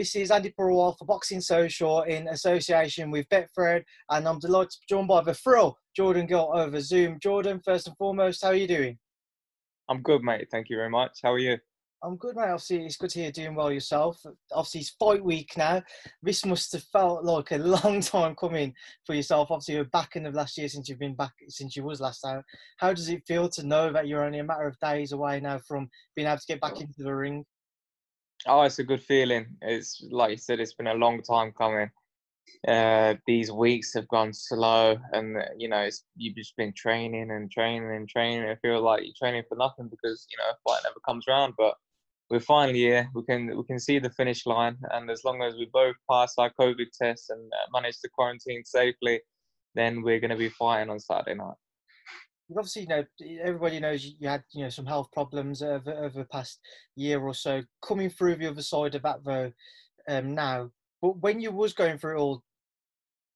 This 0.00 0.16
is 0.16 0.30
Andy 0.30 0.50
Purwall 0.58 0.96
for 0.96 1.04
Boxing 1.04 1.42
Social 1.42 2.04
in 2.04 2.26
association 2.28 3.10
with 3.10 3.28
Betfred, 3.28 3.84
and 4.08 4.26
I'm 4.26 4.38
delighted 4.38 4.70
to 4.70 4.78
be 4.80 4.86
joined 4.88 5.08
by 5.08 5.20
the 5.20 5.34
thrill 5.34 5.76
Jordan 5.94 6.24
Gill 6.24 6.50
over 6.54 6.80
Zoom. 6.80 7.18
Jordan, 7.22 7.60
first 7.62 7.86
and 7.86 7.94
foremost, 7.98 8.42
how 8.42 8.48
are 8.48 8.54
you 8.54 8.66
doing? 8.66 8.98
I'm 9.90 10.00
good, 10.00 10.22
mate. 10.22 10.48
Thank 10.50 10.70
you 10.70 10.76
very 10.76 10.88
much. 10.88 11.18
How 11.22 11.34
are 11.34 11.38
you? 11.38 11.58
I'm 12.02 12.16
good, 12.16 12.34
mate. 12.34 12.44
Obviously, 12.44 12.86
it's 12.86 12.96
good 12.96 13.10
to 13.10 13.18
hear 13.18 13.26
you 13.26 13.32
doing 13.32 13.54
well 13.54 13.70
yourself. 13.70 14.24
Obviously, 14.52 14.80
it's 14.80 14.96
fight 14.98 15.22
week 15.22 15.50
now. 15.58 15.82
This 16.22 16.46
must 16.46 16.72
have 16.72 16.84
felt 16.84 17.22
like 17.22 17.50
a 17.50 17.58
long 17.84 18.00
time 18.00 18.34
coming 18.36 18.72
for 19.04 19.14
yourself. 19.14 19.50
Obviously, 19.50 19.74
you're 19.74 19.84
back 19.84 20.16
in 20.16 20.22
the 20.22 20.30
last 20.30 20.56
year 20.56 20.68
since 20.70 20.88
you've 20.88 20.98
been 20.98 21.14
back 21.14 21.34
since 21.48 21.76
you 21.76 21.84
was 21.84 22.00
last 22.00 22.24
out. 22.24 22.42
How 22.78 22.94
does 22.94 23.10
it 23.10 23.26
feel 23.28 23.50
to 23.50 23.66
know 23.66 23.92
that 23.92 24.08
you're 24.08 24.24
only 24.24 24.38
a 24.38 24.44
matter 24.44 24.66
of 24.66 24.78
days 24.78 25.12
away 25.12 25.40
now 25.40 25.58
from 25.58 25.90
being 26.16 26.26
able 26.26 26.38
to 26.38 26.46
get 26.48 26.62
back 26.62 26.80
into 26.80 27.02
the 27.02 27.14
ring? 27.14 27.44
Oh, 28.46 28.62
it's 28.62 28.78
a 28.78 28.84
good 28.84 29.02
feeling. 29.02 29.46
It's 29.60 30.02
like 30.10 30.30
you 30.30 30.36
said, 30.36 30.60
it's 30.60 30.74
been 30.74 30.86
a 30.86 30.94
long 30.94 31.22
time 31.22 31.52
coming. 31.52 31.90
Uh, 32.66 33.14
these 33.26 33.52
weeks 33.52 33.94
have 33.94 34.08
gone 34.08 34.32
slow, 34.32 34.96
and 35.12 35.36
you 35.58 35.68
know, 35.68 35.80
it's 35.80 36.04
you've 36.16 36.36
just 36.36 36.56
been 36.56 36.72
training 36.72 37.30
and 37.30 37.50
training 37.50 37.94
and 37.94 38.08
training. 38.08 38.48
I 38.48 38.56
feel 38.56 38.80
like 38.80 39.02
you're 39.04 39.14
training 39.18 39.44
for 39.48 39.56
nothing 39.56 39.88
because 39.88 40.26
you 40.30 40.38
know, 40.38 40.50
a 40.50 40.56
fight 40.66 40.82
never 40.84 41.00
comes 41.06 41.26
around. 41.28 41.54
But 41.56 41.74
we're 42.30 42.40
finally 42.40 42.78
here. 42.78 43.08
We 43.14 43.24
can 43.24 43.56
we 43.56 43.64
can 43.64 43.78
see 43.78 43.98
the 43.98 44.10
finish 44.10 44.46
line, 44.46 44.78
and 44.90 45.10
as 45.10 45.22
long 45.24 45.42
as 45.42 45.54
we 45.54 45.68
both 45.72 45.96
pass 46.10 46.34
our 46.38 46.50
COVID 46.58 46.86
tests 47.00 47.30
and 47.30 47.52
uh, 47.52 47.66
manage 47.72 48.00
to 48.00 48.08
quarantine 48.08 48.64
safely, 48.64 49.20
then 49.74 50.02
we're 50.02 50.20
going 50.20 50.30
to 50.30 50.36
be 50.36 50.48
fighting 50.48 50.90
on 50.90 50.98
Saturday 50.98 51.34
night 51.34 51.56
obviously, 52.56 52.82
you 52.82 52.88
know, 52.88 53.04
everybody 53.42 53.80
knows 53.80 54.04
you 54.04 54.28
had, 54.28 54.44
you 54.52 54.64
know, 54.64 54.70
some 54.70 54.86
health 54.86 55.08
problems 55.12 55.62
over, 55.62 55.92
over 55.92 56.18
the 56.18 56.24
past 56.24 56.60
year 56.96 57.20
or 57.20 57.34
so. 57.34 57.62
Coming 57.82 58.10
through 58.10 58.36
the 58.36 58.48
other 58.48 58.62
side 58.62 58.94
of 58.94 59.02
that, 59.02 59.24
though, 59.24 59.52
um, 60.08 60.34
now, 60.34 60.70
but 61.02 61.20
when 61.20 61.40
you 61.40 61.52
was 61.52 61.72
going 61.72 61.98
through 61.98 62.16
it 62.16 62.20
all, 62.20 62.42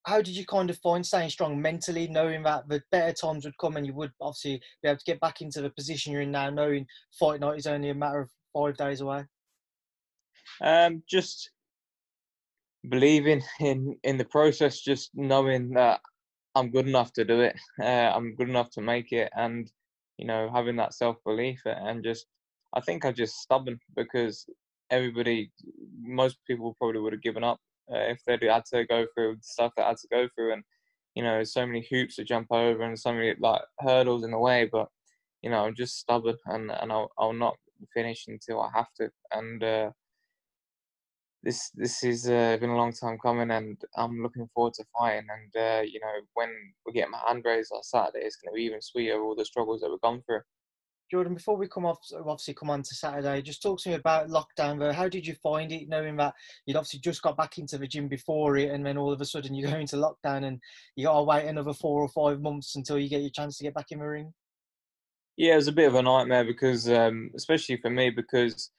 how 0.07 0.21
did 0.21 0.37
you 0.37 0.45
kind 0.45 0.69
of 0.69 0.79
find 0.79 1.05
staying 1.05 1.31
strong 1.31 1.61
mentally, 1.61 2.07
knowing 2.09 2.43
that 2.43 2.69
the 2.69 2.83
better 2.93 3.13
times 3.13 3.45
would 3.45 3.57
come 3.59 3.77
and 3.77 3.87
you 3.87 3.95
would 3.95 4.13
obviously 4.21 4.61
be 4.83 4.89
able 4.89 4.99
to 4.99 5.05
get 5.05 5.21
back 5.21 5.41
into 5.41 5.63
the 5.63 5.71
position 5.71 6.13
you're 6.13 6.23
in 6.23 6.31
now, 6.31 6.51
knowing 6.51 6.87
fight 7.19 7.41
night 7.41 7.59
is 7.59 7.67
only 7.67 7.89
a 7.89 7.95
matter 7.95 8.21
of 8.21 8.31
five 8.53 8.77
days 8.77 9.01
away? 9.01 9.25
Um, 10.63 11.03
just 11.09 11.51
believing 12.89 13.43
in 13.61 13.97
in 14.05 14.19
the 14.19 14.27
process, 14.27 14.81
just 14.81 15.11
knowing 15.15 15.71
that 15.71 16.01
I'm 16.55 16.71
good 16.71 16.87
enough 16.87 17.13
to 17.15 17.25
do 17.25 17.41
it. 17.41 17.57
Uh, 17.83 18.13
I'm 18.15 18.35
good 18.37 18.49
enough 18.49 18.71
to 18.71 18.81
make 18.81 19.13
it, 19.13 19.31
and 19.37 19.71
you 20.19 20.27
know, 20.27 20.49
having 20.53 20.77
that 20.77 20.95
self 20.95 21.17
belief 21.25 21.61
and 21.67 22.05
just, 22.05 22.27
I 22.73 22.81
think 22.81 23.05
I'm 23.05 23.15
just 23.15 23.37
stubborn 23.37 23.81
because 23.97 24.47
everybody, 24.91 25.51
most 26.01 26.39
people 26.47 26.75
probably 26.79 27.01
would 27.01 27.13
have 27.13 27.23
given 27.23 27.43
up 27.45 27.59
uh, 27.93 27.99
if 27.99 28.21
they 28.27 28.39
had 28.47 28.65
to 28.67 28.85
go 28.87 29.07
through 29.15 29.37
the 29.37 29.43
stuff 29.43 29.73
that 29.77 29.85
I 29.87 29.89
had 29.89 29.97
to 29.99 30.09
go 30.09 30.29
through, 30.35 30.53
and 30.55 30.63
you 31.15 31.23
know, 31.25 31.43
so 31.45 31.67
many 31.67 31.87
hoops 31.91 32.17
to 32.17 32.25
jump 32.25 32.49
over 32.51 32.83
and 32.83 32.99
so 32.99 33.13
many 33.13 33.35
like 33.41 33.63
hurdles 33.81 34.25
in 34.25 34.31
the 34.31 34.39
way. 34.39 34.69
But 34.71 34.89
you 35.43 35.51
know, 35.51 35.65
I'm 35.65 35.75
just 35.75 35.99
stubborn, 35.99 36.37
and 36.47 36.71
and 36.71 36.93
I'll, 36.93 37.11
I'll 37.19 37.33
not 37.33 37.57
finish 37.93 38.27
until 38.29 38.61
I 38.61 38.71
have 38.75 38.93
to, 39.01 39.11
and. 39.33 39.63
Uh, 39.63 39.91
this 41.45 41.71
this 41.75 42.01
has 42.01 42.29
uh, 42.29 42.57
been 42.59 42.71
a 42.71 42.77
long 42.77 42.93
time 42.93 43.19
coming, 43.19 43.51
and 43.51 43.81
I'm 43.97 44.23
looking 44.23 44.49
forward 44.55 44.75
to 44.75 44.85
fighting. 44.99 45.29
And 45.31 45.63
uh, 45.63 45.83
you 45.83 46.01
know, 46.01 46.13
when 46.33 46.49
we 46.87 46.93
get 46.93 47.11
my 47.11 47.21
hand 47.27 47.43
raised 47.45 47.71
on 47.73 47.83
Saturday, 47.83 48.25
it's 48.25 48.37
going 48.37 48.53
to 48.53 48.57
be 48.57 48.65
even 48.65 48.81
sweeter. 48.81 49.23
All 49.23 49.37
the 49.37 49.45
struggles 49.45 49.83
that 49.83 49.91
we've 49.91 50.01
gone 50.01 50.23
through. 50.27 50.41
Jordan, 51.11 51.35
before 51.35 51.57
we 51.57 51.69
come 51.69 51.85
off, 51.85 51.99
obviously 52.15 52.55
come 52.55 52.71
on 52.71 52.83
to 52.83 52.95
Saturday, 52.95 53.43
just 53.43 53.63
talk 53.63 53.79
to 53.81 53.91
me 53.91 53.95
about 53.95 54.31
lockdown. 54.31 54.79
Though, 54.79 54.93
how 54.93 55.07
did 55.07 55.27
you 55.27 55.35
find 55.43 55.71
it, 55.71 55.87
knowing 55.87 56.17
that 56.17 56.35
you'd 56.65 56.79
obviously 56.79 57.01
just 57.01 57.23
got 57.23 57.37
back 57.37 57.59
into 57.59 57.77
the 57.77 57.87
gym 57.87 58.09
before 58.09 58.57
it, 58.57 58.71
and 58.71 58.85
then 58.85 58.97
all 58.97 59.13
of 59.13 59.21
a 59.21 59.27
sudden 59.27 59.55
you 59.55 59.67
go 59.67 59.77
into 59.77 59.97
lockdown, 59.97 60.47
and 60.47 60.59
you 60.97 61.05
got 61.05 61.19
to 61.19 61.23
wait 61.23 61.47
another 61.47 61.75
four 61.75 62.01
or 62.01 62.09
five 62.09 62.41
months 62.41 62.75
until 62.75 62.99
you 62.99 63.11
get 63.11 63.21
your 63.21 63.31
chance 63.31 63.59
to 63.59 63.65
get 63.65 63.75
back 63.75 63.91
in 63.91 63.99
the 63.99 64.07
ring? 64.07 64.33
Yeah, 65.37 65.53
it 65.53 65.57
was 65.57 65.69
a 65.69 65.73
bit 65.73 65.89
of 65.89 65.95
a 65.95 66.03
nightmare 66.03 66.45
because, 66.45 66.89
um, 66.89 67.31
especially 67.37 67.77
for 67.77 67.91
me, 67.91 68.09
because 68.09 68.71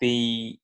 the 0.00 0.58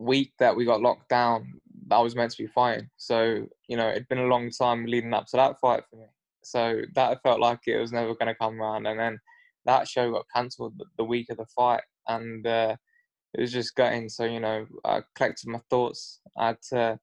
week 0.00 0.32
that 0.38 0.56
we 0.56 0.64
got 0.64 0.80
locked 0.80 1.08
down, 1.08 1.60
I 1.90 2.00
was 2.00 2.16
meant 2.16 2.32
to 2.32 2.42
be 2.42 2.48
fighting. 2.48 2.88
So, 2.96 3.46
you 3.68 3.76
know, 3.76 3.88
it'd 3.88 4.08
been 4.08 4.18
a 4.18 4.26
long 4.26 4.50
time 4.50 4.86
leading 4.86 5.14
up 5.14 5.26
to 5.26 5.36
that 5.36 5.60
fight 5.60 5.82
for 5.88 5.96
me. 5.96 6.06
So 6.42 6.82
that 6.94 7.22
felt 7.22 7.40
like 7.40 7.60
it 7.66 7.78
was 7.78 7.92
never 7.92 8.14
going 8.14 8.28
to 8.28 8.34
come 8.34 8.60
around. 8.60 8.86
And 8.86 8.98
then 8.98 9.18
that 9.66 9.86
show 9.86 10.10
got 10.10 10.26
cancelled 10.34 10.80
the 10.96 11.04
week 11.04 11.28
of 11.30 11.36
the 11.36 11.46
fight. 11.46 11.82
And 12.08 12.46
uh, 12.46 12.76
it 13.34 13.40
was 13.40 13.52
just 13.52 13.74
gutting. 13.74 14.08
So, 14.08 14.24
you 14.24 14.40
know, 14.40 14.66
I 14.84 15.02
collected 15.16 15.48
my 15.48 15.60
thoughts. 15.68 16.20
I 16.38 16.48
had 16.48 16.62
to 16.70 16.98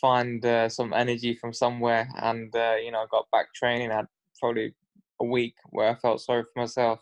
find 0.00 0.44
uh, 0.44 0.68
some 0.68 0.92
energy 0.92 1.34
from 1.34 1.52
somewhere. 1.52 2.08
And, 2.16 2.54
uh, 2.56 2.74
you 2.82 2.90
know, 2.90 3.00
I 3.00 3.06
got 3.10 3.30
back 3.30 3.54
training. 3.54 3.92
I 3.92 3.96
had 3.96 4.06
probably 4.40 4.74
a 5.20 5.24
week 5.24 5.54
where 5.70 5.90
I 5.90 5.94
felt 5.94 6.20
sorry 6.20 6.42
for 6.42 6.60
myself 6.60 6.98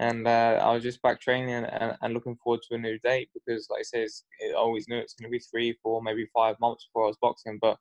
and 0.00 0.26
uh, 0.26 0.58
I 0.60 0.72
was 0.72 0.82
just 0.82 1.02
back 1.02 1.20
training 1.20 1.50
and, 1.50 1.96
and, 2.00 2.14
looking 2.14 2.36
forward 2.42 2.60
to 2.62 2.74
a 2.74 2.78
new 2.78 2.98
date 2.98 3.30
because, 3.32 3.68
like 3.70 3.80
I 3.80 3.82
say, 3.82 4.02
it 4.40 4.54
always 4.56 4.88
knew 4.88 4.96
it's 4.98 5.14
going 5.14 5.30
to 5.30 5.32
be 5.32 5.38
three, 5.38 5.78
four, 5.82 6.02
maybe 6.02 6.26
five 6.34 6.58
months 6.60 6.86
before 6.86 7.04
I 7.04 7.08
was 7.08 7.18
boxing. 7.22 7.58
But 7.60 7.78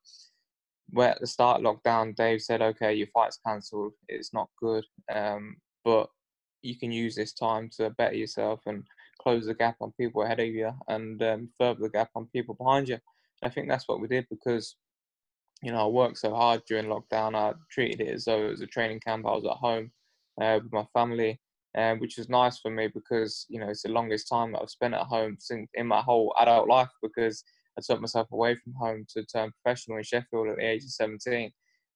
where 0.91 1.09
at 1.09 1.19
the 1.19 1.28
start 1.28 1.62
lockdown, 1.62 2.16
Dave 2.16 2.41
said, 2.41 2.62
"Okay, 2.62 2.94
your 2.94 3.07
fight's 3.07 3.40
cancelled. 3.46 3.94
It's 4.07 4.34
not 4.34 4.50
good, 4.59 4.85
um, 5.12 5.57
but 5.84 6.07
you 6.62 6.78
can 6.78 6.91
use 6.91 7.16
this 7.16 7.34
time 7.34 7.69
to 7.78 7.90
better 7.91 8.16
yourself 8.16 8.62
and 8.68 8.84
close 9.19 9.47
the 9.47 9.56
gap 9.56 9.78
on 9.81 9.91
people 9.94 10.22
ahead 10.22 10.40
of 10.40 10.47
you 10.47 10.72
and 10.88 11.22
um, 11.24 11.50
further 11.57 11.81
the 11.81 11.90
gap 11.90 12.12
on 12.16 12.28
people 12.28 12.53
behind 12.53 12.90
you." 12.90 13.00
And 13.41 13.50
I 13.51 13.53
think 13.53 13.69
that's 13.69 13.88
what 13.88 14.00
we 14.00 14.07
did 14.07 14.28
because 14.30 14.75
you 15.63 15.72
know 15.72 15.85
I 15.85 15.88
worked 15.88 16.19
so 16.19 16.35
hard 16.35 16.62
during 16.68 16.85
lockdown. 16.85 17.35
I 17.35 17.53
treated 17.72 18.01
it 18.01 18.13
as 18.13 18.25
though 18.25 18.45
it 18.45 18.51
was 18.51 18.62
a 18.62 18.68
training 18.68 19.00
camp. 19.00 19.25
I 19.25 19.31
was 19.31 19.45
at 19.45 19.57
home 19.57 19.91
uh, 20.40 20.59
with 20.62 20.72
my 20.72 20.85
family 20.94 21.40
um, 21.78 22.00
which 22.00 22.18
was 22.18 22.30
nice 22.30 22.60
for 22.60 22.72
me 22.72 22.88
because 22.94 23.46
you 23.50 23.60
know 23.60 23.70
it's 23.70 23.84
the 23.84 23.90
longest 23.90 24.28
time 24.28 24.52
that 24.52 24.62
I've 24.62 24.70
spent 24.70 24.94
at 24.94 25.02
home 25.02 25.38
since 25.40 25.70
in 25.74 25.88
my 25.88 26.02
whole 26.02 26.34
adult 26.40 26.68
life 26.68 26.90
because 27.02 27.44
I 27.78 27.82
took 27.86 28.02
myself 28.02 28.28
away 28.32 28.56
from 28.56 28.74
home 28.74 29.06
to 29.14 29.26
turn 29.26 29.52
professional 29.64 29.98
in 29.98 30.04
Sheffield 30.04 30.50
at 30.50 30.58
the 30.58 30.66
age 30.66 30.84
of 30.84 30.92
17, 30.92 31.52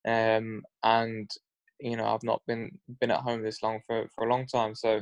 um, 0.08 0.64
and 0.84 1.30
you 1.80 1.96
know 1.96 2.06
I've 2.06 2.24
not 2.24 2.42
been 2.48 2.72
been 3.00 3.12
at 3.12 3.22
home 3.22 3.44
this 3.44 3.62
long 3.62 3.80
for 3.86 4.08
for 4.16 4.26
a 4.26 4.30
long 4.30 4.48
time. 4.48 4.74
So 4.76 5.02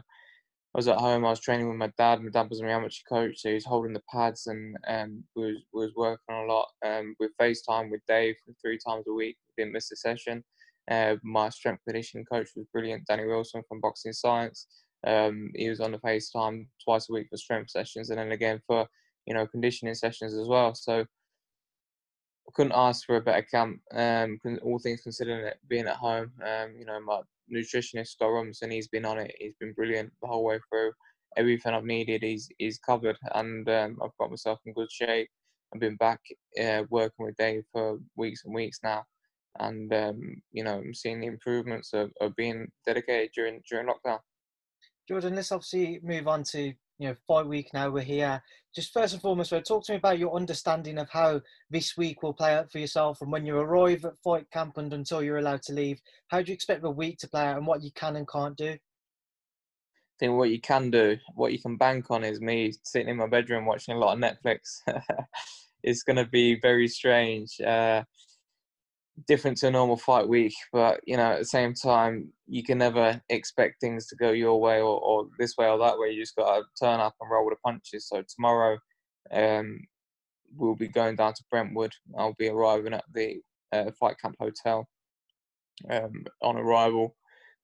I 0.76 0.78
was 0.78 0.90
at 0.90 0.98
home. 0.98 1.24
I 1.24 1.30
was 1.30 1.40
training 1.40 1.70
with 1.70 1.78
my 1.78 1.90
dad. 1.98 2.22
My 2.22 2.32
dad 2.32 2.50
was 2.50 2.62
my 2.62 2.72
amateur 2.72 3.02
coach, 3.08 3.40
so 3.40 3.48
he 3.48 3.56
was 3.56 3.64
holding 3.64 3.94
the 3.94 4.02
pads 4.14 4.48
and 4.48 4.76
um, 4.90 5.24
was 5.34 5.56
was 5.72 5.92
working 5.96 6.36
a 6.36 6.44
lot. 6.44 6.68
Um, 6.86 7.16
with 7.18 7.32
FaceTime 7.42 7.90
with 7.90 8.02
Dave 8.10 8.36
three 8.62 8.78
times 8.86 9.06
a 9.08 9.14
week. 9.14 9.38
Didn't 9.58 9.72
miss 9.72 9.94
a 9.94 9.96
session. 9.96 10.44
Uh, 10.90 11.16
my 11.24 11.50
strength 11.50 11.82
conditioning 11.86 12.26
coach 12.26 12.50
was 12.56 12.66
brilliant, 12.72 13.06
Danny 13.08 13.26
Wilson 13.26 13.64
from 13.68 13.82
Boxing 13.82 14.14
Science. 14.14 14.68
Um, 15.06 15.52
he 15.56 15.70
was 15.70 15.80
on 15.80 15.92
the 15.92 16.00
FaceTime 16.00 16.68
twice 16.84 17.10
a 17.10 17.14
week 17.14 17.28
for 17.30 17.38
strength 17.38 17.72
sessions, 17.72 18.10
and 18.10 18.20
then 18.20 18.32
again 18.32 18.62
for 18.68 18.88
you 19.26 19.34
know 19.34 19.48
conditioning 19.48 19.96
sessions 19.96 20.34
as 20.34 20.48
well. 20.48 20.76
So 20.76 21.00
I 21.02 22.52
couldn't 22.54 22.74
ask 22.76 23.06
for 23.06 23.18
a 23.18 23.22
better 23.22 23.44
camp. 23.44 23.80
Um, 23.94 24.40
all 24.64 24.80
things 24.80 25.02
considering 25.02 25.46
it 25.46 25.58
being 25.68 25.88
at 25.88 25.96
home, 25.96 26.32
um, 26.44 26.76
you 26.78 26.86
know 26.86 27.00
my 27.00 27.22
nutritionist 27.54 28.10
Scott 28.10 28.32
Robinson, 28.32 28.72
he's 28.72 28.88
been 28.88 29.06
on 29.06 29.20
it. 29.20 29.36
He's 29.40 29.56
been 29.60 29.74
brilliant 29.74 30.12
the 30.22 30.28
whole 30.28 30.44
way 30.44 30.60
through. 30.70 30.92
Everything 31.38 31.74
I've 31.74 31.84
needed, 31.84 32.24
he's 32.24 32.50
he's 32.60 32.80
covered, 32.80 33.18
and 33.34 33.68
um, 33.70 33.98
I've 34.04 34.18
got 34.20 34.30
myself 34.30 34.60
in 34.66 34.74
good 34.74 34.92
shape. 34.92 35.30
I've 35.74 35.82
been 35.82 35.98
back 35.98 36.20
uh, 36.64 36.84
working 36.90 37.26
with 37.26 37.36
Dave 37.38 37.64
for 37.72 38.00
weeks 38.16 38.44
and 38.46 38.54
weeks 38.54 38.80
now 38.84 39.04
and 39.60 39.94
um, 39.94 40.42
you 40.52 40.64
know 40.64 40.78
I'm 40.78 40.94
seeing 40.94 41.22
the 41.22 41.28
improvements 41.28 41.94
of, 41.94 42.12
of 42.22 42.36
being 42.36 42.68
dedicated 42.86 43.32
during 43.36 43.62
during 43.70 43.88
lockdown. 43.88 44.20
Jordan, 45.08 45.36
let's 45.36 45.52
obviously 45.52 46.00
move 46.04 46.28
on 46.28 46.44
to 46.52 46.74
you 47.00 47.08
know 47.08 47.16
fight 47.28 47.48
week 47.48 47.70
now. 47.74 47.90
We're 47.90 48.02
here. 48.02 48.42
Just 48.76 48.92
first 48.92 49.14
and 49.14 49.22
foremost, 49.22 49.52
so 49.52 49.62
talk 49.62 49.86
to 49.86 49.94
me 49.94 49.98
about 49.98 50.20
your 50.20 50.36
understanding 50.36 50.98
of 50.98 51.10
how 51.10 51.42
this 51.70 51.96
week 51.96 52.22
will 52.22 52.34
play 52.34 52.54
out 52.56 52.70
for 52.72 52.80
yourself, 52.80 53.20
from 53.20 53.32
when 53.32 53.46
you 53.46 53.56
arrive 53.58 54.04
at 54.04 54.18
fight 54.22 54.46
camp 54.52 54.78
and 54.78 54.92
until 54.92 55.24
you're 55.24 55.38
allowed 55.38 55.62
to 55.64 55.74
leave. 55.74 56.02
How 56.28 56.42
do 56.42 56.50
you 56.50 56.54
expect 56.54 56.82
the 56.82 56.92
week 56.92 57.18
to 57.20 57.30
play 57.30 57.46
out, 57.46 57.58
and 57.58 57.68
what 57.68 57.84
you 57.84 57.92
can 57.96 58.18
and 58.18 58.28
can't 58.28 58.58
do? 58.58 58.78
I 60.16 60.18
think 60.20 60.34
what 60.34 60.50
you 60.50 60.62
can 60.62 60.92
do, 60.92 61.18
what 61.36 61.52
you 61.52 61.60
can 61.60 61.78
bank 61.78 62.10
on, 62.10 62.24
is 62.24 62.42
me 62.42 62.74
sitting 62.84 63.10
in 63.10 63.18
my 63.18 63.28
bedroom 63.28 63.66
watching 63.66 63.96
a 63.96 63.98
lot 63.98 64.14
of 64.14 64.20
Netflix. 64.20 64.80
it's 65.84 66.04
going 66.04 66.16
to 66.18 66.26
be 66.26 66.60
very 66.60 66.88
strange. 66.88 67.60
Uh, 67.62 68.04
different 69.28 69.58
to 69.58 69.68
a 69.68 69.72
normal 69.72 69.98
fight 69.98 70.28
week, 70.28 70.54
but 70.74 71.00
you 71.06 71.18
know, 71.18 71.32
at 71.32 71.40
the 71.40 71.46
same 71.46 71.74
time, 71.74 72.32
you 72.48 72.64
can 72.64 72.78
never 72.78 73.22
expect 73.30 73.80
things 73.80 74.08
to 74.08 74.16
go 74.16 74.32
your 74.32 74.60
way 74.60 74.80
or, 74.80 75.00
or 75.00 75.28
this 75.40 75.56
way 75.58 75.68
or 75.68 75.78
that 75.80 75.98
way. 75.98 76.12
You 76.12 76.22
just 76.22 76.36
got 76.36 76.58
to 76.58 76.64
turn 76.80 77.00
up 77.00 77.16
and 77.22 77.30
roll 77.30 77.50
the 77.50 77.56
punches. 77.64 78.08
So 78.08 78.24
tomorrow, 78.28 78.78
um, 79.32 79.80
we'll 80.56 80.76
be 80.76 80.88
going 80.88 81.16
down 81.16 81.34
to 81.34 81.44
Brentwood. 81.50 81.94
I'll 82.18 82.36
be 82.38 82.50
arriving 82.50 82.94
at 82.94 83.06
the 83.14 83.42
uh, 83.72 83.92
fight 84.00 84.18
camp 84.22 84.36
hotel 84.40 84.88
um, 85.90 86.26
on 86.42 86.58
arrival. 86.58 87.16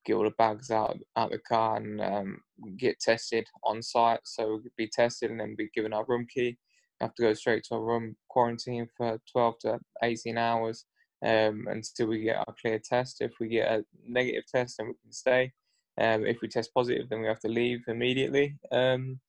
Get 0.05 0.15
all 0.15 0.23
the 0.23 0.31
bags 0.31 0.71
out 0.71 0.97
out 1.15 1.31
the 1.31 1.37
car 1.39 1.77
and 1.77 2.01
um, 2.01 2.37
get 2.77 2.99
tested 2.99 3.45
on 3.63 3.83
site. 3.83 4.21
So 4.23 4.47
we'll 4.47 4.61
be 4.77 4.87
tested 4.87 5.29
and 5.31 5.39
then 5.39 5.55
be 5.55 5.69
given 5.75 5.93
our 5.93 6.05
room 6.07 6.25
key. 6.33 6.57
have 7.01 7.13
to 7.15 7.21
go 7.21 7.33
straight 7.33 7.63
to 7.65 7.75
a 7.75 7.81
room, 7.81 8.15
quarantine 8.27 8.87
for 8.97 9.19
12 9.31 9.59
to 9.59 9.79
18 10.01 10.37
hours 10.39 10.85
um, 11.25 11.67
until 11.69 12.07
we 12.07 12.21
get 12.21 12.37
our 12.37 12.55
clear 12.59 12.79
test. 12.79 13.21
If 13.21 13.33
we 13.39 13.47
get 13.47 13.71
a 13.71 13.85
negative 14.07 14.43
test, 14.53 14.75
then 14.77 14.87
we 14.87 14.93
can 15.01 15.11
stay. 15.11 15.51
Um, 15.99 16.25
if 16.25 16.41
we 16.41 16.47
test 16.47 16.73
positive, 16.73 17.09
then 17.09 17.21
we 17.21 17.27
have 17.27 17.39
to 17.41 17.47
leave 17.47 17.81
immediately. 17.87 18.55
Um, 18.71 19.19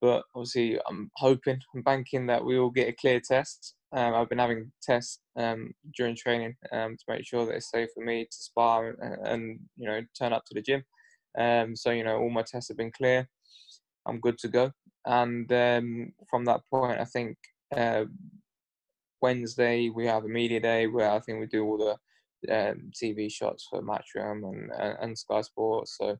but 0.00 0.24
obviously, 0.34 0.78
I'm 0.88 1.10
hoping, 1.16 1.60
I'm 1.74 1.82
banking 1.82 2.26
that 2.26 2.44
we 2.44 2.58
will 2.58 2.70
get 2.70 2.88
a 2.88 2.92
clear 2.92 3.20
test. 3.20 3.74
Um, 3.92 4.14
I've 4.14 4.28
been 4.28 4.38
having 4.38 4.72
tests 4.82 5.20
um, 5.36 5.72
during 5.96 6.16
training 6.16 6.56
um, 6.72 6.96
to 6.96 7.04
make 7.08 7.24
sure 7.24 7.46
that 7.46 7.54
it's 7.54 7.70
safe 7.70 7.88
for 7.94 8.04
me 8.04 8.24
to 8.24 8.36
spar 8.36 8.90
and, 8.90 9.26
and 9.26 9.60
you 9.76 9.88
know 9.88 10.00
turn 10.18 10.32
up 10.32 10.44
to 10.46 10.54
the 10.54 10.62
gym. 10.62 10.84
So 11.76 11.90
you 11.90 12.02
know 12.02 12.18
all 12.18 12.30
my 12.30 12.42
tests 12.42 12.68
have 12.68 12.76
been 12.76 12.92
clear. 12.92 13.28
I'm 14.06 14.20
good 14.20 14.38
to 14.38 14.48
go. 14.48 14.72
And 15.06 15.48
from 16.28 16.44
that 16.46 16.62
point, 16.70 17.00
I 17.00 17.04
think 17.04 17.36
uh, 17.74 18.04
Wednesday 19.20 19.90
we 19.90 20.06
have 20.06 20.24
a 20.24 20.28
media 20.28 20.60
day 20.60 20.86
where 20.86 21.10
I 21.10 21.20
think 21.20 21.40
we 21.40 21.46
do 21.46 21.64
all 21.64 21.78
the 21.78 21.96
um, 22.54 22.90
TV 22.94 23.30
shots 23.30 23.66
for 23.68 23.82
Matchroom 23.82 24.42
and, 24.48 24.70
and 25.00 25.18
Sky 25.18 25.40
Sports. 25.40 25.96
So 25.98 26.16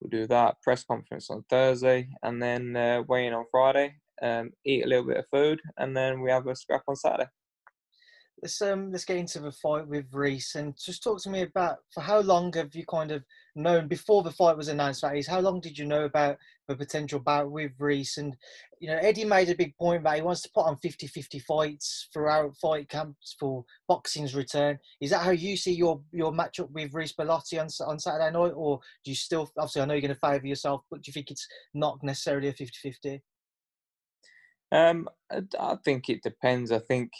we'll 0.00 0.10
do 0.10 0.26
that 0.26 0.60
press 0.62 0.84
conference 0.84 1.30
on 1.30 1.44
Thursday, 1.48 2.08
and 2.22 2.42
then 2.42 2.76
uh, 2.76 3.02
weigh 3.08 3.26
in 3.26 3.34
on 3.34 3.44
Friday. 3.50 3.94
Um, 4.20 4.50
eat 4.64 4.84
a 4.84 4.88
little 4.88 5.06
bit 5.06 5.18
of 5.18 5.28
food, 5.28 5.60
and 5.76 5.96
then 5.96 6.20
we 6.20 6.30
have 6.30 6.46
a 6.48 6.56
scrap 6.56 6.82
on 6.88 6.96
Saturday 6.96 7.28
let's 8.42 8.60
um 8.62 8.90
let's 8.92 9.04
get 9.04 9.16
into 9.16 9.40
the 9.40 9.52
fight 9.52 9.86
with 9.86 10.06
Reece 10.12 10.54
and 10.54 10.74
just 10.76 11.02
talk 11.02 11.20
to 11.22 11.30
me 11.30 11.42
about 11.42 11.78
for 11.92 12.00
how 12.00 12.20
long 12.20 12.52
have 12.54 12.74
you 12.74 12.84
kind 12.86 13.10
of 13.10 13.24
known 13.54 13.88
before 13.88 14.22
the 14.22 14.30
fight 14.30 14.56
was 14.56 14.68
announced 14.68 15.02
that 15.02 15.16
is 15.16 15.26
how 15.26 15.40
long 15.40 15.60
did 15.60 15.76
you 15.76 15.84
know 15.84 16.04
about 16.04 16.36
the 16.68 16.76
potential 16.76 17.18
bout 17.18 17.50
with 17.50 17.72
Reece? 17.78 18.18
And 18.18 18.36
you 18.80 18.88
know 18.88 18.98
Eddie 18.98 19.24
made 19.24 19.48
a 19.48 19.54
big 19.54 19.76
point 19.76 20.04
that 20.04 20.16
he 20.16 20.22
wants 20.22 20.42
to 20.42 20.50
put 20.54 20.66
on 20.66 20.76
50-50 20.76 21.42
fights 21.42 22.08
throughout 22.12 22.56
fight 22.56 22.88
camps 22.88 23.36
for 23.38 23.64
boxing's 23.88 24.34
return. 24.34 24.78
Is 25.00 25.10
that 25.10 25.22
how 25.22 25.30
you 25.30 25.56
see 25.56 25.72
your 25.72 26.00
your 26.12 26.32
matchup 26.32 26.70
with 26.70 26.94
Reece 26.94 27.14
Bellotti 27.14 27.60
on, 27.60 27.68
on 27.86 27.98
Saturday 27.98 28.30
night 28.30 28.52
or 28.54 28.80
do 29.04 29.10
you 29.10 29.16
still 29.16 29.50
obviously 29.56 29.82
I 29.82 29.84
know 29.86 29.94
you're 29.94 30.02
going 30.02 30.14
to 30.14 30.20
favour 30.20 30.46
yourself 30.46 30.82
but 30.90 31.02
do 31.02 31.08
you 31.08 31.12
think 31.12 31.30
it's 31.30 31.46
not 31.74 32.02
necessarily 32.02 32.48
a 32.48 32.52
50-50 32.52 33.20
um 34.70 35.08
I 35.58 35.76
think 35.84 36.08
it 36.08 36.22
depends. 36.22 36.72
I 36.72 36.78
think 36.78 37.10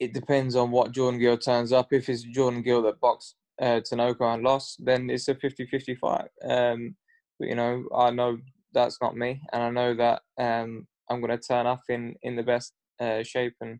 it 0.00 0.14
depends 0.14 0.56
on 0.56 0.70
what 0.70 0.92
Jordan 0.92 1.20
Gill 1.20 1.36
turns 1.36 1.72
up. 1.72 1.92
If 1.92 2.08
it's 2.08 2.22
Jordan 2.22 2.62
Gill 2.62 2.82
that 2.82 3.00
boxed 3.00 3.36
uh, 3.60 3.80
Tanoka 3.80 4.34
and 4.34 4.42
lost, 4.42 4.84
then 4.84 5.10
it's 5.10 5.28
a 5.28 5.34
50-50 5.34 5.98
fight. 5.98 6.28
Um, 6.42 6.96
but 7.38 7.48
you 7.48 7.54
know, 7.54 7.84
I 7.94 8.10
know 8.10 8.38
that's 8.72 8.98
not 9.00 9.16
me, 9.16 9.42
and 9.52 9.62
I 9.62 9.70
know 9.70 9.94
that 9.94 10.22
um, 10.38 10.86
I'm 11.10 11.20
going 11.20 11.36
to 11.36 11.38
turn 11.38 11.66
up 11.66 11.82
in 11.88 12.14
in 12.22 12.36
the 12.36 12.42
best 12.42 12.72
uh, 12.98 13.22
shape 13.22 13.54
and 13.60 13.78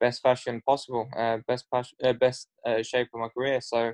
best 0.00 0.22
fashion 0.22 0.62
possible, 0.66 1.08
uh, 1.16 1.38
best 1.46 1.66
uh, 2.04 2.12
best 2.12 2.48
uh, 2.64 2.82
shape 2.82 3.08
of 3.14 3.20
my 3.20 3.28
career. 3.28 3.60
So 3.60 3.92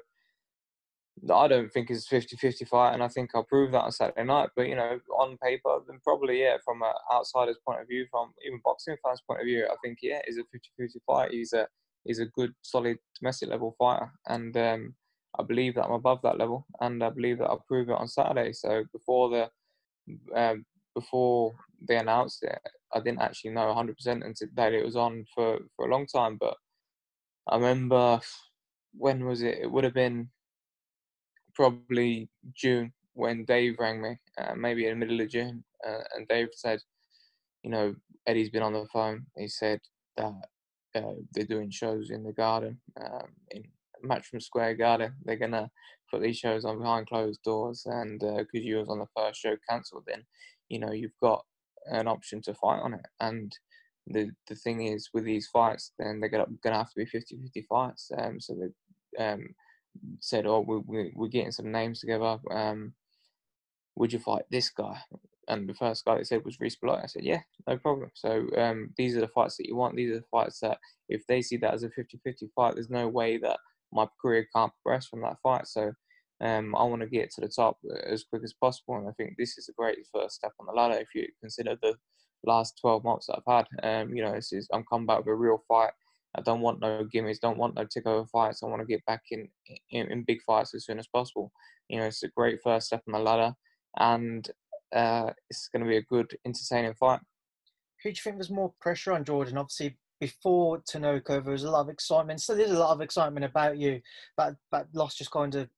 I 1.30 1.46
don't 1.46 1.70
think 1.72 1.88
it's 1.90 2.08
50-50 2.08 2.66
fight, 2.66 2.94
and 2.94 3.02
I 3.02 3.08
think 3.08 3.30
I'll 3.34 3.44
prove 3.44 3.72
that 3.72 3.82
on 3.82 3.92
Saturday 3.92 4.24
night. 4.24 4.48
But 4.56 4.68
you 4.68 4.74
know, 4.74 4.98
on 5.18 5.36
paper, 5.38 5.78
then 5.86 6.00
probably 6.02 6.42
yeah, 6.42 6.56
from 6.64 6.82
an 6.82 6.92
outsider's 7.12 7.58
point 7.66 7.80
of 7.80 7.86
view, 7.86 8.06
from 8.10 8.32
even 8.44 8.60
boxing 8.64 8.96
fans' 9.04 9.22
point 9.26 9.40
of 9.40 9.46
view, 9.46 9.66
I 9.70 9.76
think 9.84 9.98
yeah, 10.02 10.20
is 10.26 10.38
a 10.38 10.82
50-50 10.82 10.88
fight. 11.06 11.30
He's 11.30 11.52
a 11.52 11.68
he's 12.04 12.18
a 12.18 12.26
good, 12.26 12.52
solid 12.62 12.96
domestic 13.20 13.50
level 13.50 13.76
fighter, 13.78 14.10
and 14.26 14.56
um, 14.56 14.94
I 15.38 15.44
believe 15.44 15.76
that 15.76 15.84
I'm 15.84 15.92
above 15.92 16.20
that 16.22 16.38
level, 16.38 16.66
and 16.80 17.02
I 17.04 17.10
believe 17.10 17.38
that 17.38 17.46
I'll 17.46 17.64
prove 17.68 17.88
it 17.88 17.96
on 17.96 18.08
Saturday. 18.08 18.52
So 18.52 18.84
before 18.92 19.30
the 19.30 19.48
um, 20.36 20.64
before 20.94 21.54
they 21.86 21.98
announced 21.98 22.42
it, 22.42 22.58
I 22.94 22.98
didn't 22.98 23.22
actually 23.22 23.52
know 23.52 23.72
100% 23.72 23.94
until 24.06 24.48
that 24.54 24.72
it 24.72 24.84
was 24.84 24.96
on 24.96 25.24
for 25.34 25.60
for 25.76 25.86
a 25.86 25.90
long 25.90 26.06
time. 26.06 26.36
But 26.40 26.56
I 27.48 27.56
remember 27.56 28.20
when 28.94 29.24
was 29.24 29.42
it? 29.42 29.58
It 29.62 29.70
would 29.70 29.84
have 29.84 29.94
been 29.94 30.28
probably 31.54 32.28
June 32.54 32.92
when 33.14 33.44
Dave 33.44 33.76
rang 33.78 34.00
me, 34.00 34.16
uh, 34.38 34.54
maybe 34.54 34.86
in 34.86 34.98
the 34.98 35.06
middle 35.06 35.20
of 35.20 35.28
June, 35.28 35.62
uh, 35.86 36.02
and 36.16 36.26
Dave 36.28 36.48
said, 36.52 36.80
you 37.62 37.70
know, 37.70 37.94
Eddie's 38.26 38.50
been 38.50 38.62
on 38.62 38.72
the 38.72 38.86
phone. 38.92 39.26
He 39.36 39.48
said 39.48 39.80
that 40.16 40.34
uh, 40.94 41.14
they're 41.32 41.44
doing 41.44 41.70
shows 41.70 42.10
in 42.10 42.22
the 42.22 42.32
garden, 42.32 42.80
um, 43.00 43.28
in 43.50 43.64
Matchroom 44.04 44.42
Square 44.42 44.76
Garden. 44.76 45.14
They're 45.24 45.36
gonna 45.36 45.70
put 46.10 46.22
these 46.22 46.38
shows 46.38 46.64
on 46.64 46.78
behind 46.78 47.06
closed 47.06 47.40
doors, 47.44 47.82
and 47.86 48.20
because 48.20 48.46
uh, 48.54 48.58
you 48.60 48.76
was 48.76 48.88
on 48.88 48.98
the 48.98 49.06
first 49.16 49.40
show 49.40 49.56
cancelled, 49.68 50.04
then 50.06 50.24
you 50.68 50.78
know 50.78 50.92
you've 50.92 51.16
got 51.22 51.44
an 51.86 52.08
option 52.08 52.40
to 52.42 52.54
fight 52.54 52.80
on 52.80 52.94
it. 52.94 53.06
And 53.20 53.52
the 54.06 54.30
the 54.48 54.56
thing 54.56 54.86
is, 54.86 55.08
with 55.14 55.24
these 55.24 55.48
fights, 55.52 55.92
then 55.98 56.20
they're 56.20 56.30
gonna 56.30 56.76
have 56.76 56.90
to 56.90 56.96
be 56.96 57.06
50-50 57.06 57.66
fights. 57.68 58.10
Um, 58.18 58.40
so 58.40 58.54
they 58.54 59.24
um, 59.24 59.46
said, 60.20 60.46
"Oh, 60.46 60.64
we, 60.66 60.78
we, 60.78 61.12
we're 61.14 61.28
getting 61.28 61.52
some 61.52 61.72
names 61.72 62.00
together. 62.00 62.38
Um, 62.50 62.94
would 63.96 64.12
you 64.12 64.18
fight 64.18 64.44
this 64.50 64.70
guy?" 64.70 64.98
And 65.48 65.68
the 65.68 65.74
first 65.74 66.04
guy 66.04 66.16
they 66.16 66.24
said 66.24 66.44
was 66.44 66.60
Reece 66.60 66.76
Bellotti. 66.82 67.04
I 67.04 67.06
said, 67.06 67.24
"Yeah, 67.24 67.40
no 67.66 67.76
problem." 67.76 68.10
So 68.14 68.46
um, 68.56 68.90
these 68.96 69.16
are 69.16 69.20
the 69.20 69.28
fights 69.28 69.56
that 69.56 69.66
you 69.66 69.76
want. 69.76 69.96
These 69.96 70.10
are 70.10 70.20
the 70.20 70.24
fights 70.30 70.60
that, 70.60 70.78
if 71.08 71.26
they 71.26 71.42
see 71.42 71.56
that 71.58 71.74
as 71.74 71.82
a 71.82 71.88
50-50 71.88 72.48
fight, 72.54 72.74
there's 72.74 72.90
no 72.90 73.08
way 73.08 73.38
that 73.38 73.58
my 73.92 74.06
career 74.20 74.46
can't 74.54 74.72
progress 74.82 75.06
from 75.06 75.20
that 75.22 75.36
fight. 75.42 75.66
So 75.66 75.92
um, 76.40 76.74
I 76.74 76.84
want 76.84 77.02
to 77.02 77.08
get 77.08 77.30
to 77.32 77.40
the 77.40 77.48
top 77.48 77.78
as 78.04 78.24
quick 78.24 78.42
as 78.42 78.54
possible, 78.54 78.96
and 78.96 79.08
I 79.08 79.12
think 79.12 79.34
this 79.36 79.58
is 79.58 79.68
a 79.68 79.72
great 79.72 79.98
first 80.12 80.36
step 80.36 80.52
on 80.58 80.66
the 80.66 80.72
ladder. 80.72 80.98
If 81.00 81.14
you 81.14 81.26
consider 81.40 81.76
the 81.80 81.94
last 82.44 82.78
12 82.80 83.04
months 83.04 83.26
that 83.26 83.40
I've 83.46 83.66
had, 83.82 84.02
um, 84.02 84.14
you 84.14 84.22
know, 84.22 84.32
this 84.32 84.52
is 84.52 84.68
I'm 84.72 84.84
coming 84.90 85.06
back 85.06 85.18
with 85.18 85.28
a 85.28 85.34
real 85.34 85.62
fight. 85.68 85.92
I 86.34 86.40
don't 86.40 86.60
want 86.60 86.80
no 86.80 87.04
gimmicks, 87.04 87.38
don't 87.38 87.58
want 87.58 87.74
no 87.74 87.84
takeover 87.84 88.28
fights. 88.28 88.62
I 88.62 88.66
want 88.66 88.80
to 88.80 88.86
get 88.86 89.04
back 89.04 89.22
in, 89.30 89.48
in, 89.90 90.10
in 90.10 90.24
big 90.24 90.42
fights 90.42 90.74
as 90.74 90.86
soon 90.86 90.98
as 90.98 91.06
possible. 91.06 91.52
You 91.88 91.98
know, 91.98 92.06
it's 92.06 92.22
a 92.22 92.28
great 92.28 92.60
first 92.62 92.86
step 92.86 93.02
on 93.06 93.12
the 93.12 93.18
ladder, 93.18 93.54
and 93.98 94.48
uh, 94.94 95.30
it's 95.50 95.68
going 95.68 95.84
to 95.84 95.88
be 95.88 95.98
a 95.98 96.02
good, 96.02 96.36
entertaining 96.46 96.94
fight. 96.94 97.20
Who 98.02 98.10
do 98.10 98.14
you 98.16 98.22
think 98.22 98.36
there's 98.36 98.50
more 98.50 98.72
pressure 98.80 99.12
on 99.12 99.24
Jordan? 99.24 99.58
Obviously, 99.58 99.96
before 100.20 100.82
Tanoka, 100.90 101.42
there 101.42 101.52
was 101.52 101.64
a 101.64 101.70
lot 101.70 101.82
of 101.82 101.88
excitement. 101.88 102.40
So 102.40 102.54
there's 102.54 102.70
a 102.70 102.78
lot 102.78 102.92
of 102.92 103.00
excitement 103.00 103.44
about 103.44 103.78
you, 103.78 104.00
but 104.36 104.54
but 104.70 104.86
loss 104.94 105.16
just 105.16 105.30
kind 105.30 105.54
of 105.54 105.68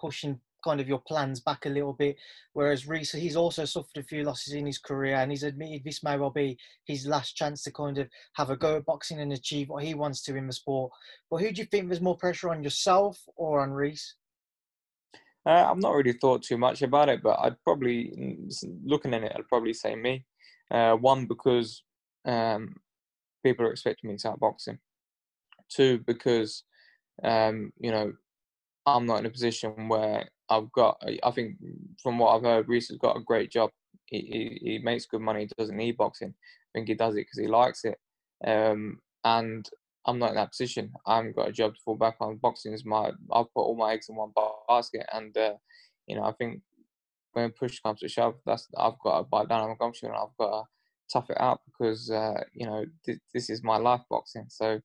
pushing 0.00 0.40
kind 0.62 0.80
of 0.80 0.88
your 0.88 1.00
plans 1.06 1.40
back 1.40 1.66
a 1.66 1.70
little 1.70 1.92
bit. 1.92 2.16
Whereas 2.52 2.86
Reece, 2.86 3.12
he's 3.12 3.36
also 3.36 3.64
suffered 3.64 3.98
a 3.98 4.02
few 4.02 4.24
losses 4.24 4.54
in 4.54 4.66
his 4.66 4.78
career, 4.78 5.16
and 5.16 5.30
he's 5.30 5.42
admitted 5.42 5.82
this 5.84 6.02
may 6.02 6.16
well 6.16 6.30
be 6.30 6.58
his 6.86 7.06
last 7.06 7.36
chance 7.36 7.62
to 7.64 7.72
kind 7.72 7.98
of 7.98 8.08
have 8.34 8.50
a 8.50 8.56
go 8.56 8.76
at 8.76 8.86
boxing 8.86 9.20
and 9.20 9.32
achieve 9.32 9.68
what 9.68 9.84
he 9.84 9.94
wants 9.94 10.22
to 10.22 10.36
in 10.36 10.46
the 10.46 10.52
sport. 10.52 10.92
But 11.30 11.40
who 11.40 11.52
do 11.52 11.60
you 11.60 11.66
think 11.66 11.88
there's 11.88 12.00
more 12.00 12.16
pressure 12.16 12.50
on 12.50 12.62
yourself 12.62 13.18
or 13.36 13.60
on 13.60 13.70
Reece? 13.72 14.16
Uh, 15.44 15.70
I've 15.70 15.78
not 15.78 15.94
really 15.94 16.12
thought 16.12 16.42
too 16.42 16.56
much 16.56 16.82
about 16.82 17.08
it, 17.08 17.22
but 17.22 17.38
I'd 17.40 17.60
probably, 17.64 18.38
looking 18.84 19.12
at 19.12 19.24
it, 19.24 19.32
I'd 19.34 19.48
probably 19.48 19.72
say 19.72 19.96
me. 19.96 20.24
Uh, 20.70 20.94
one, 20.94 21.26
because 21.26 21.82
um, 22.24 22.76
people 23.44 23.66
are 23.66 23.72
expecting 23.72 24.08
me 24.08 24.14
to 24.14 24.20
start 24.20 24.40
boxing. 24.40 24.78
Two, 25.68 25.98
because, 26.06 26.62
um, 27.24 27.72
you 27.78 27.90
know, 27.90 28.12
I'm 28.86 29.06
not 29.06 29.20
in 29.20 29.26
a 29.26 29.30
position 29.30 29.88
where 29.88 30.28
I've 30.52 30.72
got. 30.72 31.02
I 31.22 31.30
think 31.30 31.56
from 32.02 32.18
what 32.18 32.34
I've 32.34 32.42
heard, 32.42 32.68
Reece 32.68 32.88
has 32.88 32.98
got 32.98 33.16
a 33.16 33.20
great 33.20 33.50
job. 33.50 33.70
He, 34.06 34.58
he, 34.62 34.70
he 34.70 34.78
makes 34.78 35.06
good 35.06 35.22
money. 35.22 35.40
He 35.40 35.50
doesn't 35.56 35.76
need 35.76 35.96
boxing. 35.96 36.34
I 36.34 36.70
think 36.74 36.88
he 36.88 36.94
does 36.94 37.14
it 37.14 37.26
because 37.26 37.38
he 37.38 37.46
likes 37.46 37.84
it. 37.84 37.98
Um, 38.46 38.98
and 39.24 39.68
I'm 40.06 40.18
not 40.18 40.30
in 40.30 40.36
that 40.36 40.50
position. 40.50 40.92
I 41.06 41.16
haven't 41.16 41.36
got 41.36 41.48
a 41.48 41.52
job 41.52 41.74
to 41.74 41.80
fall 41.84 41.96
back 41.96 42.16
on. 42.20 42.36
Boxing 42.36 42.72
is 42.72 42.84
my. 42.84 43.10
I've 43.32 43.52
put 43.54 43.62
all 43.62 43.76
my 43.76 43.92
eggs 43.92 44.08
in 44.08 44.16
one 44.16 44.32
basket, 44.68 45.06
and 45.12 45.36
uh, 45.36 45.54
you 46.06 46.16
know 46.16 46.24
I 46.24 46.32
think 46.32 46.60
when 47.32 47.50
push 47.50 47.78
comes 47.80 48.00
to 48.00 48.08
shove, 48.08 48.34
that's 48.44 48.68
I've 48.76 48.98
got 49.02 49.18
to 49.18 49.24
bite 49.24 49.48
down 49.48 49.62
on 49.62 49.70
my 49.70 49.76
gumshoe 49.78 50.06
and 50.06 50.16
I've 50.16 50.36
got 50.38 50.50
to 50.50 50.68
tough 51.12 51.30
it 51.30 51.40
out 51.40 51.60
because 51.64 52.10
uh, 52.10 52.42
you 52.52 52.66
know 52.66 52.84
th- 53.06 53.20
this 53.32 53.48
is 53.48 53.62
my 53.62 53.78
life 53.78 54.02
boxing. 54.10 54.46
So 54.48 54.72
I 54.74 54.80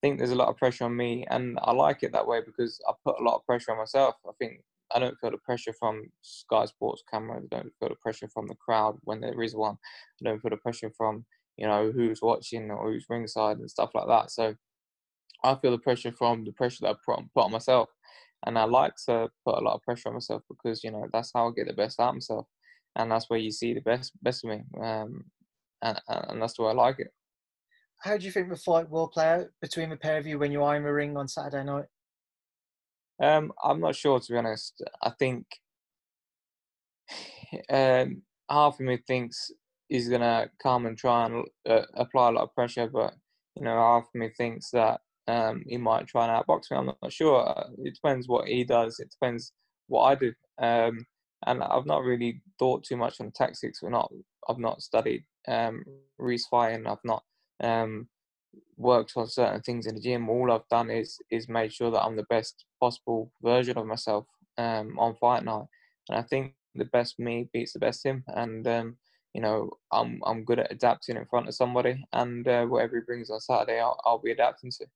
think 0.00 0.18
there's 0.18 0.30
a 0.30 0.36
lot 0.36 0.48
of 0.48 0.56
pressure 0.56 0.84
on 0.84 0.96
me, 0.96 1.26
and 1.30 1.58
I 1.62 1.72
like 1.72 2.02
it 2.02 2.12
that 2.12 2.26
way 2.26 2.40
because 2.44 2.80
I 2.88 2.92
put 3.04 3.20
a 3.20 3.22
lot 3.22 3.36
of 3.36 3.46
pressure 3.46 3.72
on 3.72 3.78
myself. 3.78 4.14
I 4.26 4.32
think 4.38 4.60
I 4.94 4.98
don't 4.98 5.18
feel 5.20 5.30
the 5.30 5.38
pressure 5.38 5.74
from 5.78 6.02
Sky 6.22 6.66
Sports 6.66 7.02
cameras. 7.10 7.46
I 7.52 7.56
don't 7.56 7.72
feel 7.80 7.88
the 7.88 7.96
pressure 7.96 8.28
from 8.28 8.46
the 8.46 8.54
crowd 8.54 8.98
when 9.02 9.20
there 9.20 9.40
is 9.42 9.54
one. 9.54 9.76
I 10.20 10.28
don't 10.30 10.40
feel 10.40 10.50
the 10.50 10.56
pressure 10.56 10.90
from 10.96 11.26
you 11.56 11.66
know 11.66 11.92
who's 11.92 12.22
watching 12.22 12.70
or 12.70 12.90
who's 12.92 13.06
ringside 13.08 13.58
and 13.58 13.70
stuff 13.70 13.90
like 13.94 14.08
that. 14.08 14.30
So 14.30 14.54
I 15.44 15.56
feel 15.56 15.72
the 15.72 15.78
pressure 15.78 16.12
from 16.12 16.44
the 16.44 16.52
pressure 16.52 16.78
that 16.82 16.90
I 16.90 16.94
put 17.04 17.18
on, 17.18 17.30
put 17.34 17.44
on 17.44 17.52
myself, 17.52 17.90
and 18.46 18.58
I 18.58 18.64
like 18.64 18.94
to 19.06 19.28
put 19.44 19.58
a 19.58 19.64
lot 19.64 19.74
of 19.74 19.82
pressure 19.82 20.08
on 20.08 20.14
myself 20.14 20.42
because 20.48 20.84
you 20.84 20.90
know 20.90 21.06
that's 21.12 21.32
how 21.34 21.48
I 21.48 21.52
get 21.56 21.66
the 21.66 21.74
best 21.74 22.00
out 22.00 22.10
of 22.10 22.14
myself, 22.16 22.46
and 22.96 23.10
that's 23.10 23.28
where 23.30 23.38
you 23.38 23.50
see 23.50 23.74
the 23.74 23.80
best 23.80 24.12
best 24.22 24.44
of 24.44 24.50
me, 24.50 24.62
um, 24.82 25.24
and 25.82 26.00
and 26.08 26.42
that's 26.42 26.58
why 26.58 26.70
I 26.70 26.74
like 26.74 27.00
it 27.00 27.12
how 28.04 28.18
do 28.18 28.24
you 28.26 28.30
think 28.30 28.50
the 28.50 28.56
fight 28.56 28.90
will 28.90 29.08
play 29.08 29.26
out 29.26 29.46
between 29.62 29.88
the 29.88 29.96
pair 29.96 30.18
of 30.18 30.26
you 30.26 30.38
when 30.38 30.52
you 30.52 30.62
are 30.62 30.76
in 30.76 30.84
the 30.84 30.92
ring 30.92 31.16
on 31.16 31.26
Saturday 31.26 31.64
night? 31.64 31.86
Um, 33.22 33.52
I'm 33.62 33.80
not 33.80 33.96
sure 33.96 34.18
to 34.18 34.32
be 34.32 34.38
honest. 34.38 34.82
I 35.02 35.10
think 35.18 35.46
um, 37.70 38.22
half 38.50 38.74
of 38.74 38.80
me 38.80 38.98
thinks 39.06 39.50
he's 39.88 40.08
gonna 40.08 40.48
come 40.62 40.86
and 40.86 40.96
try 40.96 41.26
and 41.26 41.46
uh, 41.68 41.82
apply 41.94 42.28
a 42.28 42.32
lot 42.32 42.44
of 42.44 42.54
pressure, 42.54 42.88
but 42.88 43.14
you 43.56 43.64
know, 43.64 43.76
half 43.76 44.04
of 44.04 44.14
me 44.14 44.30
thinks 44.36 44.70
that 44.70 45.00
um, 45.28 45.62
he 45.66 45.76
might 45.76 46.06
try 46.06 46.26
and 46.26 46.44
outbox 46.44 46.70
me. 46.70 46.76
I'm 46.76 46.86
not 46.86 47.12
sure. 47.12 47.48
Uh, 47.48 47.68
it 47.78 47.94
depends 47.94 48.28
what 48.28 48.48
he 48.48 48.64
does. 48.64 48.98
It 48.98 49.10
depends 49.10 49.52
what 49.86 50.02
I 50.02 50.14
do. 50.16 50.32
Um, 50.60 51.06
and 51.46 51.62
I've 51.62 51.86
not 51.86 52.02
really 52.02 52.42
thought 52.58 52.84
too 52.84 52.96
much 52.96 53.20
on 53.20 53.30
tactics. 53.30 53.82
We're 53.82 53.90
not. 53.90 54.10
I've 54.48 54.58
not 54.58 54.82
studied 54.82 55.24
um, 55.48 55.84
Reece 56.18 56.46
fighting. 56.46 56.86
I've 56.86 57.04
not 57.04 57.22
um, 57.62 58.08
worked 58.76 59.12
on 59.16 59.26
certain 59.26 59.60
things 59.62 59.86
in 59.86 59.94
the 59.94 60.00
gym. 60.00 60.28
All 60.28 60.52
I've 60.52 60.68
done 60.68 60.90
is 60.90 61.18
is 61.30 61.48
made 61.48 61.72
sure 61.72 61.90
that 61.90 62.02
I'm 62.02 62.16
the 62.16 62.26
best 62.30 62.64
possible 62.80 63.30
version 63.42 63.78
of 63.78 63.86
myself 63.86 64.26
um, 64.58 64.98
on 64.98 65.16
fight 65.16 65.44
night. 65.44 65.66
And 66.08 66.18
I 66.18 66.22
think 66.22 66.54
the 66.74 66.84
best 66.86 67.18
me 67.18 67.48
beats 67.52 67.72
the 67.72 67.78
best 67.78 68.04
him. 68.04 68.24
And 68.28 68.66
um, 68.66 68.96
you 69.32 69.40
know, 69.40 69.70
I'm 69.92 70.20
I'm 70.24 70.44
good 70.44 70.60
at 70.60 70.72
adapting 70.72 71.16
in 71.16 71.26
front 71.26 71.48
of 71.48 71.54
somebody, 71.54 72.04
and 72.12 72.46
uh, 72.46 72.64
whatever 72.66 72.96
he 72.96 73.02
brings 73.02 73.30
on 73.30 73.40
Saturday, 73.40 73.80
I'll, 73.80 74.00
I'll 74.04 74.18
be 74.18 74.30
adapting 74.30 74.70
to. 74.72 74.86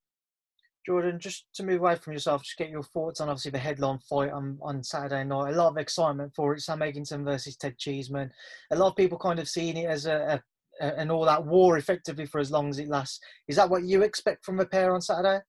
Jordan, 0.86 1.20
just 1.20 1.44
to 1.54 1.64
move 1.64 1.80
away 1.80 1.96
from 1.96 2.14
yourself, 2.14 2.42
just 2.42 2.56
get 2.56 2.70
your 2.70 2.82
thoughts 2.82 3.20
on 3.20 3.28
obviously 3.28 3.50
the 3.50 3.58
headline 3.58 3.98
fight 3.98 4.30
on, 4.30 4.58
on 4.62 4.82
Saturday 4.82 5.22
night. 5.22 5.52
A 5.52 5.56
lot 5.56 5.68
of 5.68 5.76
excitement 5.76 6.32
for 6.34 6.54
it. 6.54 6.62
Sam 6.62 6.78
Eggington 6.78 7.24
versus 7.24 7.56
Ted 7.56 7.76
Cheeseman. 7.76 8.30
A 8.70 8.76
lot 8.76 8.88
of 8.88 8.96
people 8.96 9.18
kind 9.18 9.38
of 9.38 9.50
seeing 9.50 9.76
it 9.76 9.84
as 9.84 10.06
a, 10.06 10.14
a, 10.14 10.42
a 10.80 10.98
an 10.98 11.10
all 11.10 11.24
that 11.24 11.44
war 11.44 11.76
effectively 11.76 12.26
for 12.26 12.38
as 12.40 12.50
long 12.50 12.68
as 12.68 12.78
it 12.78 12.88
lasts. 12.88 13.20
Is 13.46 13.56
that 13.56 13.70
what 13.70 13.84
you 13.84 14.02
expect 14.02 14.44
from 14.44 14.60
a 14.60 14.66
pair 14.66 14.94
on 14.94 15.00
Saturday? 15.00 15.40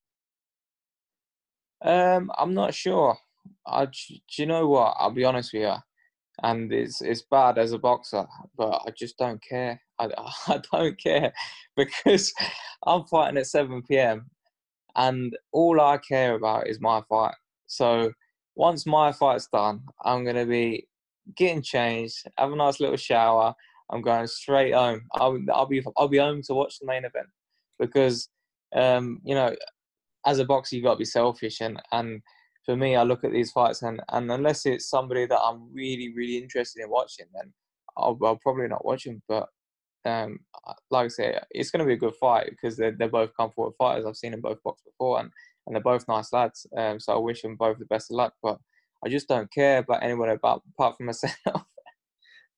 Um, 1.82 2.32
I'm 2.38 2.54
not 2.54 2.74
sure. 2.74 3.18
I, 3.66 3.86
do 3.86 4.20
you 4.38 4.46
know 4.46 4.68
what? 4.68 4.96
I'll 5.00 5.12
be 5.12 5.24
honest 5.24 5.54
with 5.54 5.64
you 5.64 5.76
and 6.44 6.72
it's 6.72 7.02
it's 7.02 7.24
bad 7.30 7.58
as 7.58 7.72
a 7.72 7.78
boxer, 7.80 8.26
but 8.58 8.82
I 8.86 8.92
just 8.98 9.18
don't 9.18 9.42
care. 9.44 9.82
I, 10.00 10.10
I 10.48 10.62
don't 10.72 11.00
care 11.02 11.34
because 11.78 12.34
I'm 12.86 13.06
fighting 13.06 13.38
at 13.38 13.48
7 13.48 13.84
p.m. 13.84 14.30
and 14.96 15.36
all 15.52 15.80
I 15.80 15.98
care 15.98 16.36
about 16.36 16.68
is 16.68 16.80
my 16.80 17.02
fight. 17.10 17.36
So 17.68 18.12
once 18.56 18.86
my 18.86 19.12
fight's 19.12 19.48
done, 19.52 19.82
I'm 20.04 20.26
gonna 20.26 20.46
be 20.46 20.88
getting 21.36 21.62
changed, 21.62 22.28
have 22.38 22.52
a 22.52 22.56
nice 22.56 22.80
little 22.80 22.98
shower. 22.98 23.54
I'm 23.92 24.02
going 24.02 24.28
straight 24.28 24.74
home. 24.74 25.02
I'll, 25.14 25.40
I'll 25.54 25.66
be 25.66 25.84
I'll 25.98 26.08
be 26.08 26.18
home 26.18 26.42
to 26.44 26.54
watch 26.54 26.80
the 26.80 26.88
main 26.88 27.06
event 27.06 27.28
because 27.80 28.30
um, 28.76 29.20
you 29.24 29.36
know, 29.36 29.56
as 30.26 30.40
a 30.40 30.46
boxer, 30.46 30.76
you've 30.76 30.86
got 30.86 30.94
to 30.94 31.00
be 31.00 31.06
selfish 31.06 31.62
and 31.62 31.82
and 31.92 32.22
for 32.70 32.76
me, 32.76 32.96
I 32.96 33.02
look 33.02 33.24
at 33.24 33.32
these 33.32 33.52
fights 33.52 33.82
and, 33.82 34.00
and 34.10 34.32
unless 34.32 34.68
it's 34.68 34.88
somebody 34.88 35.26
that 35.26 35.40
I'm 35.40 35.74
really, 35.74 36.14
really 36.14 36.38
interested 36.38 36.84
in 36.84 36.90
watching, 36.92 37.26
then 37.34 37.52
I'll, 37.98 38.16
I'll 38.24 38.36
probably 38.36 38.68
not 38.68 38.86
watch 38.86 39.06
them. 39.06 39.24
But 39.28 39.48
um, 40.06 40.42
like 40.92 41.06
I 41.06 41.08
say, 41.08 41.40
it's 41.50 41.72
going 41.72 41.80
to 41.80 41.88
be 41.88 41.94
a 41.94 41.98
good 41.98 42.14
fight 42.22 42.52
because 42.52 42.78
they're, 42.78 42.92
they're 42.92 43.10
both 43.10 43.36
comfortable 43.36 43.74
fighters. 43.76 44.06
I've 44.06 44.18
seen 44.18 44.34
them 44.34 44.42
both 44.42 44.62
box 44.62 44.84
before 44.84 45.20
and, 45.20 45.32
and 45.66 45.76
they're 45.76 45.82
both 45.82 46.08
nice 46.08 46.32
lads. 46.32 46.68
Um, 46.78 47.00
so 47.00 47.14
I 47.14 47.18
wish 47.18 47.42
them 47.42 47.56
both 47.56 47.80
the 47.80 47.86
best 47.86 48.12
of 48.12 48.18
luck. 48.18 48.34
But 48.44 48.60
I 49.04 49.10
just 49.10 49.28
don't 49.28 49.52
care 49.52 49.80
about 49.80 50.04
anyone 50.04 50.30
about, 50.30 50.62
apart 50.74 50.98
from 50.98 51.08
myself. 51.08 51.34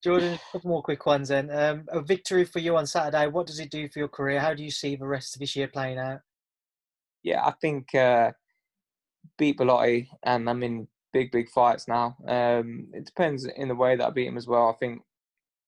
Jordan, 0.04 0.34
a 0.34 0.40
couple 0.52 0.70
more 0.70 0.82
quick 0.82 1.06
ones 1.06 1.30
then. 1.30 1.50
Um, 1.52 1.86
a 1.90 2.02
victory 2.02 2.44
for 2.44 2.60
you 2.60 2.76
on 2.76 2.88
Saturday. 2.88 3.28
What 3.28 3.46
does 3.48 3.60
it 3.60 3.70
do 3.70 3.88
for 3.88 4.00
your 4.00 4.08
career? 4.08 4.40
How 4.40 4.54
do 4.54 4.64
you 4.64 4.72
see 4.72 4.96
the 4.96 5.06
rest 5.06 5.36
of 5.36 5.40
this 5.40 5.56
year 5.56 5.68
playing 5.68 6.00
out? 6.00 6.22
Yeah, 7.24 7.46
I 7.46 7.54
think 7.62 7.94
uh, 7.94 8.32
beat 9.38 9.60
Bellotti, 9.60 10.08
and 10.24 10.50
I'm 10.50 10.64
in 10.64 10.88
big, 11.14 11.32
big 11.32 11.50
fights 11.50 11.88
now. 11.88 12.18
Um, 12.28 12.88
it 12.94 13.06
depends 13.06 13.46
in 13.46 13.68
the 13.68 13.76
way 13.76 13.96
that 13.96 14.08
I 14.08 14.10
beat 14.10 14.28
him 14.28 14.38
as 14.38 14.48
well. 14.48 14.70
I 14.70 14.78
think, 14.80 15.02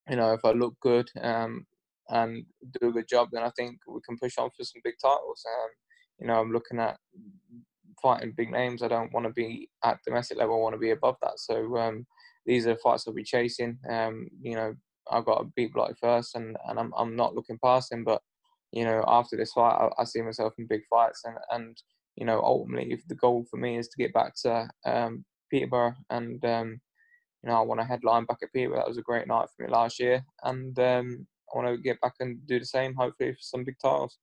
you 0.10 0.16
know, 0.16 0.34
if 0.34 0.44
I 0.44 0.52
look 0.52 0.76
good 0.80 1.10
um, 1.22 1.68
and 2.10 2.44
do 2.82 2.90
a 2.90 2.92
good 2.92 3.08
job, 3.08 3.30
then 3.32 3.44
I 3.44 3.52
think 3.56 3.80
we 3.88 4.00
can 4.04 4.18
push 4.18 4.38
on 4.40 4.50
for 4.58 4.64
some 4.64 4.82
big 4.84 4.96
titles. 5.02 5.46
Um, 5.48 5.70
you 6.20 6.28
know, 6.28 6.40
I'm 6.40 6.52
looking 6.52 6.80
at 6.80 6.98
fighting 8.02 8.34
big 8.36 8.52
names. 8.52 8.82
I 8.82 8.88
don't 8.88 9.14
want 9.14 9.28
to 9.28 9.34
be 9.34 9.70
at 9.84 10.00
domestic 10.06 10.38
level. 10.38 10.56
I 10.56 10.60
want 10.60 10.74
to 10.74 10.80
be 10.80 10.92
above 10.92 11.18
that. 11.22 11.38
So 11.38 11.78
um, 11.78 12.06
these 12.46 12.68
are 12.68 12.76
fights 12.78 13.06
I'll 13.08 13.14
be 13.14 13.24
chasing. 13.24 13.78
Um, 13.90 14.28
you 14.42 14.56
know, 14.56 14.74
I've 15.12 15.26
got 15.26 15.40
to 15.40 15.52
beat 15.56 15.74
Bellotti 15.74 15.98
first, 16.00 16.36
and, 16.36 16.58
and 16.68 16.80
I'm 16.80 16.94
I'm 16.98 17.16
not 17.16 17.36
looking 17.36 17.60
past 17.64 17.92
him. 17.92 18.04
But 18.04 18.22
you 18.72 18.86
know, 18.86 19.04
after 19.08 19.38
this 19.38 19.54
fight, 19.54 19.76
I, 19.76 20.02
I 20.02 20.06
see 20.06 20.22
myself 20.22 20.54
in 20.58 20.68
big 20.68 20.82
fights, 20.90 21.22
and 21.26 21.38
and 21.52 21.78
you 22.16 22.26
know, 22.26 22.42
ultimately, 22.42 22.94
if 22.94 23.06
the 23.08 23.16
goal 23.16 23.46
for 23.50 23.58
me 23.58 23.78
is 23.78 23.88
to 23.90 23.98
get 23.98 24.14
back 24.14 24.34
to 24.44 24.68
um, 24.86 25.26
Peterborough, 25.50 25.96
and 26.10 26.44
um, 26.46 26.80
you 27.44 27.50
know, 27.50 27.58
I 27.58 27.62
want 27.62 27.80
to 27.82 27.86
headline 27.86 28.26
back 28.26 28.40
at 28.42 28.54
Peterborough. 28.54 28.80
That 28.80 28.88
was 28.88 28.98
a 28.98 29.04
great 29.04 29.28
night 29.28 29.48
for 29.56 29.64
me 29.64 29.72
last 29.72 30.00
year, 30.00 30.24
and 30.44 30.78
um, 30.80 31.28
I 31.54 31.58
want 31.58 31.68
to 31.76 31.82
get 31.82 32.02
back 32.02 32.14
and 32.20 32.46
do 32.48 32.60
the 32.60 32.66
same, 32.66 32.94
hopefully, 32.96 33.34
for 33.34 33.40
some 33.40 33.64
big 33.64 33.76
titles. 33.82 34.18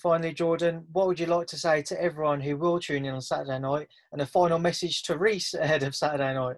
Finally, 0.00 0.32
Jordan, 0.32 0.86
what 0.92 1.06
would 1.06 1.20
you 1.20 1.26
like 1.26 1.46
to 1.48 1.58
say 1.58 1.82
to 1.82 2.02
everyone 2.02 2.40
who 2.40 2.56
will 2.56 2.80
tune 2.80 3.04
in 3.04 3.14
on 3.14 3.20
Saturday 3.20 3.58
night, 3.58 3.88
and 4.12 4.22
a 4.22 4.26
final 4.26 4.58
message 4.58 5.02
to 5.04 5.18
Reece 5.18 5.54
ahead 5.54 5.82
of 5.82 5.94
Saturday 5.94 6.34
night? 6.34 6.56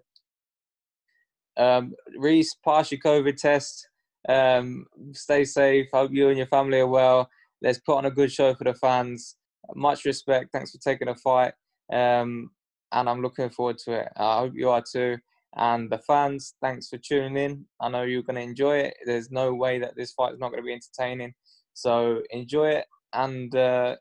Um, 1.56 1.94
Reece, 2.16 2.54
pass 2.64 2.90
your 2.90 3.00
COVID 3.00 3.36
test. 3.36 3.88
Um, 4.28 4.86
stay 5.12 5.44
safe. 5.44 5.88
Hope 5.92 6.12
you 6.12 6.28
and 6.28 6.38
your 6.38 6.46
family 6.46 6.80
are 6.80 6.86
well. 6.86 7.28
Let's 7.62 7.78
put 7.78 7.96
on 7.96 8.06
a 8.06 8.10
good 8.10 8.32
show 8.32 8.54
for 8.54 8.64
the 8.64 8.74
fans 8.74 9.36
much 9.74 10.04
respect. 10.04 10.50
Thanks 10.52 10.72
for 10.72 10.78
taking 10.78 11.08
a 11.08 11.14
fight. 11.14 11.54
Um, 11.92 12.50
and 12.92 13.08
I'm 13.08 13.22
looking 13.22 13.50
forward 13.50 13.78
to 13.78 13.92
it. 13.92 14.08
I 14.16 14.38
hope 14.38 14.52
you 14.54 14.70
are 14.70 14.82
too. 14.82 15.18
And 15.56 15.90
the 15.90 15.98
fans, 15.98 16.54
thanks 16.60 16.88
for 16.88 16.98
tuning 16.98 17.36
in. 17.36 17.64
I 17.80 17.88
know 17.88 18.02
you're 18.02 18.22
going 18.22 18.36
to 18.36 18.42
enjoy 18.42 18.78
it. 18.78 18.94
There's 19.04 19.30
no 19.30 19.54
way 19.54 19.78
that 19.78 19.96
this 19.96 20.12
fight 20.12 20.32
is 20.32 20.38
not 20.38 20.50
going 20.50 20.62
to 20.62 20.66
be 20.66 20.72
entertaining. 20.72 21.34
So 21.74 22.22
enjoy 22.30 22.70
it 22.70 22.86
and 23.12 23.54
uh, 23.54 23.96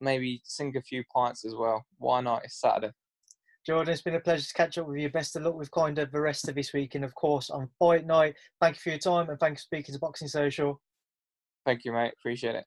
maybe 0.00 0.42
sink 0.44 0.76
a 0.76 0.82
few 0.82 1.02
pints 1.14 1.44
as 1.44 1.54
well. 1.54 1.84
Why 1.98 2.20
not? 2.20 2.44
It's 2.44 2.60
Saturday. 2.60 2.92
Jordan, 3.66 3.94
it's 3.94 4.02
been 4.02 4.14
a 4.14 4.20
pleasure 4.20 4.46
to 4.46 4.52
catch 4.52 4.76
up 4.76 4.86
with 4.86 4.98
you. 4.98 5.08
Best 5.08 5.36
of 5.36 5.42
luck 5.42 5.54
with 5.54 5.70
kind 5.70 5.98
of 5.98 6.12
the 6.12 6.20
rest 6.20 6.48
of 6.48 6.54
this 6.54 6.74
week. 6.74 6.94
And 6.94 7.04
of 7.04 7.14
course, 7.14 7.48
on 7.48 7.70
fight 7.78 8.06
night, 8.06 8.34
thank 8.60 8.76
you 8.76 8.80
for 8.80 8.90
your 8.90 8.98
time 8.98 9.30
and 9.30 9.40
thanks 9.40 9.62
for 9.62 9.66
speaking 9.66 9.94
to 9.94 9.98
Boxing 9.98 10.28
Social. 10.28 10.80
Thank 11.64 11.84
you, 11.86 11.92
mate. 11.92 12.12
Appreciate 12.18 12.56
it. 12.56 12.64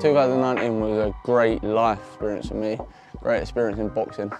2019 0.00 0.80
was 0.80 0.98
a 0.98 1.14
great 1.24 1.62
life 1.62 1.98
experience 1.98 2.48
for 2.48 2.54
me, 2.54 2.78
great 3.20 3.42
experience 3.42 3.78
in 3.78 3.88
boxing. 3.88 4.32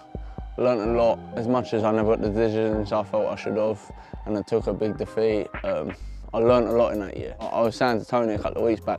Learned 0.58 0.80
a 0.80 1.00
lot, 1.00 1.20
as 1.36 1.46
much 1.46 1.72
as 1.72 1.84
I 1.84 1.92
never 1.92 2.16
got 2.16 2.20
the 2.20 2.30
decisions 2.30 2.90
I 2.90 3.04
felt 3.04 3.28
I 3.28 3.36
should 3.36 3.56
have, 3.56 3.80
and 4.26 4.36
I 4.36 4.42
took 4.42 4.66
a 4.66 4.72
big 4.74 4.98
defeat. 4.98 5.46
Um, 5.62 5.94
I 6.34 6.38
learned 6.38 6.66
a 6.66 6.72
lot 6.72 6.94
in 6.94 6.98
that 6.98 7.16
year. 7.16 7.36
I 7.38 7.60
was 7.60 7.76
saying 7.76 8.00
to 8.00 8.04
Tony 8.04 8.34
a 8.34 8.38
couple 8.38 8.62
of 8.62 8.68
weeks 8.68 8.80
back, 8.80 8.98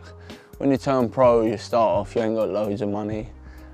when 0.59 0.71
you 0.71 0.77
turn 0.77 1.09
pro, 1.09 1.41
you 1.41 1.57
start 1.57 1.99
off, 1.99 2.15
you 2.15 2.21
ain't 2.21 2.37
got 2.37 2.49
loads 2.49 2.81
of 2.81 2.87
money, 2.87 3.29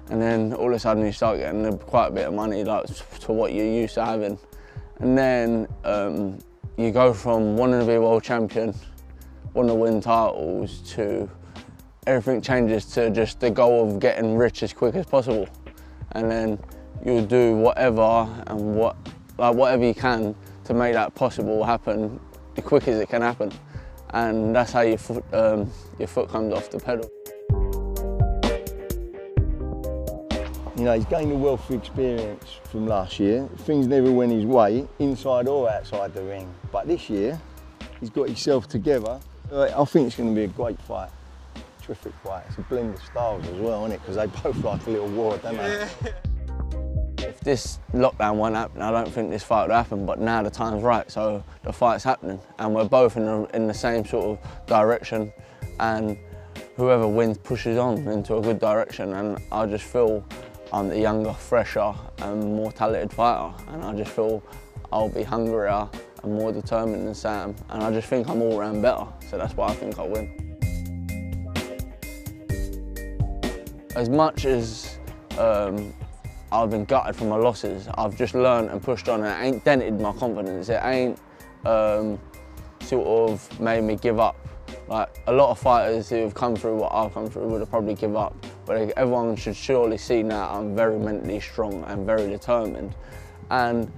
and 0.09 0.19
then 0.19 0.51
all 0.53 0.69
of 0.69 0.73
a 0.73 0.79
sudden 0.79 1.05
you 1.05 1.11
start 1.11 1.37
getting 1.37 1.77
quite 1.77 2.07
a 2.07 2.11
bit 2.11 2.27
of 2.27 2.33
money 2.33 2.63
like 2.63 2.85
to 2.87 3.31
what 3.31 3.53
you're 3.53 3.63
used 3.63 3.93
to 3.93 4.03
having. 4.03 4.39
And 4.97 5.15
then 5.15 5.67
um, 5.83 6.39
you 6.77 6.89
go 6.89 7.13
from 7.13 7.55
wanting 7.55 7.81
to 7.81 7.85
be 7.85 7.93
a 7.93 8.01
world 8.01 8.23
champion, 8.23 8.73
wanting 9.53 9.69
to 9.69 9.75
win 9.75 10.01
titles, 10.01 10.81
to 10.93 11.29
everything 12.07 12.41
changes 12.41 12.85
to 12.93 13.11
just 13.11 13.39
the 13.39 13.51
goal 13.51 13.87
of 13.87 13.99
getting 13.99 14.35
rich 14.35 14.63
as 14.63 14.73
quick 14.73 14.95
as 14.95 15.05
possible. 15.05 15.47
And 16.13 16.31
then 16.31 16.59
you'll 17.03 17.25
do 17.25 17.55
whatever 17.55 18.27
and 18.47 18.75
what, 18.75 18.95
like 19.37 19.55
whatever 19.55 19.83
you 19.83 19.93
can 19.93 20.35
to 20.65 20.73
make 20.73 20.93
that 20.93 21.15
possible 21.15 21.63
happen 21.63 22.19
the 22.55 22.61
quick 22.61 22.87
as 22.87 22.99
it 22.99 23.09
can 23.09 23.21
happen. 23.21 23.51
And 24.11 24.55
that's 24.55 24.71
how 24.71 24.81
your 24.81 24.97
foot, 24.97 25.23
um, 25.33 25.71
your 25.99 26.07
foot 26.07 26.29
comes 26.29 26.53
off 26.53 26.69
the 26.69 26.79
pedal. 26.79 27.09
You 30.77 30.83
know, 30.83 30.93
he's 30.93 31.05
gained 31.05 31.31
a 31.31 31.35
wealth 31.35 31.69
of 31.69 31.77
experience 31.77 32.59
from 32.65 32.87
last 32.87 33.19
year. 33.19 33.47
Things 33.59 33.87
never 33.87 34.11
went 34.11 34.31
his 34.31 34.45
way, 34.45 34.87
inside 34.99 35.47
or 35.47 35.69
outside 35.69 36.13
the 36.13 36.21
ring. 36.23 36.53
But 36.71 36.87
this 36.87 37.09
year, 37.09 37.39
he's 37.99 38.09
got 38.09 38.27
himself 38.27 38.67
together. 38.67 39.19
I 39.53 39.85
think 39.85 40.07
it's 40.07 40.15
going 40.15 40.29
to 40.29 40.35
be 40.35 40.43
a 40.43 40.47
great 40.47 40.79
fight 40.81 41.09
terrific 41.85 42.13
fight. 42.23 42.43
It's 42.49 42.57
a 42.57 42.61
blend 42.61 42.95
of 42.95 43.01
styles 43.03 43.47
as 43.47 43.59
well, 43.59 43.85
isn't 43.85 43.97
it? 43.97 44.01
Because 44.01 44.15
they 44.15 44.25
both 44.41 44.63
like 44.63 44.87
a 44.87 44.89
little 44.89 45.07
war, 45.09 45.37
don't 45.37 45.55
they? 45.55 45.87
If 47.27 47.39
this 47.39 47.79
lockdown 47.93 48.35
won't 48.35 48.55
happen, 48.55 48.81
I 48.81 48.91
don't 48.91 49.11
think 49.11 49.31
this 49.31 49.43
fight 49.43 49.67
would 49.67 49.73
happen, 49.73 50.05
but 50.05 50.19
now 50.19 50.43
the 50.43 50.49
time's 50.49 50.83
right, 50.83 51.09
so 51.09 51.43
the 51.63 51.73
fight's 51.73 52.03
happening. 52.03 52.39
And 52.59 52.73
we're 52.73 52.85
both 52.87 53.17
in 53.17 53.25
the, 53.25 53.43
in 53.55 53.67
the 53.67 53.73
same 53.73 54.05
sort 54.05 54.25
of 54.39 54.65
direction, 54.67 55.33
and 55.79 56.17
whoever 56.75 57.07
wins 57.07 57.37
pushes 57.37 57.77
on 57.77 58.07
into 58.07 58.35
a 58.37 58.41
good 58.41 58.59
direction. 58.59 59.13
And 59.13 59.39
I 59.51 59.65
just 59.65 59.85
feel 59.85 60.23
I'm 60.71 60.89
the 60.89 60.99
younger, 60.99 61.33
fresher, 61.33 61.93
and 62.19 62.41
more 62.55 62.71
talented 62.71 63.11
fighter, 63.11 63.55
and 63.69 63.83
I 63.83 63.93
just 63.95 64.11
feel 64.11 64.43
I'll 64.91 65.09
be 65.09 65.23
hungrier 65.23 65.89
and 66.23 66.33
more 66.33 66.51
determined 66.51 67.07
than 67.07 67.15
Sam, 67.15 67.55
and 67.69 67.83
I 67.83 67.91
just 67.91 68.07
think 68.07 68.29
I'm 68.29 68.41
all 68.41 68.59
round 68.59 68.81
better, 68.81 69.07
so 69.29 69.37
that's 69.37 69.55
why 69.57 69.67
I 69.67 69.73
think 69.73 69.97
I'll 69.97 70.09
win. 70.09 70.45
as 73.95 74.09
much 74.09 74.45
as 74.45 74.97
um, 75.37 75.93
I've 76.55 76.69
been 76.69 76.85
gutted 76.85 77.17
from 77.17 77.29
my 77.29 77.35
losses, 77.35 77.89
I've 77.95 78.15
just 78.15 78.33
learned 78.33 78.69
and 78.69 78.81
pushed 78.81 79.09
on 79.09 79.23
and 79.23 79.29
it 79.29 79.45
ain't 79.45 79.65
dented 79.65 79.99
my 79.99 80.13
confidence. 80.13 80.69
It 80.69 80.79
ain't 80.83 81.19
um, 81.65 82.17
sort 82.81 83.05
of 83.05 83.59
made 83.59 83.83
me 83.83 83.97
give 83.97 84.19
up. 84.19 84.37
Like 84.87 85.09
a 85.27 85.33
lot 85.33 85.51
of 85.51 85.59
fighters 85.59 86.09
who 86.09 86.17
have 86.17 86.33
come 86.33 86.55
through 86.55 86.77
what 86.77 86.93
I've 86.93 87.13
come 87.13 87.29
through 87.29 87.47
would 87.49 87.59
have 87.59 87.69
probably 87.69 87.93
give 87.93 88.15
up. 88.15 88.33
But 88.65 88.93
everyone 88.95 89.35
should 89.35 89.55
surely 89.55 89.97
see 89.97 90.23
now 90.23 90.49
I'm 90.49 90.75
very 90.75 90.97
mentally 90.97 91.41
strong 91.41 91.83
and 91.85 92.05
very 92.05 92.29
determined. 92.29 92.95
And 93.51 93.91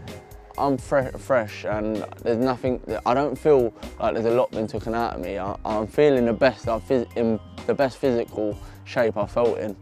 I'm 0.57 0.77
fre 0.79 1.09
fresh 1.17 1.63
and 1.65 2.03
there's 2.23 2.37
nothing, 2.37 2.81
I 3.05 3.13
don't 3.13 3.35
feel 3.35 3.71
like 3.99 4.15
there's 4.15 4.25
a 4.25 4.31
lot 4.31 4.49
been 4.49 4.65
taken 4.65 4.95
out 4.95 5.13
of 5.13 5.21
me. 5.21 5.37
I, 5.37 5.55
am 5.63 5.85
feeling 5.85 6.25
the 6.25 6.33
best, 6.33 6.67
I'm 6.67 6.81
in 7.15 7.39
the 7.67 7.75
best 7.75 7.97
physical 7.97 8.57
shape 8.83 9.15
I've 9.15 9.31
felt 9.31 9.59
in. 9.59 9.75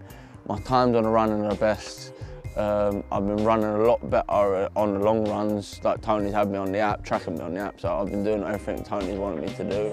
My 0.46 0.60
times 0.60 0.96
on 0.96 1.04
the 1.04 1.10
run 1.10 1.32
are 1.32 1.50
the 1.50 1.56
best. 1.56 2.12
Um, 2.56 3.04
I've 3.12 3.28
been 3.28 3.44
running 3.44 3.66
a 3.66 3.80
lot 3.80 4.10
better 4.10 4.70
on 4.78 4.94
the 4.94 5.00
long 5.00 5.28
runs, 5.28 5.82
like 5.84 6.02
Tony's 6.02 6.34
had 6.34 6.50
me 6.50 6.58
on 6.58 6.72
the 6.72 6.80
app, 6.80 7.04
tracking 7.04 7.36
me 7.36 7.42
on 7.42 7.54
the 7.54 7.60
app, 7.60 7.82
so 7.82 7.94
I've 7.94 8.10
been 8.10 8.24
doing 8.24 8.44
everything 8.44 8.82
Tony's 8.82 9.20
wanted 9.20 9.42
me 9.42 9.54
to 9.56 9.64
do. 9.70 9.92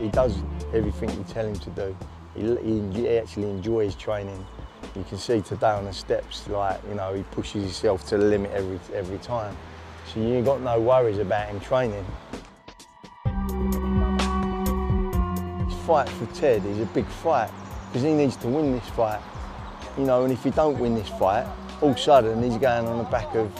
He 0.00 0.08
does 0.10 0.38
everything 0.72 1.10
you 1.10 1.24
tell 1.28 1.44
him 1.44 1.58
to 1.58 1.70
do. 1.70 1.96
He, 2.36 3.00
he 3.00 3.18
actually 3.18 3.50
enjoys 3.50 3.96
training. 3.96 4.46
You 4.94 5.02
can 5.08 5.18
see 5.18 5.40
today 5.40 5.70
on 5.70 5.86
the 5.86 5.92
steps, 5.92 6.46
like, 6.48 6.80
you 6.88 6.94
know, 6.94 7.14
he 7.14 7.24
pushes 7.32 7.64
himself 7.64 8.06
to 8.08 8.16
the 8.16 8.24
limit 8.24 8.52
every, 8.52 8.78
every 8.94 9.18
time. 9.18 9.56
So 10.14 10.20
you 10.20 10.40
got 10.40 10.60
no 10.60 10.78
worries 10.80 11.18
about 11.18 11.48
him 11.48 11.58
training. 11.58 12.06
This 15.64 15.74
fight 15.84 16.08
for 16.10 16.26
Ted 16.32 16.64
is 16.64 16.78
a 16.78 16.86
big 16.94 17.06
fight 17.06 17.50
because 17.88 18.02
he 18.02 18.14
needs 18.14 18.36
to 18.36 18.46
win 18.46 18.70
this 18.70 18.88
fight 18.90 19.20
you 19.96 20.04
know, 20.04 20.24
and 20.24 20.32
if 20.32 20.42
he 20.44 20.50
don't 20.50 20.78
win 20.78 20.94
this 20.94 21.08
fight, 21.08 21.46
all 21.80 21.90
of 21.90 21.96
a 21.96 21.98
sudden 21.98 22.42
he's 22.42 22.58
going 22.58 22.86
on 22.86 22.98
the 22.98 23.04
back 23.04 23.34
of 23.34 23.50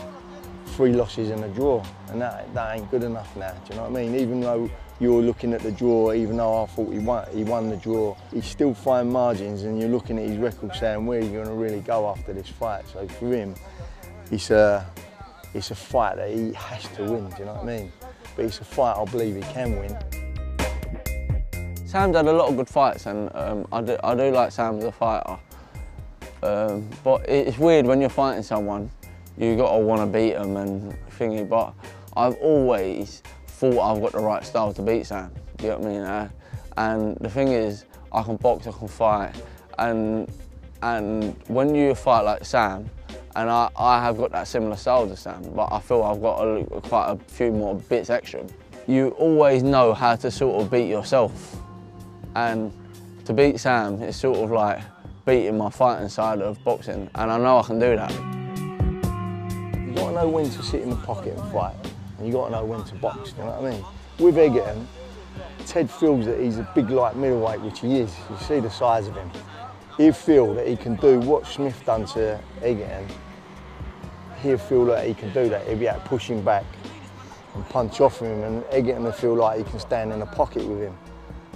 three 0.77 0.93
losses 0.93 1.31
and 1.31 1.43
a 1.45 1.49
draw, 1.49 1.85
and 2.09 2.21
that, 2.21 2.53
that 2.55 2.77
ain't 2.77 2.91
good 2.91 3.03
enough 3.03 3.35
now, 3.37 3.53
do 3.53 3.59
you 3.71 3.77
know 3.77 3.89
what 3.89 3.99
I 3.99 4.05
mean? 4.05 4.15
Even 4.15 4.41
though 4.41 4.71
you're 4.99 5.23
looking 5.23 5.53
at 5.53 5.61
the 5.63 5.73
draw, 5.73 6.13
even 6.13 6.37
though 6.37 6.65
I 6.65 6.67
thought 6.67 6.93
he 6.93 6.99
won, 6.99 7.27
he 7.33 7.45
won 7.45 7.69
the 7.69 7.77
draw, 7.77 8.17
he's 8.33 8.47
still 8.47 8.75
fine 8.75 9.11
margins 9.11 9.63
and 9.63 9.79
you're 9.79 9.91
looking 9.91 10.19
at 10.19 10.29
his 10.29 10.39
record 10.39 10.75
saying 10.75 11.05
where 11.05 11.21
are 11.21 11.25
you 11.25 11.33
going 11.33 11.47
to 11.47 11.53
really 11.53 11.81
go 11.81 12.09
after 12.09 12.33
this 12.33 12.49
fight. 12.49 12.85
So 12.89 13.07
for 13.07 13.35
him, 13.35 13.55
it's 14.31 14.51
a, 14.51 14.87
it's 15.55 15.71
a 15.71 15.75
fight 15.75 16.17
that 16.17 16.31
he 16.31 16.53
has 16.53 16.85
to 16.97 17.05
win, 17.05 17.29
do 17.31 17.37
you 17.39 17.45
know 17.45 17.55
what 17.55 17.65
I 17.65 17.79
mean? 17.79 17.93
But 18.35 18.47
it's 18.47 18.61
a 18.61 18.65
fight 18.65 18.97
I 18.97 19.05
believe 19.05 19.37
he 19.37 19.43
can 19.53 19.79
win. 19.79 19.97
Sam's 21.87 22.17
had 22.17 22.27
a 22.27 22.33
lot 22.33 22.49
of 22.49 22.57
good 22.57 22.69
fights 22.69 23.07
and 23.07 23.31
um, 23.35 23.67
I, 23.73 23.81
do, 23.83 23.97
I 24.03 24.15
do 24.15 24.31
like 24.31 24.51
Sam 24.51 24.79
as 24.79 24.85
a 24.85 24.93
fighter. 24.93 25.39
Um, 26.47 26.89
but 27.03 27.29
it's 27.29 27.59
weird 27.59 27.87
when 27.87 28.01
you're 28.01 28.09
fighting 28.09 28.43
someone, 28.43 28.91
you 29.37 29.57
got 29.57 29.73
to 29.73 29.79
want 29.79 30.01
to 30.01 30.07
beat 30.07 30.35
them 30.35 30.57
and 30.57 30.97
thingy. 31.11 31.49
But 31.49 31.75
I've 32.17 32.37
always 32.37 33.23
thought 33.47 33.81
I've 33.81 34.01
got 34.01 34.13
the 34.13 34.21
right 34.21 34.45
style 34.45 34.73
to 34.73 34.83
beat 34.83 35.07
Sam. 35.07 35.33
You 35.61 35.69
know 35.69 35.79
what 35.79 35.87
I 35.87 35.91
mean? 35.91 36.01
Uh, 36.03 36.29
and 36.77 37.17
the 37.21 37.29
thing 37.29 37.49
is, 37.49 37.85
I 38.13 38.23
can 38.23 38.37
box, 38.37 38.67
I 38.67 38.73
can 38.73 38.89
fight, 38.89 39.35
and 39.79 40.31
and 40.83 41.37
when 41.49 41.75
you 41.75 41.95
fight 41.95 42.21
like 42.21 42.45
Sam, 42.45 42.89
and 43.35 43.51
I, 43.51 43.69
I 43.77 44.01
have 44.01 44.17
got 44.17 44.31
that 44.33 44.47
similar 44.47 44.77
style 44.77 45.09
to 45.09 45.17
Sam, 45.17 45.43
but 45.55 45.73
I 45.73 45.81
feel 45.81 46.03
I've 46.03 46.21
got 46.21 46.43
a, 46.43 46.65
quite 46.83 47.11
a 47.11 47.17
few 47.33 47.51
more 47.51 47.75
bits 47.75 48.11
extra. 48.11 48.45
You 48.87 49.09
always 49.19 49.63
know 49.63 49.95
how 49.95 50.17
to 50.17 50.31
sort 50.31 50.63
of 50.63 50.71
beat 50.71 50.89
yourself, 50.89 51.57
and 52.35 52.73
to 53.25 53.33
beat 53.33 53.59
Sam, 53.59 54.01
it's 54.03 54.17
sort 54.17 54.39
of 54.39 54.51
like 54.51 54.81
beating 55.27 55.59
my 55.59 55.69
fighting 55.69 56.09
side 56.09 56.41
of 56.41 56.63
boxing, 56.63 57.11
and 57.17 57.33
I 57.33 57.37
know 57.37 57.59
I 57.59 57.63
can 57.65 57.81
do 57.81 57.97
that. 57.97 58.13
You 58.13 59.93
got 59.95 60.09
to 60.11 60.15
know 60.15 60.29
when 60.29 60.49
to 60.49 60.63
sit 60.63 60.83
in 60.83 60.91
the 60.91 60.97
pocket 60.97 61.37
and 61.37 61.53
fight, 61.53 61.75
and 62.17 62.27
you 62.27 62.33
got 62.33 62.47
to 62.47 62.53
know 62.53 62.65
when 62.65 62.85
to 62.85 62.95
box. 62.95 63.35
You 63.37 63.43
know 63.43 63.51
what 63.51 63.65
I 63.65 63.71
mean? 63.73 63.85
With 64.21 64.37
Eggington, 64.37 64.87
Ted 65.67 65.91
feels 65.91 66.27
that 66.27 66.39
he's 66.39 66.59
a 66.59 66.71
big 66.77 66.91
light 66.91 67.17
middleweight, 67.17 67.61
which 67.61 67.81
he 67.81 67.99
is. 67.99 68.15
You 68.31 68.37
see 68.47 68.61
the 68.61 68.71
size 68.71 69.09
of 69.09 69.17
him. 69.17 69.29
He'll 69.97 70.13
feel 70.13 70.55
that 70.55 70.69
he 70.69 70.77
can 70.77 70.95
do 70.95 71.19
what 71.19 71.45
Smith 71.45 71.85
done 71.85 72.07
to 72.07 72.41
Eggington. 72.61 73.11
He'll 74.43 74.59
feel 74.59 74.85
that 74.87 75.09
he 75.09 75.15
can 75.15 75.33
do 75.33 75.49
that. 75.49 75.67
He'll 75.67 75.77
be 75.77 75.89
able 75.89 76.01
to 76.01 76.07
push 76.07 76.29
him 76.29 76.45
back 76.45 76.65
and 77.55 77.69
punch 77.71 78.01
off 78.01 78.21
him, 78.21 78.45
and 78.45 78.63
Eggington 78.65 79.03
will 79.03 79.13
feel 79.13 79.35
like 79.35 79.59
he 79.59 79.65
can 79.65 79.81
stand 79.81 80.13
in 80.13 80.21
the 80.21 80.27
pocket 80.27 80.65
with 80.65 80.81
him. 80.83 80.97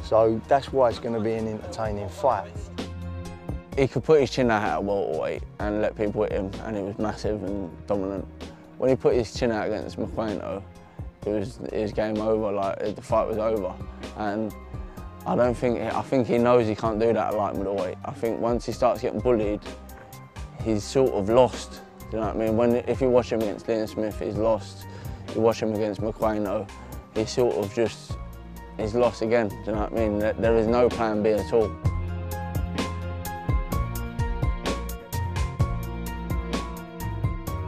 So 0.02 0.40
that's 0.48 0.72
why 0.72 0.88
it's 0.88 0.98
going 0.98 1.14
to 1.14 1.20
be 1.20 1.34
an 1.34 1.46
entertaining 1.46 2.08
fight. 2.08 2.50
He 3.80 3.88
could 3.88 4.04
put 4.04 4.20
his 4.20 4.28
chin 4.28 4.50
out 4.50 4.62
at 4.62 4.84
welterweight 4.84 5.42
and 5.58 5.80
let 5.80 5.96
people 5.96 6.24
hit 6.24 6.32
him, 6.32 6.50
and 6.64 6.76
he 6.76 6.82
was 6.82 6.98
massive 6.98 7.42
and 7.42 7.86
dominant. 7.86 8.28
When 8.76 8.90
he 8.90 8.94
put 8.94 9.14
his 9.14 9.32
chin 9.32 9.50
out 9.50 9.68
against 9.68 9.98
McQuain, 9.98 10.62
it 11.24 11.30
was 11.30 11.58
his 11.72 11.90
game 11.90 12.18
over. 12.18 12.52
Like 12.52 12.94
the 12.94 13.00
fight 13.00 13.26
was 13.26 13.38
over, 13.38 13.74
and 14.18 14.54
I 15.24 15.34
don't 15.34 15.54
think 15.54 15.80
I 15.80 16.02
think 16.02 16.26
he 16.26 16.36
knows 16.36 16.68
he 16.68 16.74
can't 16.74 17.00
do 17.00 17.06
that 17.14 17.28
at 17.28 17.34
light 17.34 17.56
middleweight. 17.56 17.96
I 18.04 18.10
think 18.10 18.38
once 18.38 18.66
he 18.66 18.72
starts 18.72 19.00
getting 19.00 19.20
bullied, 19.20 19.62
he's 20.62 20.84
sort 20.84 21.12
of 21.12 21.30
lost. 21.30 21.80
Do 22.10 22.18
You 22.18 22.18
know 22.18 22.26
what 22.26 22.36
I 22.36 22.38
mean? 22.38 22.58
When 22.58 22.74
if 22.86 23.00
you 23.00 23.08
watch 23.08 23.32
him 23.32 23.40
against 23.40 23.66
Liam 23.66 23.88
Smith, 23.88 24.20
he's 24.20 24.36
lost. 24.36 24.86
You 25.34 25.40
watch 25.40 25.62
him 25.62 25.72
against 25.72 26.02
McQuain, 26.02 26.68
he's 27.14 27.30
sort 27.30 27.56
of 27.56 27.72
just 27.72 28.12
he's 28.78 28.94
lost 28.94 29.22
again. 29.22 29.48
Do 29.48 29.56
you 29.56 29.72
know 29.72 29.88
what 29.88 29.92
I 29.92 30.06
mean? 30.06 30.18
There 30.18 30.56
is 30.58 30.66
no 30.66 30.90
plan 30.90 31.22
B 31.22 31.30
at 31.30 31.50
all. 31.54 31.74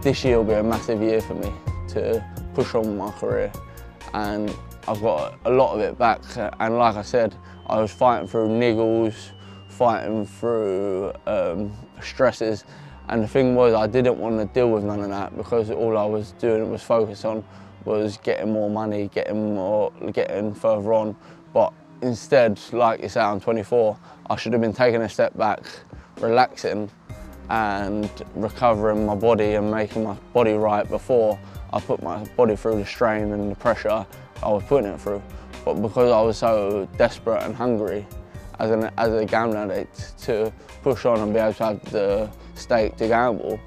This 0.03 0.25
year 0.25 0.39
will 0.39 0.45
be 0.45 0.55
a 0.55 0.63
massive 0.65 1.01
year 1.01 1.21
for 1.21 1.35
me 1.35 1.53
to 1.91 2.25
push 2.55 2.75
on 2.75 2.97
my 2.97 3.13
career 3.13 3.53
and 4.15 4.53
I've 4.89 5.01
got 5.01 5.39
a 5.45 5.51
lot 5.51 5.75
of 5.75 5.81
it 5.81 5.97
back 5.97 6.21
and 6.37 6.77
like 6.77 6.97
I 6.97 7.03
said, 7.03 7.37
I 7.69 7.81
was 7.81 7.93
fighting 7.93 8.27
through 8.27 8.49
niggles, 8.49 9.31
fighting 9.69 10.27
through 10.27 11.13
um, 11.29 11.73
stresses 12.01 12.65
and 13.11 13.23
the 13.23 13.29
thing 13.29 13.55
was 13.55 13.75
I 13.75 13.87
didn't 13.87 14.19
want 14.19 14.41
to 14.41 14.47
deal 14.53 14.73
with 14.73 14.83
none 14.83 14.99
of 14.99 15.11
that 15.11 15.37
because 15.37 15.71
all 15.71 15.97
I 15.97 16.05
was 16.05 16.33
doing 16.33 16.69
was 16.69 16.83
focus 16.83 17.25
on 17.25 17.45
was 17.85 18.17
getting 18.25 18.53
more 18.53 18.69
money, 18.69 19.07
getting 19.07 19.55
more, 19.55 19.93
getting 20.13 20.53
further 20.53 20.93
on. 20.95 21.17
But 21.53 21.73
instead, 22.01 22.59
like 22.73 23.03
you 23.03 23.09
say, 23.09 23.21
I'm 23.21 23.41
24, 23.41 23.97
I 24.29 24.35
should 24.35 24.53
have 24.53 24.63
been 24.63 24.73
taking 24.73 25.03
a 25.03 25.09
step 25.09 25.37
back, 25.39 25.63
relaxing 26.19 26.91
and 27.51 28.11
recovering 28.35 29.07
my 29.07 29.15
body 29.15 29.55
and 29.55 29.71
making 29.71 30.05
my 30.05 30.15
body 30.33 30.53
right 30.53 30.89
before 30.89 31.39
I 31.73 31.81
put 31.81 32.03
my 32.03 32.25
body 32.37 32.57
through 32.57 32.79
the 32.79 32.87
strain 32.87 33.33
and 33.33 33.51
the 33.51 33.57
pressure 33.57 34.07
I 34.43 34.49
was 34.49 34.63
putting 34.65 34.91
it 34.91 35.01
through. 35.01 35.23
But 35.65 35.75
because 35.75 36.11
I 36.11 36.21
was 36.21 36.37
so 36.37 36.89
desperate 36.97 37.43
and 37.43 37.55
hungry 37.55 38.07
as, 38.59 38.71
an, 38.71 38.91
as 38.99 39.13
a 39.13 39.25
gambling 39.25 39.71
addict 39.71 40.19
to 40.25 40.53
push 40.83 41.05
on 41.05 41.21
and 41.21 41.33
be 41.33 41.39
able 41.39 41.55
to 41.55 41.65
have 41.65 41.85
the 41.91 42.31
stake 42.55 42.97
to 42.97 43.09
gamble, 43.09 43.61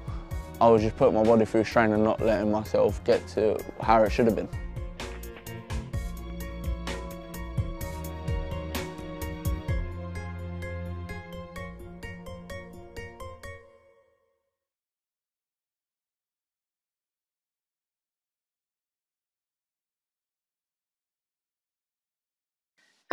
I 0.60 0.68
was 0.68 0.82
just 0.82 0.96
putting 0.96 1.14
my 1.14 1.22
body 1.22 1.44
through 1.44 1.64
strain 1.64 1.92
and 1.92 2.02
not 2.04 2.20
letting 2.20 2.50
myself 2.50 3.02
get 3.04 3.26
to 3.28 3.58
how 3.80 4.02
it 4.02 4.10
should 4.10 4.26
have 4.26 4.36
been. 4.36 4.48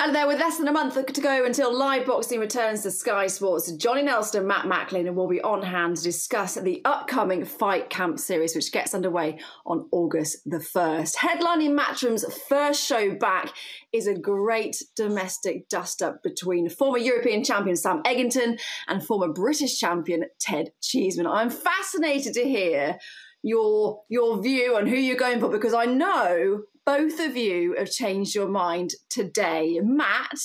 And 0.04 0.13
there, 0.13 0.28
with 0.28 0.38
less 0.38 0.58
than 0.58 0.68
a 0.68 0.74
month 0.74 0.96
to 1.06 1.22
go 1.22 1.46
until 1.46 1.74
live 1.74 2.06
boxing 2.06 2.42
returns 2.42 2.82
to 2.82 2.92
Sky 2.92 3.28
Sports, 3.28 3.72
Johnny 3.72 4.04
Nelson 4.04 4.46
Matt 4.46 4.68
Macklin 4.68 5.16
will 5.16 5.30
be 5.30 5.39
on 5.39 5.62
hand 5.62 5.96
to 5.96 6.04
discuss 6.04 6.56
the 6.56 6.82
upcoming 6.84 7.46
Fight 7.46 7.89
Camp 7.89 8.20
series, 8.20 8.54
which 8.54 8.74
gets 8.74 8.94
underway 8.94 9.39
on 9.66 9.88
August 9.94 10.39
the 10.46 10.58
1st. 10.58 11.16
Headlining 11.16 11.80
Matchroom's 11.80 12.26
first 12.50 12.86
show 12.86 13.16
back 13.16 13.54
is 13.94 14.06
a 14.08 14.13
great 14.13 14.76
domestic 14.98 15.70
dust 15.70 16.02
up 16.02 16.22
between 16.22 16.68
former 16.68 16.98
European 16.98 17.42
champion 17.42 17.78
Sam 17.78 18.04
Eggington 18.04 18.60
and 18.89 19.06
former 19.08 19.32
British 19.32 19.80
champion 19.80 20.26
Ted 20.38 20.74
Cheeseman. 20.82 21.28
I'm 21.28 21.50
fascinated 21.50 22.34
to 22.34 22.44
hear 22.44 22.98
your 23.42 24.02
your 24.10 24.42
view 24.42 24.76
on 24.76 24.86
who 24.86 24.98
you're 24.98 25.16
going 25.16 25.39
for 25.39 25.48
because 25.48 25.74
I 25.74 25.86
know 25.86 26.63
both 26.86 27.19
of 27.19 27.36
you 27.36 27.76
have 27.78 27.91
changed 27.91 28.36
your 28.36 28.48
mind 28.48 28.96
today. 29.10 29.80
Matt, 29.82 30.39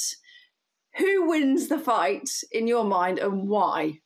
who 0.96 1.28
wins 1.28 1.68
the 1.68 1.78
fight 1.78 2.30
in 2.52 2.66
your 2.66 2.84
mind 2.84 3.18
and 3.18 3.48
why? 3.48 4.00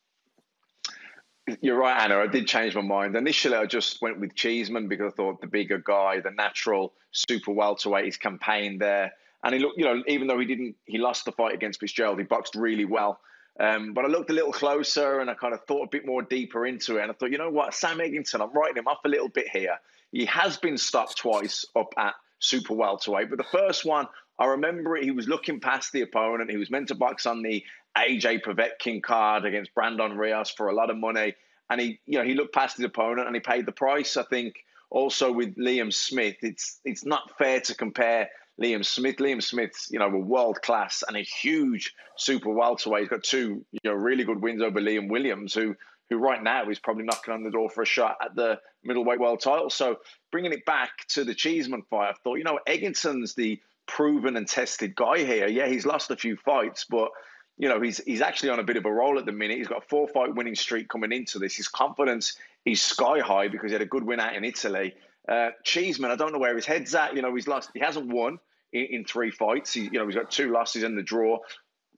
You're 1.61 1.79
right, 1.79 2.01
Anna. 2.03 2.19
I 2.19 2.29
did 2.29 2.47
change 2.47 2.75
my 2.75 2.83
mind. 2.83 3.17
Initially, 3.17 3.57
I 3.57 3.67
just 3.67 4.01
went 4.01 4.21
with 4.21 4.35
Cheeseman 4.35 4.89
because 4.89 5.13
I 5.13 5.17
thought 5.17 5.41
the 5.41 5.47
bigger 5.47 5.79
guy, 5.79 6.21
the 6.21 6.31
natural 6.31 6.93
super 7.11 7.53
welterweight, 7.53 8.05
his 8.05 8.17
campaign 8.17 8.79
there. 8.79 9.13
And 9.45 9.55
he 9.55 9.61
looked, 9.61 9.77
you 9.77 9.85
know, 9.85 10.03
even 10.07 10.29
though 10.29 10.39
he 10.39 10.47
didn't, 10.47 10.77
he 10.85 10.99
lost 10.99 11.25
the 11.25 11.33
fight 11.33 11.55
against 11.55 11.81
Fitzgerald, 11.81 12.19
he 12.19 12.25
boxed 12.25 12.55
really 12.55 12.85
well. 12.85 13.21
Um, 13.59 13.93
but 13.93 14.05
I 14.05 14.09
looked 14.09 14.31
a 14.31 14.33
little 14.33 14.53
closer 14.53 15.21
and 15.21 15.29
I 15.29 15.35
kind 15.35 15.53
of 15.53 15.65
thought 15.65 15.83
a 15.83 15.89
bit 15.89 16.07
more 16.07 16.23
deeper 16.23 16.65
into 16.65 16.99
it. 16.99 17.03
And 17.03 17.11
I 17.11 17.15
thought, 17.15 17.33
you 17.33 17.39
know 17.39 17.51
what, 17.51 17.75
Sam 17.75 17.99
Eggington, 17.99 18.41
I'm 18.41 18.53
writing 18.53 18.77
him 18.77 18.87
off 18.87 19.05
a 19.05 19.09
little 19.09 19.29
bit 19.29 19.49
here. 19.49 19.79
He 20.13 20.27
has 20.27 20.59
been 20.59 20.79
stopped 20.79 21.17
twice 21.17 21.65
up 21.75 21.95
at 21.97 22.15
super 22.39 22.75
welterweight, 22.75 23.31
but 23.31 23.39
the 23.39 23.45
first 23.59 23.85
one, 23.85 24.07
I 24.39 24.47
remember 24.47 24.97
he 24.97 25.11
was 25.11 25.27
looking 25.27 25.61
past 25.61 25.93
the 25.93 26.03
opponent. 26.03 26.51
He 26.51 26.57
was 26.57 26.71
meant 26.71 26.89
to 26.89 26.95
box 26.95 27.27
on 27.27 27.43
the 27.43 27.65
AJ 27.97 28.43
Povetkin 28.45 29.03
card 29.03 29.45
against 29.45 29.75
Brandon 29.75 30.17
Rios 30.17 30.51
for 30.51 30.69
a 30.69 30.75
lot 30.75 30.91
of 30.91 30.97
money. 30.97 31.35
And 31.71 31.81
he, 31.81 32.01
you 32.07 32.19
know, 32.19 32.25
he 32.25 32.35
looked 32.35 32.55
past 32.55 32.77
his 32.77 32.85
opponent 32.85 33.27
and 33.27 33.37
he 33.37 33.41
paid 33.41 33.67
the 33.67 33.73
price. 33.73 34.17
I 34.17 34.25
think 34.25 34.57
also 34.91 35.33
with 35.33 35.57
Liam 35.57 35.93
Smith, 35.93 36.37
it's 36.43 36.81
it's 36.85 37.05
not 37.05 37.37
fair 37.39 37.61
to 37.61 37.75
compare 37.75 38.29
Liam 38.61 38.85
Smith. 38.85 39.17
Liam 39.17 39.43
Smith's, 39.43 39.89
you 39.91 39.99
know, 39.99 40.07
a 40.07 40.19
world 40.19 40.61
class 40.63 41.03
and 41.07 41.17
a 41.17 41.23
huge 41.23 41.95
super 42.17 42.51
welterweight. 42.51 43.03
He's 43.03 43.09
got 43.09 43.23
two, 43.23 43.65
you 43.73 43.81
know, 43.85 43.95
really 43.95 44.25
good 44.25 44.43
wins 44.43 44.63
over 44.63 44.81
Liam 44.81 45.09
Williams, 45.09 45.55
who 45.55 45.75
who 46.13 46.19
right 46.19 46.43
now 46.43 46.69
is 46.69 46.79
probably 46.79 47.05
knocking 47.05 47.33
on 47.33 47.43
the 47.43 47.51
door 47.51 47.71
for 47.71 47.83
a 47.83 47.87
shot 47.87 48.17
at 48.23 48.35
the 48.35 48.59
middleweight 48.85 49.21
world 49.21 49.41
title. 49.41 49.71
So 49.71 49.97
bringing 50.31 50.53
it 50.53 50.65
back 50.65 50.91
to 51.11 51.25
the 51.25 51.35
Cheeseman 51.35 51.83
fight, 51.91 52.11
I 52.11 52.13
thought, 52.23 52.37
you 52.37 52.45
know, 52.45 52.59
Eggington's 52.67 53.35
the 53.35 53.61
proven 53.87 54.37
and 54.37 54.47
tested 54.47 54.95
guy 54.95 55.19
here. 55.19 55.49
Yeah, 55.49 55.67
he's 55.67 55.87
lost 55.87 56.11
a 56.11 56.17
few 56.17 56.37
fights, 56.37 56.87
but 56.89 57.11
you 57.59 57.69
know, 57.69 57.81
he's 57.81 57.99
he's 57.99 58.23
actually 58.23 58.51
on 58.51 58.59
a 58.59 58.65
bit 58.65 58.77
of 58.77 58.87
a 58.87 58.91
roll 58.91 59.19
at 59.19 59.27
the 59.27 59.33
minute. 59.33 59.59
He's 59.59 59.69
got 59.69 59.85
a 59.85 59.89
four 59.89 60.09
fight 60.09 60.35
winning 60.35 60.55
streak 60.55 60.89
coming 60.89 61.13
into 61.13 61.39
this. 61.39 61.55
His 61.57 61.69
confidence 61.69 62.37
is 62.65 62.81
sky 62.81 63.21
high 63.21 63.49
because 63.49 63.71
he 63.71 63.75
had 63.75 63.83
a 63.83 63.87
good 63.87 64.05
win 64.05 64.21
out 64.21 64.35
in 64.35 64.45
Italy. 64.45 64.95
Uh, 65.29 65.51
Cheeseman, 65.63 66.11
I 66.11 66.17
don't 66.17 66.33
know 66.33 66.39
where 66.39 66.57
his 66.57 66.67
head's 66.67 66.95
at. 66.95 67.15
You 67.15 67.23
know, 67.23 67.35
he's 67.35 67.47
lost. 67.47 67.71
He 67.75 67.81
hasn't 67.81 68.13
won 68.13 68.39
in, 68.73 69.05
three 69.05 69.31
fights. 69.31 69.75
He, 69.75 69.83
you 69.83 69.93
know, 69.93 70.07
he's 70.07 70.17
got 70.17 70.31
two 70.31 70.51
losses 70.51 70.83
in 70.83 70.97
the 70.97 71.03
draw. 71.03 71.39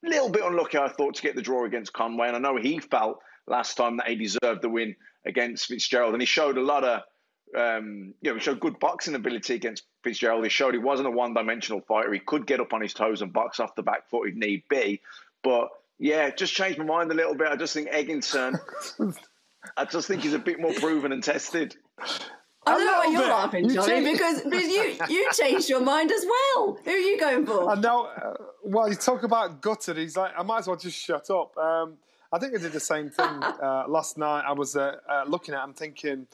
A 0.05 0.09
little 0.09 0.29
bit 0.29 0.43
unlucky, 0.45 0.77
I 0.77 0.89
thought, 0.89 1.15
to 1.15 1.23
get 1.23 1.35
the 1.35 1.43
draw 1.43 1.65
against 1.65 1.93
Conway. 1.93 2.29
And 2.29 2.37
I 2.37 2.41
know 2.41 2.57
he 2.57 2.79
felt 2.79 3.21
last 3.47 3.77
time 3.77 3.99
that 3.99 4.09
he 4.09 4.17
deserved 4.17 4.63
the 4.63 4.69
win 4.69 4.97
against 5.27 5.67
Fitzgerald, 5.67 6.13
and 6.13 6.23
he 6.23 6.27
showed 6.27 6.59
a 6.59 6.63
lot 6.63 6.85
of. 6.85 7.03
Um, 7.57 8.15
you 8.21 8.31
know, 8.31 8.35
he 8.35 8.41
showed 8.41 8.59
good 8.59 8.81
boxing 8.81 9.15
ability 9.15 9.55
against 9.55 9.85
Fitzgerald. 10.03 10.43
He 10.43 10.51
showed 10.51 10.75
he 10.75 10.81
wasn't 10.81 11.07
a 11.07 11.13
one-dimensional 11.13 11.83
fighter. 11.83 12.13
He 12.13 12.19
could 12.19 12.49
get 12.49 12.59
up 12.59 12.73
on 12.73 12.81
his 12.81 12.95
toes 12.95 13.23
and 13.23 13.33
box 13.33 13.61
off 13.61 13.77
the 13.77 13.83
back 13.85 14.11
foot 14.11 14.29
if 14.29 14.35
need 14.35 14.65
be. 14.69 15.01
But 15.45 15.69
yeah, 15.99 16.31
just 16.31 16.53
changed 16.53 16.79
my 16.79 16.85
mind 16.85 17.13
a 17.13 17.15
little 17.15 17.37
bit. 17.37 17.47
I 17.49 17.57
just 17.57 17.73
think 17.73 17.91
Eggington. 17.91 18.59
I 19.77 19.85
just 19.85 20.09
think 20.09 20.23
he's 20.23 20.35
a 20.35 20.39
bit 20.39 20.61
more 20.61 20.73
proven 20.73 21.13
and 21.13 21.23
tested. 21.23 21.77
I 22.67 22.79
don't 22.79 22.87
know 22.87 22.93
why 22.93 23.07
you're 23.13 23.21
bit. 23.21 23.29
laughing, 23.29 23.69
Johnny, 23.69 23.99
you 23.99 24.13
because, 24.13 24.41
because 24.43 24.67
you, 24.67 24.97
you 25.09 25.31
changed 25.33 25.69
your 25.69 25.81
mind 25.81 26.11
as 26.11 26.25
well. 26.25 26.79
Who 26.85 26.91
are 26.91 26.97
you 26.97 27.21
going 27.21 27.47
for? 27.47 27.71
I 27.71 27.75
know. 27.75 28.07
Uh, 28.07 28.35
well, 28.65 28.89
you 28.89 28.95
talk 28.95 29.23
about 29.23 29.61
gutted. 29.61 29.97
He's 29.99 30.17
like, 30.17 30.33
I 30.37 30.43
might 30.43 30.61
as 30.61 30.67
well 30.67 30.77
just 30.77 30.99
shut 30.99 31.29
up. 31.31 31.57
Um, 31.59 31.99
I 32.33 32.39
think 32.39 32.55
I 32.55 32.59
did 32.59 32.73
the 32.73 32.81
same 32.81 33.11
thing 33.11 33.27
uh, 33.43 33.85
last 33.89 34.19
night. 34.19 34.45
I 34.47 34.53
was 34.53 34.77
uh, 34.77 34.97
uh, 35.09 35.25
looking 35.27 35.55
at 35.55 35.65
him 35.65 35.75
thinking, 35.75 36.27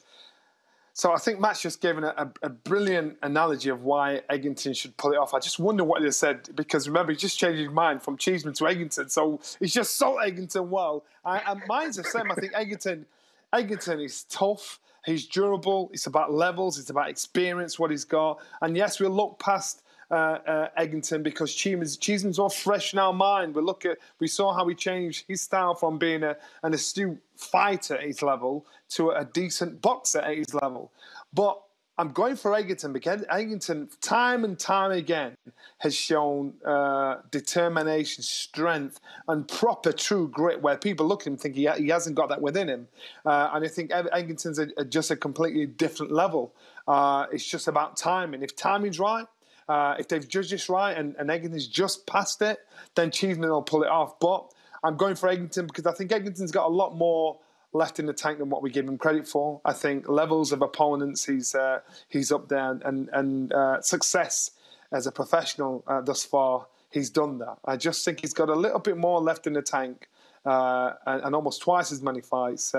so 0.93 1.13
I 1.13 1.17
think 1.17 1.39
Matt's 1.39 1.61
just 1.61 1.81
given 1.81 2.03
a, 2.03 2.31
a, 2.41 2.49
brilliant 2.49 3.17
analogy 3.23 3.69
of 3.69 3.83
why 3.83 4.21
Eggington 4.29 4.75
should 4.75 4.95
pull 4.97 5.13
it 5.13 5.17
off. 5.17 5.33
I 5.33 5.39
just 5.39 5.57
wonder 5.57 5.85
what 5.85 6.03
he 6.03 6.11
said 6.11 6.49
because 6.53 6.87
remember 6.87 7.13
he 7.13 7.17
just 7.17 7.39
changed 7.39 7.59
his 7.59 7.69
mind 7.69 8.03
from 8.03 8.17
Cheeseman 8.17 8.53
to 8.55 8.65
Eggington, 8.65 9.09
so 9.09 9.39
he's 9.59 9.73
just 9.73 9.95
sold 9.95 10.19
Eggington 10.19 10.67
well. 10.67 11.05
I, 11.23 11.39
and 11.47 11.61
mine's 11.67 11.95
the 11.95 12.03
same. 12.03 12.29
I 12.29 12.35
think 12.35 12.53
Eggington, 12.53 13.05
Eggington 13.53 14.03
is 14.03 14.23
tough. 14.23 14.79
He's 15.05 15.25
durable. 15.25 15.89
It's 15.93 16.07
about 16.07 16.33
levels. 16.33 16.77
It's 16.77 16.89
about 16.89 17.09
experience, 17.09 17.79
what 17.79 17.89
he's 17.89 18.05
got. 18.05 18.39
And 18.61 18.75
yes, 18.75 18.99
we'll 18.99 19.11
look 19.11 19.39
past 19.39 19.83
uh, 20.11 20.39
uh, 20.45 20.67
Eggington 20.77 21.23
because 21.23 21.55
Cheeseman's, 21.55 21.97
Cheeseman's 21.97 22.37
all 22.37 22.49
fresh 22.49 22.93
in 22.93 22.99
our 22.99 23.13
mind. 23.13 23.55
We 23.55 23.61
look 23.61 23.85
at 23.85 23.97
we 24.19 24.27
saw 24.27 24.53
how 24.53 24.67
he 24.67 24.75
changed 24.75 25.25
his 25.27 25.41
style 25.41 25.73
from 25.73 25.97
being 25.97 26.23
a, 26.23 26.35
an 26.63 26.73
astute 26.73 27.17
fighter 27.37 27.95
at 27.95 28.03
his 28.03 28.21
level 28.21 28.65
to 28.89 29.11
a 29.11 29.25
decent 29.25 29.81
boxer 29.81 30.19
at 30.19 30.37
his 30.37 30.53
level. 30.53 30.91
But 31.33 31.61
I'm 31.97 32.09
going 32.13 32.35
for 32.35 32.51
Eggington 32.51 32.93
because 32.93 33.21
Eggington, 33.23 33.89
time 34.01 34.43
and 34.43 34.57
time 34.57 34.91
again, 34.91 35.35
has 35.79 35.95
shown 35.95 36.53
uh, 36.65 37.17
determination, 37.29 38.23
strength, 38.23 38.99
and 39.27 39.47
proper 39.47 39.91
true 39.91 40.27
grit. 40.27 40.61
Where 40.61 40.77
people 40.77 41.05
look 41.07 41.21
at 41.21 41.27
him 41.27 41.37
think 41.37 41.55
he, 41.55 41.69
he 41.77 41.89
hasn't 41.89 42.15
got 42.15 42.29
that 42.29 42.41
within 42.41 42.67
him, 42.67 42.87
uh, 43.25 43.51
and 43.53 43.63
I 43.63 43.67
think 43.67 43.91
Eggington's 43.91 44.57
a, 44.57 44.67
a, 44.77 44.83
just 44.83 45.11
a 45.11 45.15
completely 45.15 45.65
different 45.67 46.11
level. 46.11 46.53
Uh, 46.87 47.27
it's 47.31 47.45
just 47.45 47.67
about 47.67 47.97
timing. 47.97 48.41
If 48.41 48.55
timing's 48.55 48.99
right, 48.99 49.25
uh, 49.67 49.95
if 49.99 50.07
they've 50.07 50.27
judged 50.27 50.51
this 50.51 50.69
right, 50.69 50.97
and, 50.97 51.15
and 51.17 51.29
Eggington's 51.29 51.67
just 51.67 52.05
past 52.07 52.41
it, 52.41 52.59
then 52.95 53.11
Cheeseman 53.11 53.49
will 53.49 53.61
pull 53.61 53.83
it 53.83 53.89
off. 53.89 54.19
But 54.19 54.51
I'm 54.83 54.97
going 54.97 55.15
for 55.15 55.29
Eggington 55.29 55.67
because 55.67 55.85
I 55.85 55.93
think 55.93 56.11
Eggington's 56.11 56.51
got 56.51 56.65
a 56.65 56.73
lot 56.73 56.95
more 56.95 57.39
left 57.73 57.99
in 57.99 58.05
the 58.05 58.13
tank 58.13 58.39
than 58.39 58.49
what 58.49 58.61
we 58.61 58.69
give 58.69 58.87
him 58.87 58.97
credit 58.97 59.27
for. 59.27 59.61
I 59.63 59.73
think 59.73 60.09
levels 60.09 60.51
of 60.51 60.61
opponents, 60.61 61.25
he's 61.25 61.55
uh, 61.55 61.79
he's 62.09 62.31
up 62.31 62.49
there, 62.49 62.79
and 62.83 63.09
and 63.13 63.53
uh, 63.53 63.81
success 63.81 64.51
as 64.91 65.07
a 65.07 65.11
professional 65.11 65.83
uh, 65.87 66.01
thus 66.01 66.23
far, 66.23 66.67
he's 66.89 67.09
done 67.09 67.37
that. 67.39 67.57
I 67.63 67.77
just 67.77 68.03
think 68.03 68.21
he's 68.21 68.33
got 68.33 68.49
a 68.49 68.55
little 68.55 68.79
bit 68.79 68.97
more 68.97 69.21
left 69.21 69.47
in 69.47 69.53
the 69.53 69.61
tank, 69.61 70.09
uh, 70.45 70.93
and, 71.05 71.23
and, 71.23 71.35
almost 71.35 71.61
twice 71.61 71.91
as 71.91 72.01
many 72.01 72.19
fights. 72.19 72.73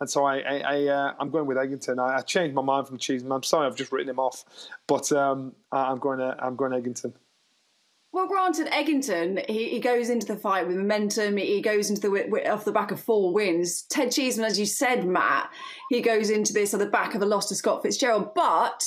And 0.00 0.08
so 0.08 0.24
I, 0.24 0.38
I, 0.38 0.58
I 0.58 0.76
am 1.10 1.14
uh, 1.20 1.24
going 1.26 1.46
with 1.46 1.58
Eggington. 1.58 1.98
I, 1.98 2.16
I, 2.16 2.20
changed 2.22 2.54
my 2.54 2.62
mind 2.62 2.88
from 2.88 2.96
Cheeseman. 2.96 3.32
I'm 3.32 3.42
sorry, 3.42 3.66
I've 3.66 3.76
just 3.76 3.92
written 3.92 4.08
him 4.08 4.18
off, 4.18 4.44
but 4.86 5.12
um, 5.12 5.52
I'm 5.70 5.98
going 5.98 6.18
to 6.20 6.36
I'm 6.42 6.56
going 6.56 6.72
Eggington. 6.72 7.12
Well, 8.12 8.26
granted, 8.26 8.66
Eggington 8.68 9.48
he, 9.48 9.68
he 9.68 9.78
goes 9.78 10.08
into 10.10 10.26
the 10.26 10.36
fight 10.36 10.66
with 10.66 10.76
momentum. 10.76 11.36
He 11.36 11.60
goes 11.60 11.90
into 11.90 12.00
the 12.00 12.50
off 12.50 12.64
the 12.64 12.72
back 12.72 12.90
of 12.90 13.00
four 13.00 13.32
wins. 13.32 13.82
Ted 13.82 14.10
Cheeseman, 14.10 14.46
as 14.46 14.58
you 14.58 14.66
said, 14.66 15.06
Matt, 15.06 15.50
he 15.90 16.00
goes 16.00 16.30
into 16.30 16.52
this 16.52 16.72
on 16.72 16.80
the 16.80 16.86
back 16.86 17.14
of 17.14 17.22
a 17.22 17.26
loss 17.26 17.48
to 17.50 17.54
Scott 17.54 17.82
Fitzgerald. 17.82 18.34
But 18.34 18.84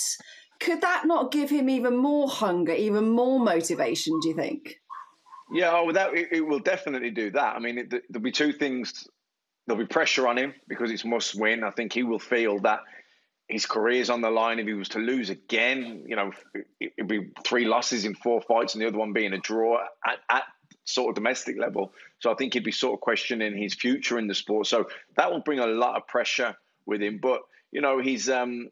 could 0.59 0.81
that 0.81 1.03
not 1.05 1.31
give 1.31 1.49
him 1.49 1.69
even 1.69 1.95
more 1.95 2.27
hunger, 2.27 2.73
even 2.73 3.09
more 3.09 3.39
motivation? 3.39 4.19
Do 4.21 4.29
you 4.29 4.35
think? 4.35 4.75
Yeah, 5.53 5.71
oh, 5.73 5.91
that 5.91 6.15
it, 6.15 6.29
it 6.31 6.41
will 6.41 6.59
definitely 6.59 7.11
do 7.11 7.29
that. 7.31 7.55
I 7.55 7.59
mean, 7.59 7.77
it, 7.77 7.91
there'll 7.91 8.23
be 8.23 8.31
two 8.31 8.51
things. 8.51 9.07
There'll 9.65 9.81
be 9.81 9.87
pressure 9.87 10.27
on 10.27 10.37
him 10.37 10.53
because 10.67 10.91
it's 10.91 11.05
must 11.05 11.35
win. 11.35 11.63
I 11.63 11.71
think 11.71 11.93
he 11.93 12.03
will 12.03 12.19
feel 12.19 12.59
that 12.59 12.81
his 13.47 13.65
career's 13.65 14.09
on 14.09 14.21
the 14.21 14.29
line. 14.29 14.59
If 14.59 14.67
he 14.67 14.73
was 14.73 14.89
to 14.89 14.99
lose 14.99 15.29
again, 15.29 16.05
you 16.07 16.15
know, 16.15 16.31
it'd 16.79 17.07
be 17.07 17.31
three 17.45 17.65
losses 17.65 18.05
in 18.05 18.15
four 18.15 18.41
fights, 18.41 18.73
and 18.73 18.81
the 18.81 18.87
other 18.87 18.97
one 18.97 19.13
being 19.13 19.33
a 19.33 19.37
draw 19.37 19.83
at, 20.05 20.17
at 20.29 20.43
sort 20.85 21.09
of 21.09 21.15
domestic 21.15 21.57
level. 21.57 21.93
So 22.19 22.31
I 22.31 22.35
think 22.35 22.53
he'd 22.53 22.63
be 22.63 22.71
sort 22.71 22.93
of 22.93 23.01
questioning 23.01 23.57
his 23.57 23.73
future 23.73 24.19
in 24.19 24.27
the 24.27 24.35
sport. 24.35 24.67
So 24.67 24.87
that 25.15 25.31
will 25.31 25.41
bring 25.41 25.59
a 25.59 25.67
lot 25.67 25.95
of 25.95 26.07
pressure 26.07 26.55
with 26.85 27.01
him. 27.01 27.19
But 27.21 27.41
you 27.71 27.81
know, 27.81 27.99
he's 27.99 28.29
um, 28.29 28.69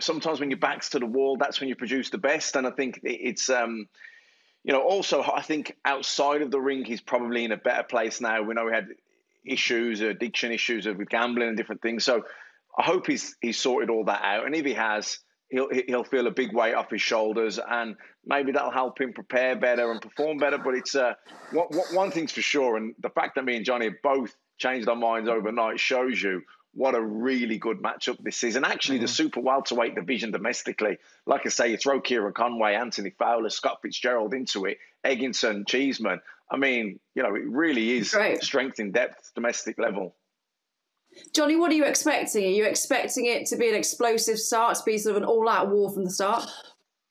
sometimes 0.00 0.40
when 0.40 0.50
your 0.50 0.58
back's 0.58 0.90
to 0.90 0.98
the 0.98 1.06
wall, 1.06 1.36
that's 1.36 1.60
when 1.60 1.68
you 1.68 1.76
produce 1.76 2.10
the 2.10 2.18
best. 2.18 2.56
And 2.56 2.66
I 2.66 2.70
think 2.70 3.00
it's 3.02 3.48
um, 3.48 3.88
you 4.64 4.72
know, 4.72 4.82
also 4.82 5.22
I 5.22 5.42
think 5.42 5.76
outside 5.84 6.42
of 6.42 6.50
the 6.50 6.60
ring, 6.60 6.84
he's 6.84 7.00
probably 7.00 7.44
in 7.44 7.52
a 7.52 7.56
better 7.56 7.82
place 7.82 8.20
now. 8.20 8.42
We 8.42 8.54
know 8.54 8.64
we 8.64 8.72
had 8.72 8.88
issues, 9.46 10.00
addiction 10.00 10.52
issues 10.52 10.86
with 10.86 11.08
gambling 11.08 11.48
and 11.48 11.56
different 11.56 11.82
things. 11.82 12.04
So 12.04 12.24
I 12.78 12.82
hope 12.82 13.06
he's 13.06 13.36
he's 13.40 13.58
sorted 13.58 13.90
all 13.90 14.04
that 14.04 14.22
out, 14.22 14.46
and 14.46 14.54
if 14.54 14.64
he 14.64 14.74
has, 14.74 15.18
he'll 15.48 15.68
he'll 15.86 16.04
feel 16.04 16.26
a 16.26 16.30
big 16.30 16.52
weight 16.52 16.74
off 16.74 16.90
his 16.90 17.02
shoulders, 17.02 17.58
and 17.58 17.96
maybe 18.24 18.52
that'll 18.52 18.70
help 18.70 19.00
him 19.00 19.12
prepare 19.12 19.56
better 19.56 19.90
and 19.90 20.00
perform 20.00 20.38
better. 20.38 20.58
But 20.58 20.74
it's 20.74 20.94
uh, 20.94 21.14
what, 21.52 21.70
what, 21.72 21.92
one 21.94 22.10
thing's 22.10 22.32
for 22.32 22.42
sure, 22.42 22.76
and 22.76 22.94
the 23.00 23.10
fact 23.10 23.36
that 23.36 23.44
me 23.44 23.56
and 23.56 23.64
Johnny 23.64 23.86
have 23.86 24.02
both 24.02 24.34
changed 24.58 24.88
our 24.88 24.96
minds 24.96 25.28
overnight 25.28 25.80
shows 25.80 26.22
you 26.22 26.42
what 26.76 26.94
a 26.94 27.00
really 27.00 27.56
good 27.56 27.78
matchup 27.78 28.18
this 28.22 28.44
is. 28.44 28.54
And 28.54 28.64
actually, 28.64 28.98
mm-hmm. 28.98 29.06
the 29.06 29.12
super 29.12 29.40
welterweight 29.40 29.94
division 29.94 30.30
domestically, 30.30 30.98
like 31.24 31.46
I 31.46 31.48
say, 31.48 31.70
you 31.70 31.78
throw 31.78 32.00
Kieran 32.02 32.34
Conway, 32.34 32.74
Anthony 32.74 33.10
Fowler, 33.10 33.48
Scott 33.48 33.78
Fitzgerald 33.80 34.34
into 34.34 34.66
it, 34.66 34.78
Eggington, 35.02 35.66
Cheeseman. 35.66 36.20
I 36.50 36.56
mean, 36.56 37.00
you 37.14 37.22
know, 37.22 37.34
it 37.34 37.44
really 37.46 37.98
is 37.98 38.16
strength 38.40 38.78
in 38.78 38.92
depth, 38.92 39.32
domestic 39.34 39.78
level. 39.78 40.14
Johnny, 41.34 41.56
what 41.56 41.72
are 41.72 41.74
you 41.74 41.84
expecting? 41.84 42.44
Are 42.44 42.48
you 42.48 42.64
expecting 42.64 43.26
it 43.26 43.46
to 43.46 43.56
be 43.56 43.68
an 43.68 43.74
explosive 43.74 44.38
start, 44.38 44.76
to 44.76 44.84
be 44.84 44.98
sort 44.98 45.16
of 45.16 45.22
an 45.22 45.28
all-out 45.28 45.70
war 45.70 45.90
from 45.90 46.04
the 46.04 46.10
start? 46.10 46.48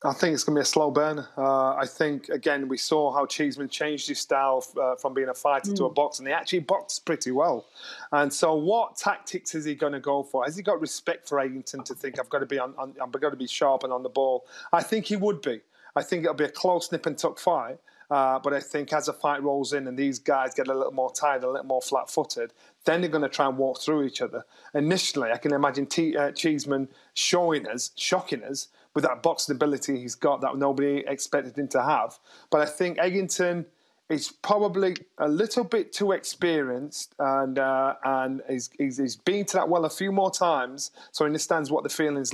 I 0.04 0.13
think 0.13 0.36
it's 0.36 0.43
going 0.43 0.56
to 0.56 0.60
be 0.60 0.63
a 0.63 0.65
slow 0.65 0.91
burn. 0.91 1.26
Uh, 1.36 1.76
I 1.76 1.86
think 1.88 2.30
again 2.30 2.67
we 2.67 2.78
saw 2.78 3.12
how 3.12 3.26
Cheeseman 3.26 3.69
changed 3.69 4.08
his 4.08 4.19
style 4.19 4.63
uh, 4.80 4.95
from 4.95 5.15
being 5.15 5.30
a 5.30 5.34
fighter 5.34 5.71
mm. 5.71 5.76
to 5.78 5.86
a 5.86 5.88
hmm. 5.88 5.95
boxer, 5.95 6.21
and 6.21 6.28
he 6.28 6.34
actually 6.34 6.60
boxed 6.60 7.06
pretty 7.06 7.32
well. 7.32 7.65
And 8.12 8.32
so, 8.32 8.54
what 8.54 8.98
tactics 8.98 9.56
is 9.56 9.65
he 9.65 9.74
going 9.74 9.93
to 9.93 10.00
go 10.00 10.21
for? 10.21 10.43
Has 10.45 10.56
he 10.56 10.62
got 10.62 10.80
respect 10.80 11.28
for 11.28 11.39
Eggington 11.39 11.84
to 11.86 11.95
think 11.95 12.19
I've 12.19 12.30
got 12.30 12.39
to 12.39 12.45
be 12.45 12.60
on, 12.60 12.76
on 12.78 12.93
I've 13.02 13.12
got 13.12 13.32
to 13.32 13.36
be 13.36 13.48
sharp 13.48 13.84
and 13.84 13.91
on 13.91 14.04
the 14.04 14.10
ball? 14.10 14.45
I 14.71 14.84
think 14.84 15.06
he 15.06 15.15
would 15.15 15.41
be. 15.41 15.62
I 15.95 16.04
think 16.04 16.24
it'll 16.24 16.36
be 16.36 16.43
a 16.43 16.50
close 16.50 16.91
nip 16.91 17.06
and 17.08 17.17
tuck 17.17 17.39
fight. 17.39 17.80
Uh, 18.15 18.39
but 18.39 18.54
I 18.54 18.62
think 18.62 18.93
as 18.93 19.08
the 19.08 19.13
fight 19.13 19.43
rolls 19.43 19.73
in 19.73 19.89
and 19.89 19.97
these 19.97 20.19
guys 20.19 20.54
get 20.54 20.69
a 20.69 20.73
little 20.73 20.93
more 20.93 21.12
tired, 21.12 21.43
a 21.43 21.51
little 21.51 21.65
more 21.65 21.82
flat 21.82 22.10
footed, 22.10 22.54
then 22.86 23.01
they're 23.01 23.10
going 23.10 23.23
to 23.23 23.28
try 23.28 23.45
and 23.45 23.58
walk 23.58 23.82
through 23.82 24.04
each 24.04 24.21
other. 24.21 24.45
Initially, 24.73 25.34
I 25.34 25.38
can 25.38 25.51
imagine 25.51 25.86
T- 25.86 26.15
uh, 26.15 26.32
Cheeseman 26.32 26.88
showing 27.13 27.67
us, 27.67 27.91
shocking 27.97 28.41
us 28.41 28.69
with 28.93 29.04
that 29.04 29.21
boxing 29.21 29.54
ability 29.54 29.99
he's 29.99 30.15
got 30.15 30.39
that 30.39 30.56
nobody 30.56 31.04
expected 31.06 31.58
him 31.58 31.67
to 31.67 31.84
have. 31.84 32.17
But 32.49 32.62
I 32.62 32.67
think 32.67 32.99
Eggington, 32.99 33.65
is 34.08 34.32
probably 34.43 34.95
a 35.17 35.28
little 35.28 35.63
bit 35.63 35.91
too 35.91 36.12
experienced, 36.12 37.15
and 37.17 37.58
uh, 37.58 37.95
and 38.04 38.39
he's, 38.47 38.69
he's, 38.78 38.97
he's 38.97 39.15
been 39.15 39.45
to 39.45 39.58
that 39.58 39.67
well 39.67 39.84
a 39.84 39.89
few 39.89 40.12
more 40.12 40.30
times, 40.30 40.91
so 41.12 41.25
he 41.25 41.28
understands 41.28 41.71
what 41.71 41.82
the 41.82 41.89
feeling's 41.89 42.32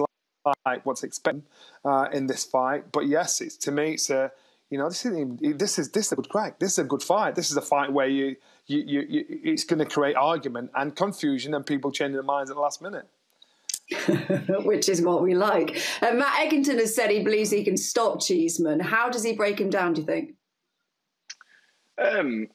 like, 0.66 0.86
what's 0.86 1.04
expected 1.04 1.44
uh, 1.86 2.08
in 2.12 2.28
this 2.28 2.44
fight. 2.44 2.92
But 2.92 3.08
yes, 3.08 3.40
it's 3.40 3.56
to 3.56 3.72
me, 3.72 3.94
it's 3.94 4.10
a 4.10 4.34
you 4.72 4.78
know 4.78 4.88
this 4.88 5.06
is 5.06 5.58
this 5.58 5.78
is 5.78 5.92
this 5.92 6.06
is 6.08 6.12
a 6.14 6.16
good 6.16 6.30
crack. 6.30 6.58
This 6.58 6.72
is 6.72 6.80
a 6.80 6.86
good 6.86 7.04
fight. 7.04 7.36
This 7.36 7.52
is 7.52 7.58
a 7.58 7.62
fight 7.62 7.92
where 7.92 8.08
you 8.08 8.38
you, 8.68 8.80
you, 8.80 9.06
you 9.08 9.26
it's 9.44 9.66
going 9.66 9.80
to 9.80 9.86
create 9.86 10.16
argument 10.16 10.72
and 10.74 10.96
confusion 10.96 11.54
and 11.54 11.66
people 11.66 11.92
changing 11.92 12.14
their 12.14 12.24
minds 12.24 12.50
at 12.50 12.56
the 12.56 12.62
last 12.62 12.82
minute. 12.82 13.06
Which 14.66 14.88
is 14.88 15.02
what 15.02 15.22
we 15.22 15.36
like. 15.36 15.78
Uh, 16.02 16.14
Matt 16.14 16.40
Eggington 16.40 16.80
has 16.80 16.96
said 16.96 17.12
he 17.12 17.22
believes 17.22 17.52
he 17.52 17.66
can 17.66 17.76
stop 17.76 18.22
Cheeseman. 18.22 18.80
How 18.80 19.10
does 19.10 19.24
he 19.24 19.34
break 19.34 19.60
him 19.60 19.70
down? 19.70 19.92
Do 19.92 20.02
you 20.02 20.08
think? 20.08 20.36
Um, 22.02 22.48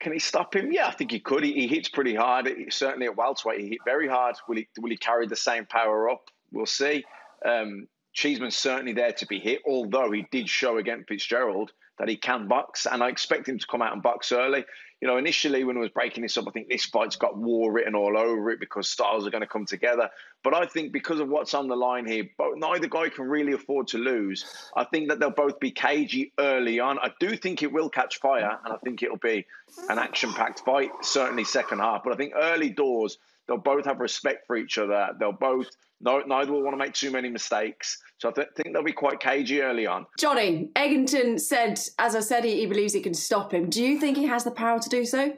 can 0.00 0.12
he 0.12 0.18
stop 0.18 0.54
him? 0.54 0.70
Yeah, 0.70 0.88
I 0.88 0.90
think 0.90 1.10
he 1.10 1.18
could. 1.20 1.42
He, 1.44 1.54
he 1.54 1.66
hits 1.66 1.88
pretty 1.88 2.14
hard. 2.14 2.46
He, 2.46 2.66
certainly 2.68 3.06
at 3.06 3.16
welterweight, 3.16 3.60
he 3.60 3.68
hit 3.70 3.78
very 3.86 4.06
hard. 4.06 4.36
Will 4.46 4.56
he? 4.56 4.68
Will 4.78 4.90
he 4.90 4.98
carry 4.98 5.26
the 5.26 5.34
same 5.34 5.64
power 5.64 6.10
up? 6.10 6.28
We'll 6.52 6.66
see. 6.66 7.06
Um, 7.42 7.88
Cheeseman's 8.14 8.56
certainly 8.56 8.92
there 8.92 9.12
to 9.12 9.26
be 9.26 9.38
hit, 9.38 9.62
although 9.66 10.10
he 10.10 10.26
did 10.30 10.48
show 10.48 10.78
against 10.78 11.08
Fitzgerald 11.08 11.72
that 11.98 12.08
he 12.08 12.16
can 12.16 12.48
box, 12.48 12.86
and 12.86 13.02
I 13.02 13.08
expect 13.08 13.48
him 13.48 13.58
to 13.58 13.66
come 13.66 13.82
out 13.82 13.92
and 13.92 14.02
box 14.02 14.32
early. 14.32 14.64
You 15.00 15.06
know, 15.06 15.16
initially 15.16 15.62
when 15.64 15.76
I 15.76 15.80
was 15.80 15.90
breaking 15.90 16.22
this 16.22 16.36
up, 16.36 16.46
I 16.48 16.50
think 16.50 16.68
this 16.68 16.86
fight's 16.86 17.14
got 17.14 17.36
war 17.36 17.70
written 17.70 17.94
all 17.94 18.16
over 18.16 18.50
it 18.50 18.58
because 18.58 18.88
styles 18.88 19.26
are 19.26 19.30
going 19.30 19.42
to 19.42 19.48
come 19.48 19.66
together. 19.66 20.10
But 20.42 20.54
I 20.54 20.66
think 20.66 20.92
because 20.92 21.20
of 21.20 21.28
what's 21.28 21.54
on 21.54 21.68
the 21.68 21.76
line 21.76 22.06
here, 22.06 22.24
both, 22.36 22.56
neither 22.56 22.88
guy 22.88 23.10
can 23.10 23.26
really 23.26 23.52
afford 23.52 23.88
to 23.88 23.98
lose. 23.98 24.44
I 24.74 24.84
think 24.84 25.08
that 25.08 25.20
they'll 25.20 25.30
both 25.30 25.60
be 25.60 25.70
cagey 25.70 26.32
early 26.38 26.80
on. 26.80 26.98
I 26.98 27.10
do 27.20 27.36
think 27.36 27.62
it 27.62 27.72
will 27.72 27.90
catch 27.90 28.18
fire, 28.18 28.58
and 28.64 28.72
I 28.72 28.76
think 28.78 29.02
it'll 29.02 29.16
be 29.16 29.46
an 29.88 29.98
action-packed 29.98 30.60
fight, 30.60 30.90
certainly 31.02 31.44
second 31.44 31.80
half. 31.80 32.02
But 32.02 32.12
I 32.12 32.16
think 32.16 32.32
early 32.34 32.70
doors, 32.70 33.18
they'll 33.46 33.58
both 33.58 33.84
have 33.84 34.00
respect 34.00 34.46
for 34.46 34.56
each 34.56 34.78
other. 34.78 35.10
They'll 35.18 35.32
both 35.32 35.68
no, 36.00 36.20
neither 36.20 36.52
will 36.52 36.62
want 36.62 36.74
to 36.74 36.78
make 36.78 36.92
too 36.92 37.10
many 37.10 37.28
mistakes. 37.28 37.98
So 38.18 38.28
I 38.28 38.32
th- 38.32 38.48
think 38.56 38.74
they'll 38.74 38.82
be 38.82 38.92
quite 38.92 39.20
cagey 39.20 39.62
early 39.62 39.86
on. 39.86 40.06
Johnny, 40.18 40.70
Eggington 40.74 41.40
said, 41.40 41.80
as 41.98 42.14
I 42.14 42.20
said, 42.20 42.44
he, 42.44 42.60
he 42.60 42.66
believes 42.66 42.92
he 42.92 43.00
can 43.00 43.14
stop 43.14 43.52
him. 43.52 43.70
Do 43.70 43.82
you 43.82 43.98
think 43.98 44.16
he 44.16 44.26
has 44.26 44.44
the 44.44 44.50
power 44.50 44.78
to 44.78 44.88
do 44.88 45.04
so? 45.04 45.34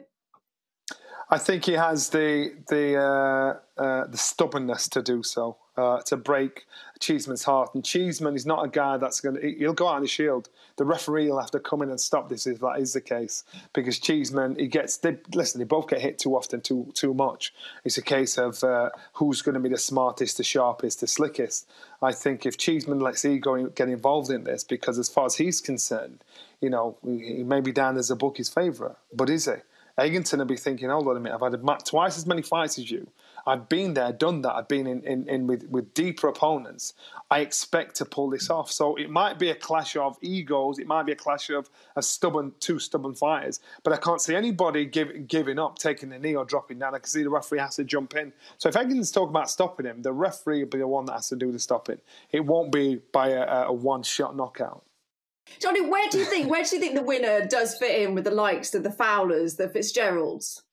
I 1.29 1.37
think 1.37 1.65
he 1.65 1.73
has 1.73 2.09
the 2.09 2.53
the 2.69 2.95
uh, 2.97 3.81
uh, 3.81 4.07
the 4.07 4.17
stubbornness 4.17 4.87
to 4.89 5.01
do 5.01 5.23
so, 5.23 5.57
uh, 5.77 6.01
to 6.01 6.17
break 6.17 6.65
Cheeseman's 6.99 7.43
heart. 7.43 7.73
And 7.75 7.83
Cheeseman 7.83 8.35
is 8.35 8.45
not 8.45 8.65
a 8.65 8.67
guy 8.67 8.97
that's 8.97 9.21
going 9.21 9.35
to. 9.35 9.51
He'll 9.51 9.73
go 9.73 9.87
out 9.87 9.95
on 9.95 10.01
the 10.01 10.07
shield. 10.07 10.49
The 10.77 10.85
referee 10.85 11.29
will 11.29 11.39
have 11.39 11.51
to 11.51 11.59
come 11.59 11.81
in 11.81 11.89
and 11.89 11.99
stop 11.99 12.29
this 12.29 12.47
if 12.47 12.59
that 12.59 12.79
is 12.79 12.93
the 12.93 13.01
case, 13.01 13.43
because 13.73 13.99
Cheeseman 13.99 14.55
he 14.57 14.67
gets. 14.67 14.97
They, 14.97 15.17
listen, 15.33 15.59
they 15.59 15.65
both 15.65 15.87
get 15.87 16.01
hit 16.01 16.19
too 16.19 16.35
often, 16.35 16.61
too 16.61 16.91
too 16.93 17.13
much. 17.13 17.53
It's 17.83 17.97
a 17.97 18.01
case 18.01 18.37
of 18.37 18.63
uh, 18.63 18.89
who's 19.13 19.41
going 19.41 19.53
to 19.53 19.59
be 19.59 19.69
the 19.69 19.77
smartest, 19.77 20.37
the 20.37 20.43
sharpest, 20.43 21.01
the 21.01 21.07
slickest. 21.07 21.69
I 22.01 22.11
think 22.11 22.45
if 22.45 22.57
Cheeseman 22.57 22.99
lets 22.99 23.25
ego 23.25 23.67
get 23.67 23.89
involved 23.89 24.29
in 24.29 24.43
this, 24.43 24.63
because 24.63 24.99
as 24.99 25.09
far 25.09 25.25
as 25.25 25.35
he's 25.35 25.61
concerned, 25.61 26.23
you 26.61 26.69
know, 26.69 26.97
he 27.03 27.43
may 27.43 27.61
be 27.61 27.71
down 27.71 27.97
as 27.97 28.11
a 28.11 28.15
bookie's 28.15 28.49
favourite, 28.49 28.95
but 29.13 29.29
is 29.29 29.45
he? 29.45 29.53
Eggington 29.97 30.37
will 30.37 30.45
be 30.45 30.57
thinking, 30.57 30.89
hold 30.89 31.07
on 31.07 31.17
a 31.17 31.19
minute, 31.19 31.35
I've 31.35 31.51
had 31.51 31.59
a, 31.59 31.77
twice 31.83 32.17
as 32.17 32.27
many 32.27 32.43
fights 32.43 32.77
as 32.77 32.89
you. 32.91 33.07
I've 33.47 33.69
been 33.69 33.93
there, 33.93 34.11
done 34.11 34.41
that. 34.41 34.53
I've 34.55 34.67
been 34.67 34.85
in, 34.85 35.01
in, 35.03 35.27
in 35.29 35.47
with, 35.47 35.67
with 35.69 35.93
deeper 35.93 36.27
opponents. 36.27 36.93
I 37.31 37.39
expect 37.39 37.95
to 37.95 38.05
pull 38.05 38.29
this 38.29 38.49
off. 38.49 38.69
So 38.69 38.95
it 38.97 39.09
might 39.09 39.39
be 39.39 39.49
a 39.49 39.55
clash 39.55 39.95
of 39.95 40.17
egos. 40.21 40.79
It 40.79 40.85
might 40.85 41.05
be 41.05 41.13
a 41.13 41.15
clash 41.15 41.49
of 41.49 41.69
a 41.95 42.01
stubborn, 42.01 42.51
two 42.59 42.77
stubborn 42.77 43.15
fighters. 43.15 43.61
But 43.83 43.93
I 43.93 43.97
can't 43.97 44.21
see 44.21 44.35
anybody 44.35 44.85
give, 44.85 45.27
giving 45.27 45.59
up, 45.59 45.79
taking 45.79 46.09
the 46.09 46.19
knee 46.19 46.35
or 46.35 46.43
dropping 46.43 46.79
down. 46.79 46.93
I 46.93 46.99
can 46.99 47.07
see 47.07 47.23
the 47.23 47.29
referee 47.29 47.59
has 47.59 47.77
to 47.77 47.85
jump 47.85 48.15
in. 48.15 48.33
So 48.57 48.67
if 48.67 48.75
Eggington's 48.75 49.11
talking 49.11 49.29
about 49.29 49.49
stopping 49.49 49.85
him, 49.85 50.01
the 50.01 50.11
referee 50.11 50.63
will 50.63 50.69
be 50.69 50.79
the 50.79 50.87
one 50.87 51.05
that 51.05 51.13
has 51.13 51.29
to 51.29 51.37
do 51.37 51.51
the 51.53 51.59
stopping. 51.59 51.99
It 52.31 52.45
won't 52.45 52.71
be 52.71 52.99
by 53.13 53.29
a, 53.29 53.67
a 53.67 53.73
one-shot 53.73 54.35
knockout. 54.35 54.83
Johnny, 55.61 55.81
where 55.81 56.09
do 56.09 56.19
you 56.19 56.25
think 56.25 56.49
where 56.49 56.63
do 56.63 56.75
you 56.75 56.81
think 56.81 56.95
the 56.95 57.01
winner 57.01 57.47
does 57.47 57.77
fit 57.77 58.01
in 58.01 58.13
with 58.13 58.25
the 58.25 58.31
likes 58.31 58.73
of 58.75 58.83
the 58.83 58.91
Fowlers, 58.91 59.55
the 59.55 59.69
Fitzgeralds? 59.69 60.63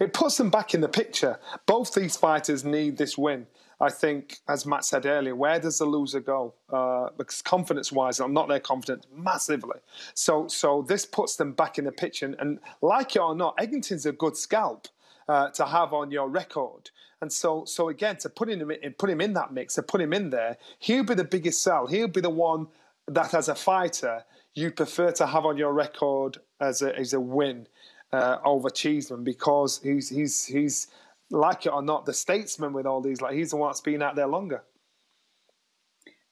It 0.00 0.12
puts 0.12 0.36
them 0.36 0.50
back 0.50 0.74
in 0.74 0.80
the 0.80 0.88
picture. 0.88 1.38
Both 1.66 1.94
these 1.94 2.16
fighters 2.16 2.64
need 2.64 2.98
this 2.98 3.16
win. 3.18 3.46
I 3.80 3.90
think, 3.90 4.38
as 4.48 4.64
Matt 4.64 4.84
said 4.84 5.06
earlier, 5.06 5.34
where 5.34 5.58
does 5.58 5.78
the 5.78 5.86
loser 5.86 6.20
go? 6.20 6.54
Uh, 6.72 7.08
because 7.18 7.42
confidence-wise, 7.42 8.20
I'm 8.20 8.32
not 8.32 8.46
their 8.48 8.60
confidence 8.60 9.06
massively. 9.12 9.80
So, 10.14 10.46
so 10.46 10.82
this 10.86 11.04
puts 11.04 11.34
them 11.34 11.52
back 11.52 11.78
in 11.78 11.86
the 11.86 11.92
picture. 11.92 12.26
And, 12.26 12.36
and 12.38 12.58
like 12.80 13.16
it 13.16 13.18
or 13.18 13.34
not, 13.34 13.56
Eggington's 13.58 14.06
a 14.06 14.12
good 14.12 14.36
scalp 14.36 14.86
uh, 15.28 15.48
to 15.50 15.66
have 15.66 15.92
on 15.92 16.12
your 16.12 16.28
record. 16.28 16.90
And 17.20 17.32
so, 17.32 17.64
so 17.64 17.88
again, 17.88 18.16
to 18.18 18.28
put 18.28 18.48
him 18.48 18.70
in, 18.70 18.94
put 18.98 19.10
him 19.10 19.20
in 19.20 19.32
that 19.32 19.52
mix, 19.52 19.74
to 19.74 19.82
put 19.82 20.00
him 20.00 20.12
in 20.12 20.30
there, 20.30 20.58
he'll 20.78 21.04
be 21.04 21.14
the 21.14 21.24
biggest 21.24 21.62
sell. 21.62 21.88
He'll 21.88 22.06
be 22.06 22.20
the 22.20 22.30
one 22.30 22.68
that 23.08 23.34
as 23.34 23.48
a 23.48 23.54
fighter 23.54 24.24
you 24.54 24.70
prefer 24.70 25.10
to 25.12 25.26
have 25.26 25.44
on 25.44 25.56
your 25.56 25.72
record 25.72 26.38
as 26.60 26.82
a, 26.82 26.96
as 26.96 27.14
a 27.14 27.20
win 27.20 27.66
uh, 28.12 28.38
over 28.44 28.70
Cheeseman 28.70 29.24
because 29.24 29.80
he's 29.82 30.08
he's 30.08 30.44
he's 30.44 30.88
like 31.30 31.66
it 31.66 31.72
or 31.72 31.82
not 31.82 32.04
the 32.04 32.12
statesman 32.12 32.72
with 32.72 32.86
all 32.86 33.00
these 33.00 33.20
like 33.20 33.34
he's 33.34 33.50
the 33.50 33.56
one 33.56 33.70
that's 33.70 33.80
been 33.80 34.02
out 34.02 34.16
there 34.16 34.26
longer. 34.26 34.62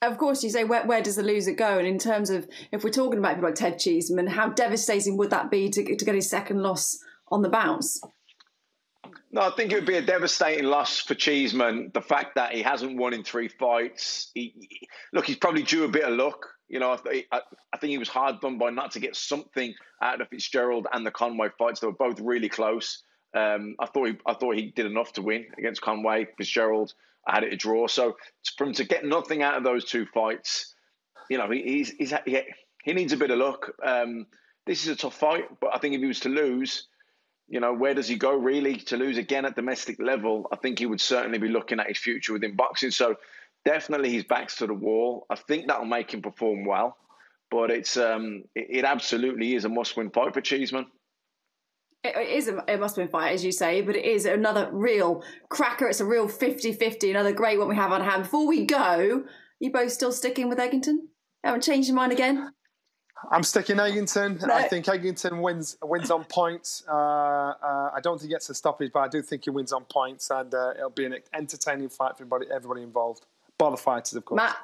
Of 0.03 0.17
course, 0.17 0.43
you 0.43 0.49
say 0.49 0.63
where, 0.63 0.85
where 0.85 1.01
does 1.01 1.15
the 1.15 1.23
loser 1.23 1.53
go? 1.53 1.77
And 1.77 1.87
in 1.87 1.99
terms 1.99 2.31
of 2.31 2.47
if 2.71 2.83
we're 2.83 2.89
talking 2.89 3.19
about 3.19 3.35
people 3.35 3.49
like 3.49 3.55
Ted 3.55 3.77
Cheeseman, 3.77 4.27
how 4.27 4.49
devastating 4.49 5.15
would 5.17 5.29
that 5.29 5.51
be 5.51 5.69
to, 5.69 5.95
to 5.95 6.05
get 6.05 6.15
his 6.15 6.29
second 6.29 6.61
loss 6.63 6.97
on 7.31 7.43
the 7.43 7.49
bounce? 7.49 8.01
No, 9.31 9.41
I 9.41 9.51
think 9.51 9.71
it 9.71 9.75
would 9.75 9.85
be 9.85 9.97
a 9.97 10.01
devastating 10.01 10.65
loss 10.65 10.99
for 10.99 11.13
Cheeseman. 11.13 11.91
The 11.93 12.01
fact 12.01 12.35
that 12.35 12.51
he 12.51 12.63
hasn't 12.63 12.97
won 12.97 13.13
in 13.13 13.23
three 13.23 13.47
fights. 13.47 14.31
He, 14.33 14.87
look, 15.13 15.25
he's 15.25 15.37
probably 15.37 15.63
due 15.63 15.85
a 15.85 15.87
bit 15.87 16.03
of 16.03 16.17
luck. 16.17 16.47
You 16.71 16.79
know, 16.79 16.91
I, 16.91 17.25
I, 17.31 17.41
I, 17.73 17.77
think 17.77 17.91
he 17.91 17.97
was 17.97 18.07
hard 18.07 18.39
done 18.39 18.57
by 18.57 18.69
not 18.69 18.91
to 18.91 19.01
get 19.01 19.15
something 19.15 19.73
out 20.01 20.21
of 20.21 20.29
Fitzgerald 20.29 20.87
and 20.93 21.05
the 21.05 21.11
Conway 21.11 21.49
fights. 21.59 21.81
They 21.81 21.87
were 21.87 21.93
both 21.93 22.19
really 22.21 22.47
close. 22.47 23.03
Um, 23.35 23.75
I 23.79 23.87
thought 23.87 24.07
he, 24.07 24.17
I 24.25 24.33
thought 24.33 24.55
he 24.55 24.71
did 24.71 24.85
enough 24.85 25.11
to 25.13 25.21
win 25.21 25.47
against 25.57 25.81
Conway. 25.81 26.27
Fitzgerald 26.37 26.93
I 27.27 27.35
had 27.35 27.43
it 27.43 27.53
a 27.53 27.57
draw. 27.57 27.87
So 27.87 28.17
for 28.57 28.65
him 28.65 28.73
to 28.73 28.83
get 28.83 29.05
nothing 29.05 29.43
out 29.43 29.57
of 29.57 29.63
those 29.63 29.85
two 29.85 30.05
fights, 30.05 30.73
you 31.29 31.37
know, 31.37 31.49
he, 31.49 31.61
he's, 31.61 31.89
he's 31.91 32.13
he, 32.25 32.41
he 32.83 32.93
needs 32.93 33.13
a 33.13 33.17
bit 33.17 33.31
of 33.31 33.37
luck. 33.37 33.71
Um, 33.83 34.27
this 34.65 34.83
is 34.83 34.89
a 34.89 34.95
tough 34.95 35.17
fight, 35.17 35.59
but 35.59 35.75
I 35.75 35.79
think 35.79 35.95
if 35.95 36.01
he 36.01 36.07
was 36.07 36.21
to 36.21 36.29
lose, 36.29 36.87
you 37.47 37.59
know, 37.59 37.73
where 37.73 37.93
does 37.93 38.07
he 38.07 38.15
go 38.15 38.33
really 38.33 38.77
to 38.77 38.97
lose 38.97 39.17
again 39.17 39.45
at 39.45 39.55
domestic 39.55 39.99
level? 39.99 40.47
I 40.51 40.55
think 40.55 40.79
he 40.79 40.85
would 40.85 41.01
certainly 41.01 41.37
be 41.37 41.49
looking 41.49 41.79
at 41.79 41.87
his 41.87 41.97
future 41.97 42.33
within 42.33 42.55
boxing. 42.55 42.91
So 42.91 43.17
definitely 43.65 44.11
his 44.11 44.23
back's 44.23 44.57
to 44.57 44.67
the 44.67 44.73
wall. 44.73 45.25
I 45.29 45.35
think 45.35 45.67
that'll 45.67 45.85
make 45.85 46.13
him 46.13 46.21
perform 46.21 46.65
well, 46.65 46.97
but 47.49 47.71
it's 47.71 47.97
um, 47.97 48.43
it, 48.55 48.67
it 48.69 48.85
absolutely 48.85 49.55
is 49.55 49.65
a 49.65 49.69
must-win 49.69 50.09
fight 50.11 50.33
for 50.33 50.41
Cheeseman. 50.41 50.87
It 52.03 52.17
is 52.29 52.47
a, 52.47 52.63
a 52.67 52.77
must-win 52.77 53.09
fight, 53.09 53.33
as 53.33 53.45
you 53.45 53.51
say, 53.51 53.81
but 53.81 53.95
it 53.95 54.05
is 54.05 54.25
another 54.25 54.69
real 54.71 55.23
cracker. 55.49 55.87
It's 55.87 55.99
a 55.99 56.05
real 56.05 56.27
50-50, 56.27 57.11
another 57.11 57.31
great 57.31 57.59
one 57.59 57.67
we 57.67 57.75
have 57.75 57.91
on 57.91 58.01
hand. 58.01 58.23
Before 58.23 58.47
we 58.47 58.65
go, 58.65 59.23
you 59.59 59.71
both 59.71 59.91
still 59.91 60.11
sticking 60.11 60.49
with 60.49 60.57
Eggington? 60.57 60.97
Haven't 61.43 61.61
changed 61.61 61.89
your 61.89 61.95
mind 61.95 62.11
again? 62.11 62.51
I'm 63.31 63.43
sticking 63.43 63.75
Eggington. 63.75 64.41
No. 64.47 64.51
I 64.51 64.63
think 64.63 64.87
Eggington 64.87 65.43
wins 65.43 65.77
wins 65.83 66.09
on 66.09 66.23
points. 66.23 66.83
Uh, 66.89 66.91
uh, 66.91 67.91
I 67.93 67.99
don't 68.01 68.17
think 68.17 68.29
he 68.29 68.33
gets 68.33 68.49
a 68.49 68.55
stoppage, 68.55 68.91
but 68.91 69.01
I 69.01 69.07
do 69.07 69.21
think 69.21 69.43
he 69.43 69.51
wins 69.51 69.71
on 69.71 69.83
points, 69.85 70.31
and 70.31 70.51
uh, 70.51 70.71
it'll 70.75 70.89
be 70.89 71.05
an 71.05 71.17
entertaining 71.31 71.89
fight 71.89 72.17
for 72.17 72.23
everybody, 72.23 72.47
everybody 72.51 72.81
involved 72.81 73.27
bar 73.61 73.71
the 73.71 73.77
fighters, 73.77 74.15
of 74.15 74.25
course. 74.25 74.37
Matt, 74.37 74.57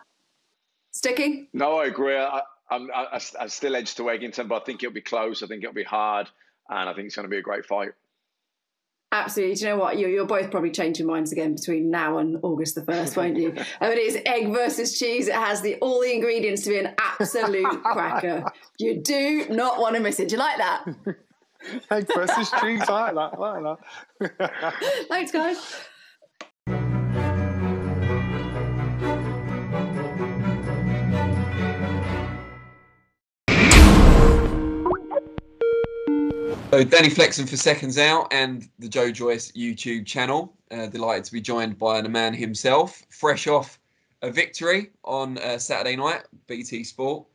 sticking? 0.91 1.47
No, 1.53 1.77
I 1.77 1.85
agree. 1.85 2.17
I, 2.17 2.41
I'm, 2.69 2.89
I, 2.93 3.21
I 3.39 3.47
still 3.47 3.75
edge 3.75 3.93
to 3.95 4.03
Eggington, 4.03 4.47
but 4.47 4.63
I 4.63 4.65
think 4.65 4.83
it'll 4.83 4.93
be 4.93 5.01
close. 5.01 5.43
I 5.43 5.47
think 5.47 5.63
it'll 5.63 5.75
be 5.75 5.83
hard, 5.83 6.29
and 6.67 6.89
I 6.89 6.93
think 6.93 7.05
it's 7.05 7.15
going 7.15 7.25
to 7.25 7.29
be 7.29 7.37
a 7.37 7.43
great 7.43 7.65
fight. 7.65 7.91
Absolutely. 9.11 9.55
Do 9.55 9.61
you 9.61 9.71
know 9.71 9.77
what? 9.77 9.97
You're, 9.99 10.09
you're 10.09 10.25
both 10.25 10.51
probably 10.51 10.71
changing 10.71 11.05
minds 11.05 11.31
again 11.31 11.55
between 11.55 11.89
now 11.89 12.17
and 12.17 12.39
August 12.41 12.75
the 12.75 12.81
1st, 12.81 13.15
won't 13.15 13.37
you? 13.37 13.53
Oh, 13.79 13.89
it 13.89 13.97
is 13.97 14.17
egg 14.25 14.51
versus 14.51 14.99
cheese. 14.99 15.29
It 15.29 15.35
has 15.35 15.61
the 15.61 15.75
all 15.75 16.01
the 16.01 16.13
ingredients 16.13 16.63
to 16.63 16.71
be 16.71 16.79
an 16.79 16.93
absolute 16.97 17.83
cracker. 17.83 18.43
You 18.79 19.01
do 19.01 19.47
not 19.49 19.79
want 19.79 19.95
to 19.95 20.01
miss 20.01 20.19
it. 20.19 20.27
Do 20.27 20.35
you 20.35 20.39
like 20.39 20.57
that? 20.57 20.85
egg 21.91 22.07
versus 22.13 22.51
cheese. 22.59 22.81
I 22.89 23.11
like 23.11 23.31
that. 23.31 23.39
I 23.39 23.59
like 23.59 23.79
that. 24.37 24.73
Thanks, 25.07 25.31
guys. 25.31 25.87
Danny 36.83 37.09
Flexen 37.09 37.47
for 37.47 37.57
Seconds 37.57 37.97
Out 37.97 38.27
and 38.31 38.67
the 38.77 38.89
Joe 38.89 39.11
Joyce 39.11 39.51
YouTube 39.53 40.05
channel. 40.05 40.53
Uh, 40.69 40.87
delighted 40.87 41.23
to 41.23 41.31
be 41.31 41.41
joined 41.41 41.77
by 41.77 42.01
the 42.01 42.09
man 42.09 42.33
himself, 42.33 43.03
fresh 43.09 43.47
off 43.47 43.79
a 44.21 44.29
victory 44.29 44.91
on 45.05 45.37
uh, 45.37 45.57
Saturday 45.57 45.95
night, 45.95 46.23
BT 46.47 46.83
Sport. 46.83 47.25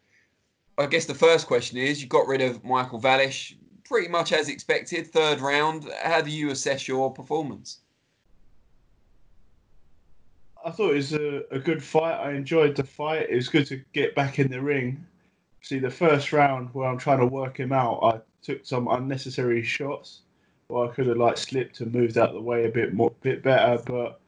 I 0.76 0.86
guess 0.86 1.06
the 1.06 1.14
first 1.14 1.46
question 1.46 1.78
is: 1.78 2.02
you 2.02 2.08
got 2.08 2.26
rid 2.26 2.42
of 2.42 2.62
Michael 2.62 3.00
Wallisch 3.00 3.56
pretty 3.84 4.08
much 4.08 4.32
as 4.32 4.48
expected, 4.48 5.06
third 5.06 5.40
round. 5.40 5.88
How 6.02 6.20
do 6.20 6.30
you 6.30 6.50
assess 6.50 6.86
your 6.86 7.12
performance? 7.12 7.80
I 10.64 10.70
thought 10.70 10.92
it 10.92 10.96
was 10.96 11.12
a, 11.14 11.42
a 11.50 11.58
good 11.58 11.82
fight. 11.82 12.14
I 12.14 12.32
enjoyed 12.32 12.76
the 12.76 12.84
fight. 12.84 13.28
It 13.28 13.34
was 13.34 13.48
good 13.48 13.66
to 13.66 13.82
get 13.92 14.14
back 14.14 14.38
in 14.38 14.50
the 14.50 14.60
ring. 14.60 15.04
See, 15.62 15.78
the 15.78 15.90
first 15.90 16.32
round 16.32 16.68
where 16.74 16.88
I'm 16.88 16.98
trying 16.98 17.20
to 17.20 17.26
work 17.26 17.58
him 17.58 17.72
out, 17.72 18.00
I 18.02 18.20
took 18.42 18.66
some 18.66 18.88
unnecessary 18.88 19.62
shots. 19.62 20.20
Well, 20.68 20.88
I 20.88 20.94
could 20.94 21.06
have 21.06 21.16
like 21.16 21.36
slipped 21.36 21.80
and 21.80 21.92
moved 21.92 22.18
out 22.18 22.32
the 22.32 22.40
way 22.40 22.64
a 22.64 22.70
bit 22.70 22.94
more, 22.94 23.12
bit 23.20 23.42
better, 23.42 23.82
but 23.84 24.20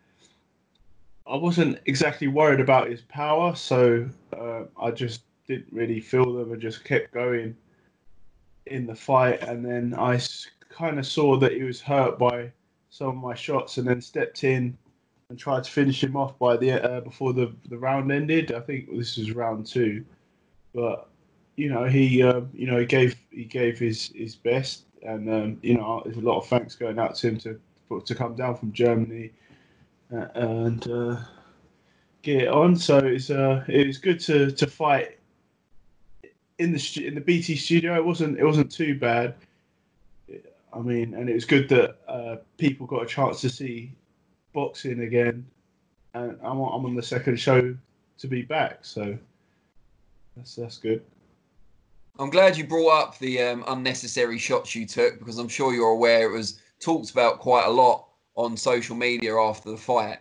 I 1.26 1.36
wasn't 1.36 1.78
exactly 1.86 2.28
worried 2.28 2.60
about 2.60 2.90
his 2.90 3.00
power, 3.02 3.54
so 3.56 4.08
uh, 4.36 4.64
I 4.80 4.90
just 4.90 5.22
didn't 5.46 5.72
really 5.72 6.00
feel 6.00 6.34
them 6.34 6.52
and 6.52 6.60
just 6.60 6.84
kept 6.84 7.12
going 7.12 7.56
in 8.66 8.86
the 8.86 8.94
fight. 8.94 9.42
And 9.42 9.64
then 9.64 9.94
I 9.94 10.20
kind 10.68 10.98
of 10.98 11.06
saw 11.06 11.36
that 11.38 11.52
he 11.52 11.62
was 11.62 11.80
hurt 11.80 12.18
by 12.18 12.52
some 12.90 13.08
of 13.08 13.16
my 13.16 13.34
shots, 13.34 13.78
and 13.78 13.88
then 13.88 14.00
stepped 14.00 14.44
in 14.44 14.76
and 15.30 15.38
tried 15.38 15.64
to 15.64 15.70
finish 15.70 16.02
him 16.02 16.16
off 16.16 16.38
by 16.38 16.56
the 16.56 16.72
uh, 16.72 17.00
before 17.00 17.32
the 17.32 17.52
the 17.68 17.78
round 17.78 18.12
ended. 18.12 18.52
I 18.52 18.60
think 18.60 18.94
this 18.94 19.16
was 19.16 19.32
round 19.32 19.66
two, 19.66 20.04
but 20.74 21.08
you 21.56 21.68
know 21.68 21.84
he 21.84 22.22
uh, 22.22 22.42
you 22.52 22.66
know 22.66 22.78
he 22.78 22.86
gave 22.86 23.16
he 23.30 23.44
gave 23.44 23.78
his 23.78 24.10
his 24.14 24.34
best, 24.34 24.84
and 25.02 25.28
um, 25.28 25.58
you 25.62 25.74
know 25.74 26.02
there's 26.04 26.16
a 26.16 26.20
lot 26.20 26.38
of 26.38 26.46
thanks 26.46 26.74
going 26.74 26.98
out 26.98 27.14
to 27.16 27.28
him 27.28 27.38
to 27.38 27.60
to 28.04 28.14
come 28.14 28.34
down 28.34 28.56
from 28.56 28.72
Germany 28.72 29.30
uh, 30.12 30.26
and 30.34 30.90
uh, 30.90 31.16
get 32.22 32.42
it 32.42 32.48
on. 32.48 32.76
So 32.76 32.98
it's 32.98 33.30
uh 33.30 33.64
it 33.68 33.86
was 33.86 33.98
good 33.98 34.20
to 34.20 34.50
to 34.50 34.66
fight 34.66 35.18
in 36.58 36.72
the 36.72 37.06
in 37.06 37.14
the 37.14 37.20
BT 37.20 37.56
studio. 37.56 37.94
It 37.94 38.04
wasn't 38.04 38.38
it 38.38 38.44
wasn't 38.44 38.72
too 38.72 38.98
bad. 38.98 39.34
I 40.72 40.80
mean, 40.80 41.14
and 41.14 41.28
it 41.28 41.34
was 41.34 41.44
good 41.44 41.68
that 41.68 41.98
uh, 42.08 42.36
people 42.58 42.86
got 42.86 43.04
a 43.04 43.06
chance 43.06 43.40
to 43.42 43.50
see 43.50 43.92
boxing 44.52 45.00
again, 45.00 45.46
and 46.14 46.36
I'm 46.42 46.58
I'm 46.58 46.84
on 46.84 46.96
the 46.96 47.02
second 47.02 47.38
show 47.38 47.76
to 48.18 48.26
be 48.26 48.42
back. 48.42 48.84
So 48.84 49.16
that's 50.36 50.56
that's 50.56 50.78
good. 50.78 51.02
I'm 52.18 52.30
glad 52.30 52.56
you 52.56 52.64
brought 52.64 53.02
up 53.02 53.18
the 53.18 53.42
um, 53.42 53.64
unnecessary 53.66 54.38
shots 54.38 54.74
you 54.74 54.86
took 54.86 55.18
because 55.18 55.38
I'm 55.38 55.48
sure 55.48 55.74
you're 55.74 55.88
aware 55.88 56.28
it 56.28 56.32
was 56.32 56.60
talked 56.78 57.10
about 57.10 57.40
quite 57.40 57.66
a 57.66 57.70
lot 57.70 58.06
on 58.36 58.56
social 58.56 58.94
media 58.94 59.36
after 59.36 59.70
the 59.70 59.76
fight. 59.76 60.18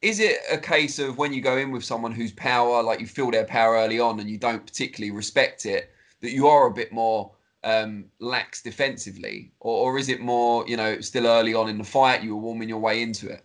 Is 0.00 0.20
it 0.20 0.38
a 0.50 0.56
case 0.56 0.98
of 0.98 1.18
when 1.18 1.32
you 1.32 1.42
go 1.42 1.58
in 1.58 1.70
with 1.70 1.84
someone 1.84 2.12
whose 2.12 2.32
power, 2.32 2.82
like 2.82 3.00
you 3.00 3.06
feel 3.06 3.30
their 3.30 3.44
power 3.44 3.74
early 3.74 4.00
on 4.00 4.20
and 4.20 4.30
you 4.30 4.38
don't 4.38 4.64
particularly 4.64 5.10
respect 5.10 5.66
it, 5.66 5.90
that 6.20 6.32
you 6.32 6.46
are 6.46 6.68
a 6.68 6.72
bit 6.72 6.92
more 6.92 7.30
um, 7.64 8.06
lax 8.18 8.62
defensively? 8.62 9.52
Or, 9.60 9.92
or 9.92 9.98
is 9.98 10.08
it 10.08 10.20
more, 10.20 10.66
you 10.66 10.76
know, 10.76 11.00
still 11.00 11.26
early 11.26 11.54
on 11.54 11.68
in 11.68 11.76
the 11.76 11.84
fight, 11.84 12.22
you 12.22 12.34
were 12.34 12.40
warming 12.40 12.68
your 12.68 12.78
way 12.78 13.02
into 13.02 13.28
it? 13.28 13.44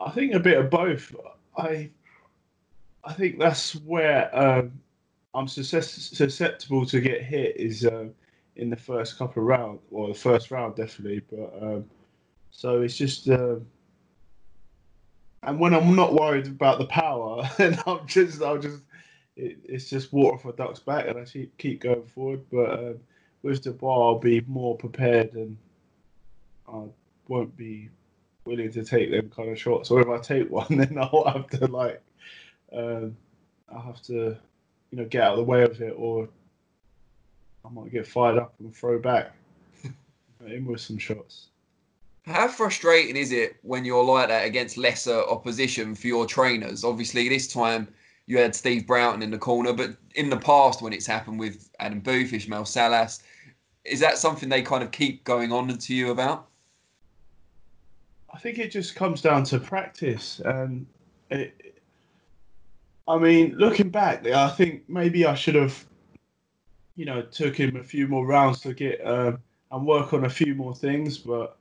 I 0.00 0.10
think 0.10 0.34
a 0.34 0.40
bit 0.40 0.58
of 0.58 0.70
both. 0.70 1.14
I 1.56 1.90
I 3.04 3.12
think 3.12 3.38
that's 3.38 3.74
where 3.76 4.30
um, 4.36 4.72
I'm 5.34 5.46
susceptible 5.48 6.86
to 6.86 7.00
get 7.00 7.22
hit 7.22 7.56
is 7.56 7.84
uh, 7.84 8.08
in 8.56 8.70
the 8.70 8.76
first 8.76 9.16
couple 9.16 9.42
of 9.42 9.46
rounds, 9.46 9.80
or 9.90 10.08
the 10.08 10.14
first 10.14 10.50
round 10.50 10.76
definitely. 10.76 11.22
But 11.30 11.54
um, 11.60 11.84
so 12.50 12.82
it's 12.82 12.96
just, 12.96 13.28
uh, 13.28 13.56
and 15.42 15.60
when 15.60 15.74
I'm 15.74 15.94
not 15.94 16.14
worried 16.14 16.46
about 16.46 16.78
the 16.78 16.86
power, 16.86 17.48
and 17.58 17.80
I'm 17.86 18.06
just, 18.06 18.42
I'll 18.42 18.58
just, 18.58 18.82
it, 19.36 19.58
it's 19.64 19.88
just 19.88 20.12
water 20.12 20.38
for 20.38 20.52
ducks 20.52 20.80
back, 20.80 21.06
and 21.06 21.18
I 21.18 21.24
keep 21.24 21.56
keep 21.58 21.80
going 21.80 22.04
forward. 22.06 22.44
But 22.50 22.72
um, 22.72 22.98
with 23.42 23.62
the 23.62 23.70
bar, 23.70 24.02
I'll 24.02 24.18
be 24.18 24.40
more 24.42 24.76
prepared, 24.76 25.34
and 25.34 25.56
I 26.68 26.84
won't 27.28 27.56
be 27.56 27.88
willing 28.44 28.72
to 28.72 28.84
take 28.84 29.10
them 29.10 29.30
kind 29.30 29.50
of 29.50 29.58
shots. 29.60 29.90
Or 29.90 30.00
if 30.00 30.08
I 30.08 30.18
take 30.18 30.50
one, 30.50 30.66
then 30.70 30.98
I'll 30.98 31.24
have 31.32 31.48
to 31.50 31.66
like, 31.66 32.02
um, 32.72 33.16
I'll 33.72 33.82
have 33.82 34.02
to, 34.02 34.36
you 34.90 34.98
know, 34.98 35.04
get 35.04 35.22
out 35.22 35.32
of 35.32 35.38
the 35.38 35.44
way 35.44 35.62
of 35.62 35.80
it, 35.80 35.94
or 35.96 36.28
I 37.64 37.68
might 37.68 37.92
get 37.92 38.06
fired 38.06 38.38
up 38.38 38.54
and 38.58 38.74
throw 38.74 38.98
back 38.98 39.32
in 40.46 40.66
with 40.66 40.80
some 40.80 40.98
shots. 40.98 41.48
How 42.26 42.48
frustrating 42.48 43.16
is 43.16 43.32
it 43.32 43.56
when 43.62 43.84
you're 43.84 44.04
like 44.04 44.28
that 44.28 44.44
against 44.44 44.76
lesser 44.76 45.22
opposition 45.28 45.94
for 45.94 46.06
your 46.06 46.26
trainers? 46.26 46.84
Obviously, 46.84 47.28
this 47.28 47.48
time 47.48 47.88
you 48.26 48.38
had 48.38 48.54
Steve 48.54 48.86
Broughton 48.86 49.22
in 49.22 49.30
the 49.30 49.38
corner, 49.38 49.72
but 49.72 49.96
in 50.14 50.30
the 50.30 50.36
past 50.36 50.82
when 50.82 50.92
it's 50.92 51.06
happened 51.06 51.40
with 51.40 51.70
Adam 51.80 52.00
Booth, 52.00 52.32
Ismael 52.32 52.64
Salas, 52.64 53.22
is 53.84 54.00
that 54.00 54.18
something 54.18 54.48
they 54.48 54.62
kind 54.62 54.84
of 54.84 54.90
keep 54.90 55.24
going 55.24 55.52
on 55.52 55.76
to 55.76 55.94
you 55.94 56.10
about? 56.10 56.46
I 58.32 58.38
think 58.38 58.58
it 58.58 58.70
just 58.70 58.94
comes 58.94 59.22
down 59.22 59.42
to 59.44 59.58
practice, 59.58 60.40
and 60.44 60.86
it, 61.30 61.69
I 63.10 63.18
mean, 63.18 63.56
looking 63.56 63.90
back, 63.90 64.24
I 64.24 64.48
think 64.48 64.88
maybe 64.88 65.26
I 65.26 65.34
should 65.34 65.56
have, 65.56 65.84
you 66.94 67.04
know, 67.04 67.22
took 67.22 67.56
him 67.56 67.74
a 67.74 67.82
few 67.82 68.06
more 68.06 68.24
rounds 68.24 68.60
to 68.60 68.72
get 68.72 69.04
uh, 69.04 69.32
and 69.72 69.84
work 69.84 70.12
on 70.12 70.26
a 70.26 70.30
few 70.30 70.54
more 70.54 70.76
things, 70.76 71.18
but 71.18 71.56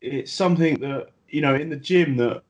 it's 0.00 0.32
something 0.32 0.78
that 0.78 1.08
you 1.28 1.40
know 1.40 1.56
in 1.56 1.68
the 1.70 1.76
gym 1.76 2.16
that 2.18 2.44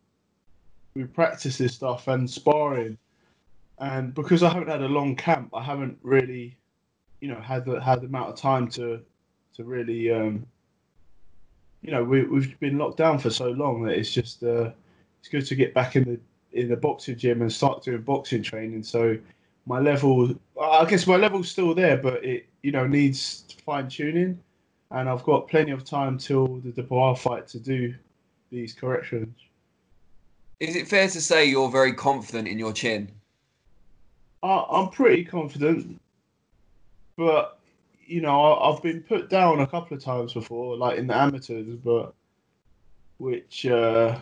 we 0.95 1.05
practice 1.05 1.57
this 1.57 1.75
stuff 1.75 2.09
and 2.09 2.29
sparring, 2.29 2.99
and 3.79 4.13
because 4.13 4.43
I 4.43 4.51
haven't 4.51 4.69
had 4.69 4.83
a 4.83 4.89
long 4.89 5.17
camp, 5.17 5.49
I 5.55 5.63
haven't 5.63 5.99
really, 6.03 6.59
you 7.23 7.29
know, 7.29 7.41
had 7.41 7.65
the 7.65 7.81
had 7.81 8.03
the 8.03 8.07
amount 8.07 8.29
of 8.29 8.37
time 8.37 8.69
to 8.73 9.01
to 9.55 9.65
really. 9.65 10.11
Um, 10.11 10.47
you 11.81 11.93
know, 11.93 12.03
we, 12.03 12.25
we've 12.25 12.59
been 12.59 12.77
locked 12.77 12.97
down 12.97 13.21
for 13.21 13.31
so 13.31 13.51
long 13.51 13.85
that 13.85 13.97
it's 13.97 14.13
just 14.13 14.43
uh, 14.43 14.73
it's 15.21 15.29
good 15.29 15.47
to 15.47 15.55
get 15.55 15.75
back 15.75 15.97
in 15.97 16.05
the 16.05 16.21
in 16.53 16.69
the 16.69 16.77
boxing 16.77 17.17
gym 17.17 17.43
and 17.43 17.53
start 17.53 17.83
doing 17.83 18.03
boxing 18.03 18.43
training. 18.43 18.83
So 18.83 19.19
my 19.67 19.81
level, 19.81 20.35
I 20.61 20.85
guess 20.87 21.07
my 21.07 21.17
level's 21.17 21.51
still 21.51 21.75
there, 21.75 21.97
but 21.97 22.25
it 22.25 22.47
you 22.63 22.73
know 22.73 22.87
needs 22.87 23.45
fine 23.65 23.89
tuning, 23.89 24.39
and 24.91 25.09
I've 25.09 25.23
got 25.25 25.49
plenty 25.49 25.73
of 25.73 25.85
time 25.85 26.19
till 26.19 26.59
the 26.59 26.71
Dubois 26.71 27.15
fight 27.15 27.47
to 27.49 27.59
do 27.59 27.95
these 28.51 28.73
corrections. 28.73 29.37
Is 30.61 30.75
it 30.75 30.89
fair 30.89 31.09
to 31.09 31.21
say 31.21 31.45
you're 31.45 31.71
very 31.71 31.93
confident 31.93 32.49
in 32.49 32.59
your 32.59 32.73
chin? 32.73 33.11
I, 34.43 34.65
I'm 34.71 34.89
pretty 34.89 35.25
confident, 35.25 36.01
but 37.17 37.59
you 38.07 38.23
know, 38.23 38.55
I've 38.57 38.83
been 38.83 39.03
put 39.03 39.29
down 39.29 39.61
a 39.61 39.67
couple 39.67 39.97
of 39.97 40.03
times 40.03 40.33
before, 40.33 40.77
like 40.77 40.99
in 40.99 41.07
the 41.07 41.17
amateurs, 41.17 41.77
but 41.85 42.15
which 43.19 43.67
uh, 43.67 44.19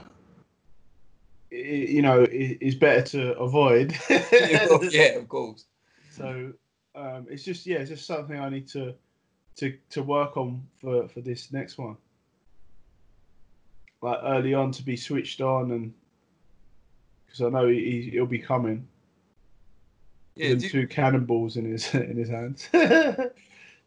you 1.50 2.02
know 2.02 2.26
is 2.30 2.74
better 2.74 3.02
to 3.02 3.38
avoid. 3.38 3.96
yeah, 4.10 5.14
of 5.14 5.28
course. 5.28 5.64
So 6.10 6.52
um, 6.94 7.26
it's 7.30 7.44
just 7.44 7.66
yeah, 7.66 7.78
it's 7.78 7.90
just 7.90 8.06
something 8.06 8.38
I 8.38 8.48
need 8.48 8.68
to 8.68 8.94
to 9.56 9.76
to 9.90 10.02
work 10.02 10.36
on 10.36 10.66
for 10.80 11.08
for 11.08 11.20
this 11.20 11.52
next 11.52 11.78
one. 11.78 11.96
Like 14.02 14.18
early 14.22 14.54
on 14.54 14.72
to 14.72 14.82
be 14.82 14.96
switched 14.96 15.40
on 15.40 15.72
and 15.72 15.94
because 17.26 17.40
I 17.42 17.48
know 17.48 17.68
he, 17.68 18.10
he'll 18.12 18.26
be 18.26 18.38
coming. 18.38 18.86
Yeah, 20.34 20.54
do... 20.54 20.68
two 20.68 20.86
cannonballs 20.86 21.56
in 21.56 21.64
his 21.70 21.94
in 21.94 22.16
his 22.16 22.28
hands. 22.28 22.68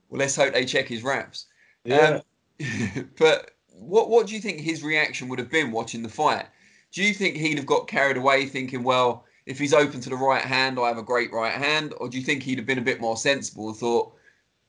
Well, 0.10 0.20
let's 0.20 0.36
hope 0.36 0.54
they 0.54 0.66
check 0.66 0.88
his 0.88 1.04
wraps. 1.04 1.46
Yeah. 1.84 2.22
Um, 2.60 3.10
but 3.18 3.52
what 3.72 4.10
what 4.10 4.28
do 4.28 4.34
you 4.34 4.42
think 4.42 4.60
his 4.60 4.84
reaction 4.84 5.28
would 5.30 5.40
have 5.40 5.52
been 5.52 5.72
watching 5.72 6.04
the 6.04 6.10
fight? 6.10 6.48
Do 6.92 7.04
you 7.04 7.14
think 7.14 7.36
he'd 7.38 7.58
have 7.58 7.66
got 7.66 7.88
carried 7.88 8.18
away 8.18 8.46
thinking, 8.46 8.84
well, 8.84 9.26
if 9.46 9.60
he's 9.60 9.74
open 9.74 10.00
to 10.02 10.10
the 10.10 10.16
right 10.16 10.44
hand, 10.44 10.80
I 10.80 10.88
have 10.88 10.98
a 10.98 11.04
great 11.04 11.32
right 11.32 11.54
hand? 11.54 11.94
Or 11.98 12.10
do 12.10 12.18
you 12.18 12.24
think 12.24 12.44
he'd 12.44 12.58
have 12.58 12.68
been 12.68 12.78
a 12.78 12.84
bit 12.84 13.00
more 13.00 13.18
sensible 13.18 13.70
and 13.70 13.78
thought, 13.78 14.14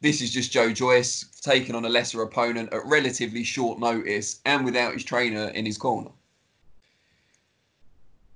this 0.01 0.23
is 0.23 0.31
just 0.31 0.53
Joe 0.53 0.73
Joyce 0.73 1.25
taking 1.43 1.75
on 1.75 1.85
a 1.85 1.89
lesser 1.89 2.23
opponent 2.23 2.73
at 2.73 2.85
relatively 2.87 3.45
short 3.45 3.79
notice 3.79 4.41
and 4.47 4.65
without 4.65 4.95
his 4.95 5.05
trainer 5.05 5.49
in 5.49 5.67
his 5.67 5.77
corner? 5.77 6.11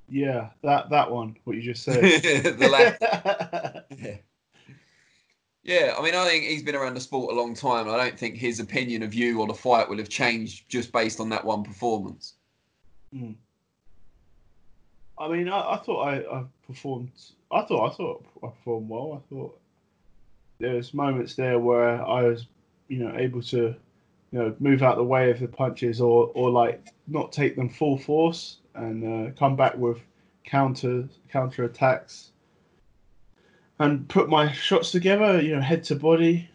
Yeah, 0.09 0.51
that 0.63 0.91
that 0.91 1.11
one, 1.11 1.37
what 1.45 1.57
you 1.57 1.63
just 1.63 1.83
said. 1.83 2.03
the 2.59 2.69
last. 2.69 3.87
yeah. 3.99 4.17
Yeah, 5.63 5.95
I 5.99 6.03
mean, 6.03 6.15
I 6.15 6.27
think 6.29 6.45
he's 6.45 6.63
been 6.63 6.75
around 6.75 6.93
the 6.93 7.01
sport 7.01 7.33
a 7.33 7.37
long 7.37 7.55
time. 7.55 7.89
I 7.89 7.97
don't 7.97 8.19
think 8.19 8.37
his 8.37 8.61
opinion 8.61 9.03
of 9.03 9.15
you 9.15 9.41
or 9.41 9.47
the 9.47 9.55
fight 9.55 9.89
will 9.89 9.97
have 9.97 10.11
changed 10.11 10.69
just 10.69 10.93
based 10.93 11.21
on 11.21 11.31
that 11.31 11.43
one 11.43 11.65
performance. 11.65 12.35
Mm. 13.15 13.37
I 15.19 15.29
mean, 15.29 15.49
I, 15.49 15.75
I 15.75 15.77
thought 15.79 16.01
I, 16.03 16.17
I, 16.17 16.45
performed. 16.67 17.11
I 17.53 17.63
thought 17.63 17.93
I 17.93 17.95
thought 17.95 18.25
I 18.43 18.49
performed 18.49 18.89
well. 18.89 19.23
I 19.23 19.35
thought 19.35 19.61
there 20.59 20.75
was 20.75 20.95
moments 20.95 21.35
there 21.35 21.59
where 21.59 22.05
I 22.05 22.23
was, 22.25 22.47
you 22.89 22.99
know, 22.99 23.15
able 23.17 23.43
to, 23.43 23.75
you 24.33 24.39
know, 24.39 24.55
move 24.59 24.83
out 24.83 24.97
the 24.97 25.05
way 25.05 25.31
of 25.31 25.41
the 25.41 25.49
punches 25.49 26.01
or 26.01 26.31
or 26.35 26.51
like 26.51 26.89
not 27.07 27.33
take 27.33 27.57
them 27.57 27.69
full 27.69 27.97
force 27.97 28.59
and 28.75 29.29
uh, 29.29 29.31
come 29.39 29.57
back 29.57 29.77
with 29.77 29.99
counter 30.45 31.09
counter 31.29 31.65
attacks 31.65 32.33
and 33.79 34.09
put 34.09 34.29
my 34.29 34.53
shots 34.53 34.91
together, 34.91 35.41
you 35.41 35.55
know, 35.55 35.61
head 35.61 35.85
to 35.85 35.97
body. 35.97 36.49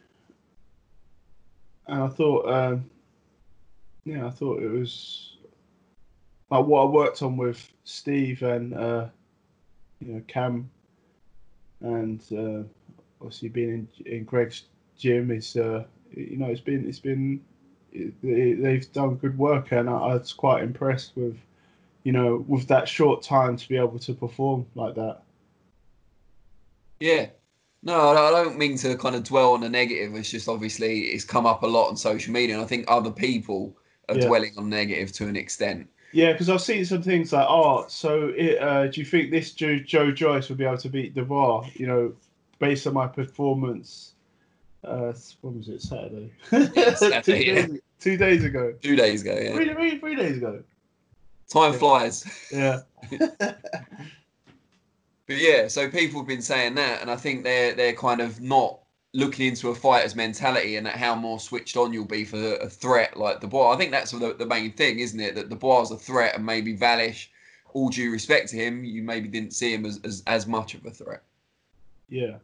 And 1.87 2.03
I 2.03 2.07
thought, 2.07 2.47
um, 2.47 2.89
yeah, 4.05 4.27
I 4.27 4.29
thought 4.29 4.61
it 4.61 4.69
was 4.69 5.37
like 6.49 6.65
what 6.65 6.81
I 6.81 6.85
worked 6.85 7.21
on 7.21 7.37
with 7.37 7.71
Steve 7.83 8.41
and 8.43 8.73
uh, 8.73 9.07
you 9.99 10.13
know 10.13 10.21
Cam, 10.27 10.69
and 11.81 12.21
uh, 12.31 12.63
obviously 13.21 13.49
being 13.49 13.87
in, 14.05 14.13
in 14.13 14.23
Greg's 14.23 14.63
gym 14.97 15.31
is 15.31 15.55
uh, 15.55 15.85
you 16.11 16.37
know 16.37 16.47
it's 16.47 16.61
been 16.61 16.87
it's 16.87 16.99
been 16.99 17.41
it, 17.91 18.61
they've 18.61 18.91
done 18.93 19.15
good 19.15 19.37
work 19.37 19.71
and 19.71 19.89
I, 19.89 19.93
I 19.93 20.15
was 20.15 20.33
quite 20.33 20.63
impressed 20.63 21.13
with 21.15 21.37
you 22.03 22.11
know 22.11 22.45
with 22.47 22.67
that 22.67 22.87
short 22.87 23.21
time 23.23 23.57
to 23.57 23.67
be 23.67 23.77
able 23.77 23.99
to 23.99 24.13
perform 24.13 24.65
like 24.75 24.95
that. 24.95 25.21
Yeah. 26.99 27.29
No, 27.81 27.95
I 28.09 28.31
don't 28.31 28.57
mean 28.57 28.77
to 28.79 28.97
kind 28.97 29.15
of 29.15 29.23
dwell 29.23 29.53
on 29.53 29.61
the 29.61 29.69
negative. 29.69 30.13
It's 30.15 30.29
just 30.31 30.49
obviously 30.49 31.01
it's 31.11 31.23
come 31.23 31.45
up 31.45 31.63
a 31.63 31.67
lot 31.67 31.87
on 31.89 31.95
social 31.97 32.33
media, 32.33 32.55
and 32.55 32.63
I 32.63 32.67
think 32.67 32.85
other 32.89 33.11
people 33.11 33.77
are 34.09 34.15
Yeah. 34.15 34.27
dwelling 34.27 34.53
on 34.57 34.69
negative 34.69 35.11
to 35.13 35.27
an 35.27 35.37
extent. 35.37 35.89
Yeah, 36.11 36.31
because 36.31 36.49
I've 36.49 36.61
seen 36.61 36.85
some 36.85 37.03
things 37.03 37.31
like, 37.31 37.45
oh, 37.47 37.85
so 37.87 38.33
it, 38.35 38.61
uh, 38.61 38.87
do 38.87 38.99
you 38.99 39.05
think 39.05 39.31
this 39.31 39.51
Joe, 39.51 39.79
Joe 39.79 40.11
Joyce 40.11 40.49
would 40.49 40.57
be 40.57 40.65
able 40.65 40.77
to 40.77 40.89
beat 40.89 41.13
Dubois? 41.13 41.67
You 41.75 41.87
know, 41.87 42.13
based 42.57 42.87
on 42.87 42.93
my 42.93 43.07
performance. 43.07 44.13
Uh, 44.83 45.13
when 45.41 45.57
was 45.57 45.67
it? 45.69 45.81
Saturday. 45.81 46.31
Saturday, 46.49 47.21
two, 47.21 47.35
yeah. 47.35 47.65
days, 47.67 47.79
two 47.99 48.17
days 48.17 48.43
ago. 48.43 48.73
Two 48.81 48.95
days 48.95 49.21
ago, 49.21 49.37
yeah. 49.39 49.53
Three, 49.53 49.73
three, 49.73 49.99
three 49.99 50.15
days 50.15 50.37
ago. 50.37 50.63
Time 51.49 51.73
flies. 51.73 52.25
Yeah. 52.51 52.81
But 55.29 55.37
yeah, 55.37 55.67
so 55.67 55.87
people 55.91 56.21
have 56.21 56.27
been 56.27 56.41
saying 56.41 56.73
that, 56.73 57.03
and 57.03 57.11
I 57.11 57.15
think 57.15 57.43
they're 57.43 57.75
they're 57.75 57.93
kind 57.93 58.19
of 58.19 58.41
not 58.41 58.79
looking 59.13 59.47
into 59.47 59.69
a 59.69 59.75
fighter's 59.75 60.15
mentality 60.15 60.75
and 60.75 60.87
at 60.87 60.95
how 60.95 61.15
more 61.15 61.39
switched 61.39 61.75
on 61.75 61.91
you'll 61.91 62.05
be 62.05 62.23
for 62.23 62.55
a 62.55 62.69
threat 62.69 63.17
like 63.17 63.41
Dubois. 63.41 63.73
I 63.73 63.77
think 63.77 63.91
that's 63.91 64.11
the, 64.11 64.35
the 64.37 64.45
main 64.45 64.71
thing, 64.71 64.99
isn't 64.99 65.19
it? 65.19 65.35
That 65.35 65.49
Dubois 65.49 65.83
is 65.83 65.91
a 65.91 65.97
threat, 65.97 66.35
and 66.35 66.45
maybe 66.45 66.77
Wallisch, 66.77 67.27
all 67.73 67.89
due 67.89 68.11
respect 68.11 68.49
to 68.49 68.55
him, 68.55 68.83
you 68.83 69.01
maybe 69.01 69.27
didn't 69.27 69.53
see 69.53 69.73
him 69.73 69.85
as, 69.85 69.99
as, 70.03 70.23
as 70.27 70.47
much 70.47 70.75
of 70.75 70.85
a 70.85 70.91
threat. 70.91 71.23
Yeah. 72.07 72.37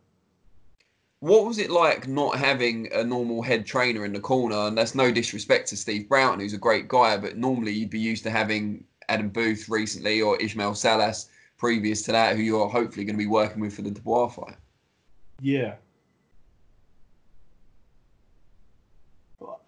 What 1.20 1.46
was 1.46 1.58
it 1.58 1.72
like 1.72 2.08
not 2.08 2.38
having 2.38 2.92
a 2.94 3.04
normal 3.04 3.42
head 3.42 3.66
trainer 3.66 4.06
in 4.06 4.14
the 4.14 4.20
corner? 4.20 4.68
And 4.68 4.78
that's 4.78 4.96
no 4.96 5.12
disrespect 5.12 5.70
to 5.70 5.78
Steve 5.78 6.10
Broughton, 6.10 6.40
who's 6.40 6.54
a 6.54 6.58
great 6.58 6.88
guy, 6.88 7.18
but 7.18 7.38
normally 7.38 7.72
you'd 7.72 7.90
be 7.90 8.00
used 8.00 8.24
to 8.24 8.32
having 8.32 8.84
Adam 9.08 9.30
Booth 9.30 9.70
recently 9.70 10.22
or 10.22 10.40
Ishmael 10.42 10.76
Salas 10.76 11.30
previous 11.58 12.02
to 12.04 12.12
that, 12.12 12.36
who 12.36 12.42
you're 12.42 12.68
hopefully 12.68 13.06
going 13.06 13.16
to 13.16 13.24
be 13.24 13.28
working 13.28 13.62
with 13.62 13.76
for 13.76 13.82
the 13.82 13.92
Dubois 13.92 14.28
fight. 14.28 14.58
Yeah. 15.42 15.76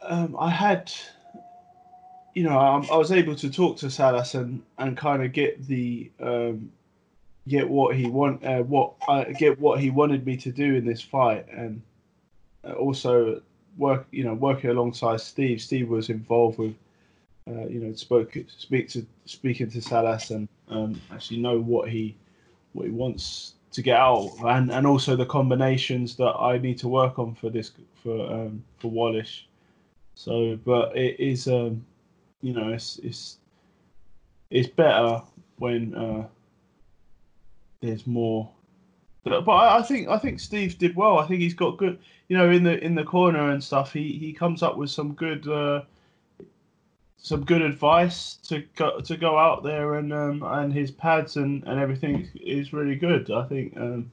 Um, 0.07 0.37
I 0.39 0.49
had, 0.49 0.91
you 2.33 2.43
know, 2.43 2.57
I, 2.57 2.81
I 2.93 2.97
was 2.97 3.11
able 3.11 3.35
to 3.35 3.49
talk 3.49 3.77
to 3.77 3.89
Salas 3.89 4.35
and, 4.35 4.63
and 4.77 4.95
kind 4.95 5.23
of 5.23 5.33
get 5.33 5.67
the 5.67 6.09
um, 6.21 6.71
get 7.47 7.69
what 7.69 7.95
he 7.95 8.07
want, 8.07 8.43
uh, 8.45 8.63
what 8.63 8.93
uh, 9.07 9.25
get 9.37 9.59
what 9.59 9.79
he 9.79 9.89
wanted 9.89 10.25
me 10.25 10.37
to 10.37 10.51
do 10.51 10.75
in 10.75 10.85
this 10.85 11.01
fight, 11.01 11.45
and 11.51 11.81
uh, 12.63 12.73
also 12.73 13.41
work, 13.77 14.07
you 14.11 14.23
know, 14.23 14.33
working 14.33 14.69
alongside 14.69 15.21
Steve. 15.21 15.61
Steve 15.61 15.89
was 15.89 16.09
involved 16.09 16.57
with, 16.57 16.75
uh, 17.47 17.65
you 17.67 17.79
know, 17.79 17.93
spoke 17.93 18.37
speak 18.57 18.89
to 18.89 19.05
speaking 19.25 19.69
to 19.71 19.81
Salas 19.81 20.31
and 20.31 20.47
um, 20.69 20.99
actually 21.11 21.39
know 21.39 21.59
what 21.59 21.89
he 21.89 22.15
what 22.73 22.85
he 22.85 22.91
wants 22.91 23.55
to 23.71 23.81
get 23.81 23.97
out, 23.97 24.31
and 24.45 24.71
and 24.71 24.87
also 24.87 25.15
the 25.15 25.25
combinations 25.25 26.15
that 26.15 26.33
I 26.39 26.57
need 26.57 26.77
to 26.79 26.87
work 26.87 27.19
on 27.19 27.35
for 27.35 27.49
this 27.49 27.71
for 28.03 28.31
um, 28.31 28.63
for 28.79 28.91
Wallisch. 28.91 29.43
So, 30.17 30.57
but 30.65 30.97
it 30.97 31.19
is, 31.19 31.47
um, 31.47 31.85
you 32.41 32.51
know, 32.51 32.69
it's 32.69 32.97
it's 33.03 33.37
it's 34.49 34.67
better 34.67 35.21
when 35.57 35.93
uh, 35.93 36.27
there's 37.81 38.07
more. 38.07 38.49
But 39.23 39.47
I 39.47 39.77
I 39.77 39.81
think 39.83 40.07
I 40.07 40.17
think 40.17 40.39
Steve 40.39 40.79
did 40.79 40.95
well. 40.95 41.19
I 41.19 41.27
think 41.27 41.41
he's 41.41 41.53
got 41.53 41.77
good, 41.77 41.99
you 42.29 42.35
know, 42.35 42.49
in 42.49 42.63
the 42.63 42.83
in 42.83 42.95
the 42.95 43.03
corner 43.03 43.51
and 43.51 43.63
stuff. 43.63 43.93
He 43.93 44.13
he 44.13 44.33
comes 44.33 44.63
up 44.63 44.75
with 44.75 44.89
some 44.89 45.13
good. 45.13 45.47
Uh, 45.47 45.83
some 47.19 47.43
good 47.43 47.61
advice 47.61 48.35
to 48.35 48.63
go 48.75 49.01
to 49.01 49.17
go 49.17 49.37
out 49.37 49.61
there 49.63 49.95
and 49.95 50.13
um, 50.13 50.43
and 50.43 50.71
his 50.71 50.91
pads 50.91 51.35
and, 51.35 51.63
and 51.65 51.79
everything 51.79 52.29
is 52.35 52.71
really 52.71 52.95
good. 52.95 53.29
I 53.31 53.43
think 53.43 53.75
um, 53.75 54.09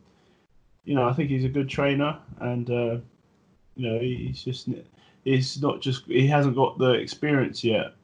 you 0.85 0.95
know 0.95 1.07
I 1.09 1.13
think 1.13 1.31
he's 1.31 1.45
a 1.45 1.49
good 1.49 1.69
trainer 1.69 2.19
and 2.41 2.69
uh, 2.69 2.97
you 3.77 3.89
know 3.89 3.99
he's 4.01 4.43
just 4.43 4.69
he's 5.25 5.61
not 5.61 5.81
just 5.81 6.05
he 6.07 6.27
hasn't 6.27 6.55
got 6.57 6.79
the 6.79 6.93
experience 6.93 7.65
yet. 7.65 7.95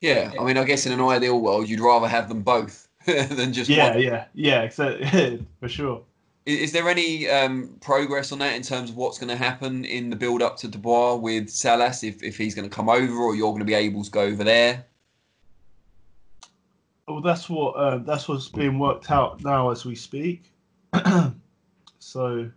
Yeah, 0.00 0.32
I 0.40 0.44
mean, 0.44 0.56
I 0.56 0.64
guess 0.64 0.86
in 0.86 0.92
an 0.92 1.00
ideal 1.00 1.40
world, 1.40 1.68
you'd 1.68 1.80
rather 1.80 2.08
have 2.08 2.28
them 2.28 2.42
both 2.42 2.88
than 3.06 3.52
just 3.52 3.68
yeah, 3.68 3.90
one. 3.94 4.02
yeah, 4.02 4.24
yeah, 4.34 4.62
exactly 4.62 5.46
for 5.60 5.68
sure. 5.68 6.02
I- 6.46 6.50
Is 6.50 6.72
there 6.72 6.88
any 6.88 7.28
um, 7.28 7.76
progress 7.82 8.32
on 8.32 8.38
that 8.38 8.54
in 8.56 8.62
terms 8.62 8.88
of 8.90 8.96
what's 8.96 9.18
going 9.18 9.28
to 9.28 9.36
happen 9.36 9.84
in 9.84 10.08
the 10.08 10.16
build 10.16 10.40
up 10.42 10.56
to 10.58 10.68
Dubois 10.68 11.16
with 11.16 11.50
Salas, 11.50 12.02
if, 12.02 12.22
if 12.22 12.38
he's 12.38 12.54
going 12.54 12.68
to 12.68 12.74
come 12.74 12.88
over 12.88 13.14
or 13.14 13.34
you're 13.34 13.50
going 13.50 13.58
to 13.60 13.66
be 13.66 13.74
able 13.74 14.02
to 14.02 14.10
go 14.10 14.22
over 14.22 14.42
there? 14.42 14.86
Well, 17.06 17.20
that's 17.20 17.50
what 17.50 17.72
uh, 17.72 17.98
that's 17.98 18.26
what's 18.28 18.48
being 18.48 18.78
worked 18.78 19.10
out 19.10 19.42
now 19.42 19.70
as 19.70 19.84
we 19.84 19.94
speak. 19.96 20.50
so, 21.98 22.50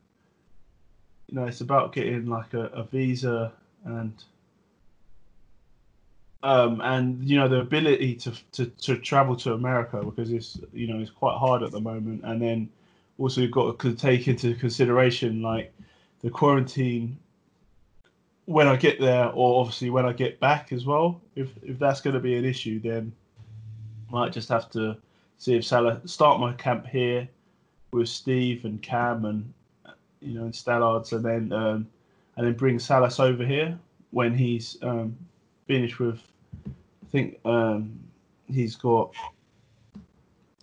you 1.27 1.35
know, 1.35 1.45
it's 1.45 1.61
about 1.61 1.93
getting 1.93 2.27
like 2.27 2.53
a, 2.53 2.65
a 2.67 2.83
visa 2.83 3.51
and 3.85 4.13
um, 6.43 6.81
and 6.81 7.23
you 7.23 7.37
know 7.39 7.47
the 7.47 7.61
ability 7.61 8.15
to, 8.15 8.33
to 8.51 8.65
to 8.65 8.97
travel 8.97 9.35
to 9.37 9.53
America 9.53 10.01
because 10.03 10.31
it's 10.31 10.59
you 10.73 10.87
know 10.87 10.99
it's 10.99 11.09
quite 11.09 11.37
hard 11.37 11.63
at 11.63 11.71
the 11.71 11.79
moment. 11.79 12.21
And 12.25 12.41
then 12.41 12.69
also 13.17 13.41
you've 13.41 13.51
got 13.51 13.79
to 13.79 13.93
take 13.93 14.27
into 14.27 14.53
consideration 14.55 15.41
like 15.41 15.73
the 16.21 16.29
quarantine 16.29 17.17
when 18.45 18.67
I 18.67 18.75
get 18.75 18.99
there, 18.99 19.29
or 19.29 19.61
obviously 19.61 19.89
when 19.89 20.05
I 20.05 20.11
get 20.11 20.39
back 20.41 20.73
as 20.73 20.85
well. 20.85 21.21
If 21.35 21.49
if 21.63 21.79
that's 21.79 22.01
going 22.01 22.13
to 22.13 22.19
be 22.19 22.35
an 22.35 22.43
issue, 22.43 22.79
then 22.81 23.13
I 24.09 24.11
might 24.11 24.33
just 24.33 24.49
have 24.49 24.69
to 24.71 24.97
see 25.37 25.55
if 25.55 25.65
Salah 25.65 26.01
start 26.05 26.41
my 26.41 26.51
camp 26.53 26.85
here 26.85 27.27
with 27.93 28.09
Steve 28.09 28.65
and 28.65 28.81
Cam 28.81 29.23
and 29.23 29.53
you 30.23 30.33
know 30.33 30.45
and 30.45 30.53
Stallards, 30.53 31.13
and 31.13 31.23
then 31.23 31.51
um, 31.53 31.87
and 32.37 32.47
then 32.47 32.53
bring 32.53 32.79
Salas 32.79 33.19
over 33.19 33.45
here 33.45 33.77
when 34.11 34.35
he's 34.35 34.77
um, 34.81 35.15
finished 35.67 35.99
with. 35.99 36.19
I 36.65 37.09
think 37.11 37.39
um, 37.45 37.99
he's 38.47 38.75
got 38.75 39.13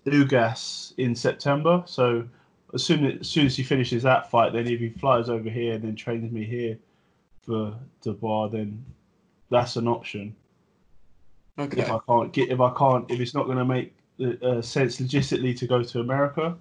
Ugas 0.05 0.95
in 0.99 1.15
September, 1.15 1.83
so 1.87 2.27
as 2.75 2.83
soon 2.83 3.05
as, 3.05 3.21
as 3.21 3.29
soon 3.29 3.47
as 3.47 3.57
he 3.57 3.63
finishes 3.63 4.03
that 4.03 4.31
fight, 4.31 4.53
then 4.53 4.67
if 4.67 4.81
he 4.81 4.89
flies 4.89 5.29
over 5.29 5.49
here 5.49 5.75
and 5.75 5.85
then 5.85 5.95
trains 5.95 6.31
me 6.33 6.45
here 6.45 6.77
for 7.43 7.75
Dubois, 8.03 8.49
then 8.49 8.85
that's 9.49 9.77
an 9.77 9.87
option 9.89 10.35
Okay. 11.61 11.83
if 11.83 11.91
I 11.91 11.99
can't 12.09 12.33
get 12.33 12.51
if 12.51 12.61
I 12.61 12.73
can't 12.75 13.11
if 13.11 13.21
it's 13.21 13.35
not 13.35 13.47
going 13.47 13.59
to 13.59 13.65
make 13.65 13.95
uh, 14.43 14.63
sense 14.63 15.01
logistically 15.01 15.57
to 15.59 15.67
go 15.67 15.83
to 15.83 16.01
America. 16.01 16.57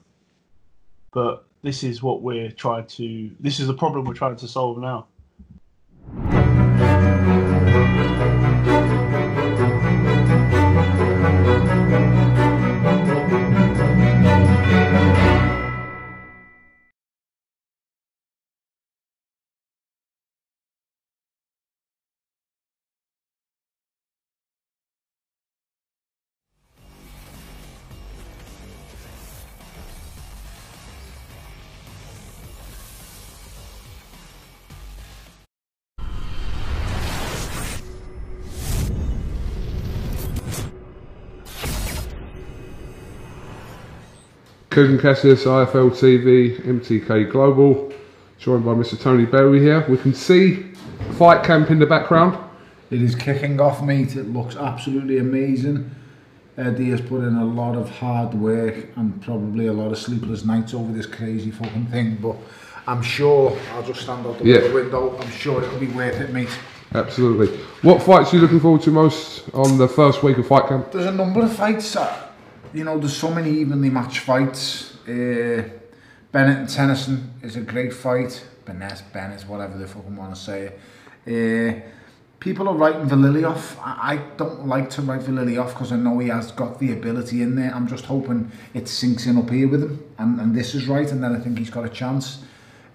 But 1.13 1.45
this 1.61 1.83
is 1.83 2.01
what 2.01 2.21
we're 2.21 2.51
trying 2.51 2.85
to. 2.87 3.31
This 3.39 3.59
is 3.59 3.67
the 3.67 3.73
problem 3.73 4.05
we're 4.05 4.13
trying 4.13 4.37
to 4.37 4.47
solve 4.47 4.77
now. 4.77 5.07
Kugan 44.69 45.01
Cassius, 45.01 45.45
IFL 45.45 45.89
TV, 45.91 46.59
MTK 46.63 47.31
Global, 47.31 47.91
joined 48.37 48.63
by 48.63 48.71
Mr. 48.73 48.99
Tony 48.99 49.25
Bellew 49.25 49.59
here. 49.59 49.83
We 49.89 49.97
can 49.97 50.13
see 50.13 50.71
fight 51.17 51.43
camp 51.43 51.71
in 51.71 51.79
the 51.79 51.87
background. 51.87 52.37
It 52.91 53.01
is 53.01 53.15
kicking 53.15 53.59
off, 53.59 53.83
mate. 53.83 54.15
It 54.15 54.31
looks 54.31 54.55
absolutely 54.55 55.17
amazing. 55.17 55.89
Eddie 56.57 56.91
has 56.91 57.01
put 57.01 57.21
in 57.23 57.35
a 57.35 57.45
lot 57.45 57.75
of 57.75 57.89
hard 57.89 58.33
work 58.35 58.75
and 58.95 59.19
probably 59.23 59.67
a 59.67 59.73
lot 59.73 59.91
of 59.91 59.97
sleepless 59.97 60.45
nights 60.45 60.73
over 60.73 60.91
this 60.91 61.05
crazy 61.07 61.49
fucking 61.51 61.87
thing. 61.87 62.17
But 62.21 62.35
I'm 62.85 63.01
sure 63.01 63.57
I'll 63.73 63.83
just 63.83 64.01
stand 64.01 64.25
out 64.27 64.37
the 64.37 64.45
Yeah. 64.45 64.73
window. 64.73 65.17
I'm 65.19 65.29
sure 65.31 65.63
it'll 65.63 65.79
be 65.79 65.87
worth 65.87 66.19
it, 66.19 66.31
mate. 66.31 66.49
Absolutely. 66.93 67.47
What 67.81 68.01
fights 68.03 68.33
are 68.33 68.35
you 68.37 68.41
looking 68.41 68.59
forward 68.59 68.81
to 68.81 68.91
most 68.91 69.43
on 69.53 69.77
the 69.77 69.87
first 69.87 70.21
week 70.21 70.37
of 70.37 70.47
fight 70.47 70.67
camp? 70.67 70.91
There's 70.91 71.05
a 71.05 71.11
number 71.11 71.41
of 71.41 71.53
fights. 71.53 71.95
Uh, 71.95 72.13
you 72.73 72.83
know, 72.83 72.97
there's 72.99 73.17
so 73.17 73.31
many 73.31 73.51
evenly 73.51 73.89
matched 73.89 74.19
fights. 74.19 74.95
Uh, 75.07 75.67
Bennett 76.31 76.57
and 76.57 76.69
Tennyson 76.69 77.33
is 77.41 77.55
a 77.55 77.61
great 77.61 77.93
fight. 77.93 78.45
Benes, 78.65 79.01
Bennett, 79.13 79.41
whatever 79.43 79.77
they 79.77 79.85
fucking 79.85 80.15
want 80.15 80.35
to 80.35 80.39
say. 80.39 80.73
Uh, 81.27 81.81
people 82.39 82.67
are 82.67 82.75
writing 82.75 83.07
Vallily 83.07 83.43
off. 83.43 83.79
I, 83.79 84.13
I 84.13 84.17
don't 84.37 84.67
like 84.67 84.89
to 84.91 85.01
write 85.01 85.21
Vallily 85.21 85.57
off 85.57 85.73
because 85.73 85.91
I 85.91 85.95
know 85.95 86.19
he 86.19 86.27
has 86.29 86.51
got 86.51 86.79
the 86.79 86.93
ability 86.93 87.41
in 87.41 87.55
there. 87.55 87.73
I'm 87.73 87.87
just 87.87 88.05
hoping 88.05 88.51
it 88.73 88.87
sinks 88.87 89.25
in 89.25 89.37
up 89.37 89.49
here 89.49 89.67
with 89.67 89.83
him 89.83 90.03
and, 90.17 90.39
and 90.39 90.55
this 90.55 90.75
is 90.75 90.87
right 90.87 91.09
and 91.11 91.23
then 91.23 91.35
I 91.35 91.39
think 91.39 91.57
he's 91.57 91.69
got 91.69 91.85
a 91.85 91.89
chance. 91.89 92.43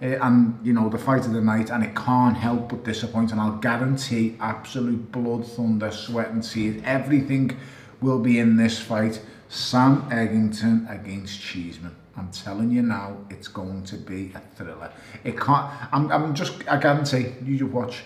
Uh, 0.01 0.17
and 0.21 0.59
you 0.61 0.73
know 0.73 0.89
the 0.89 0.97
fight 0.97 1.25
of 1.25 1.31
the 1.31 1.39
night 1.39 1.69
and 1.69 1.81
it 1.81 1.95
can't 1.95 2.35
help 2.35 2.67
but 2.67 2.83
disappoint 2.83 3.31
and 3.31 3.39
I'll 3.39 3.55
guarantee 3.57 4.35
absolute 4.41 5.09
blood 5.09 5.47
thunder 5.47 5.89
sweat 5.89 6.31
and 6.31 6.43
tears 6.43 6.81
everything 6.83 7.57
will 8.01 8.19
be 8.19 8.39
in 8.39 8.57
this 8.57 8.77
fight 8.77 9.21
Sam 9.49 10.03
Eggington 10.09 10.89
against 10.89 11.41
Cheeseman. 11.41 11.95
I'm 12.17 12.31
telling 12.31 12.71
you 12.71 12.81
now 12.81 13.17
it's 13.29 13.47
going 13.47 13.83
to 13.85 13.97
be 13.97 14.31
a 14.33 14.39
thriller. 14.55 14.91
It 15.23 15.39
can't 15.39 15.71
I'm, 15.91 16.11
I'm 16.11 16.33
just 16.33 16.67
I 16.67 16.77
guarantee 16.77 17.33
you 17.43 17.57
just 17.57 17.71
watch. 17.71 18.03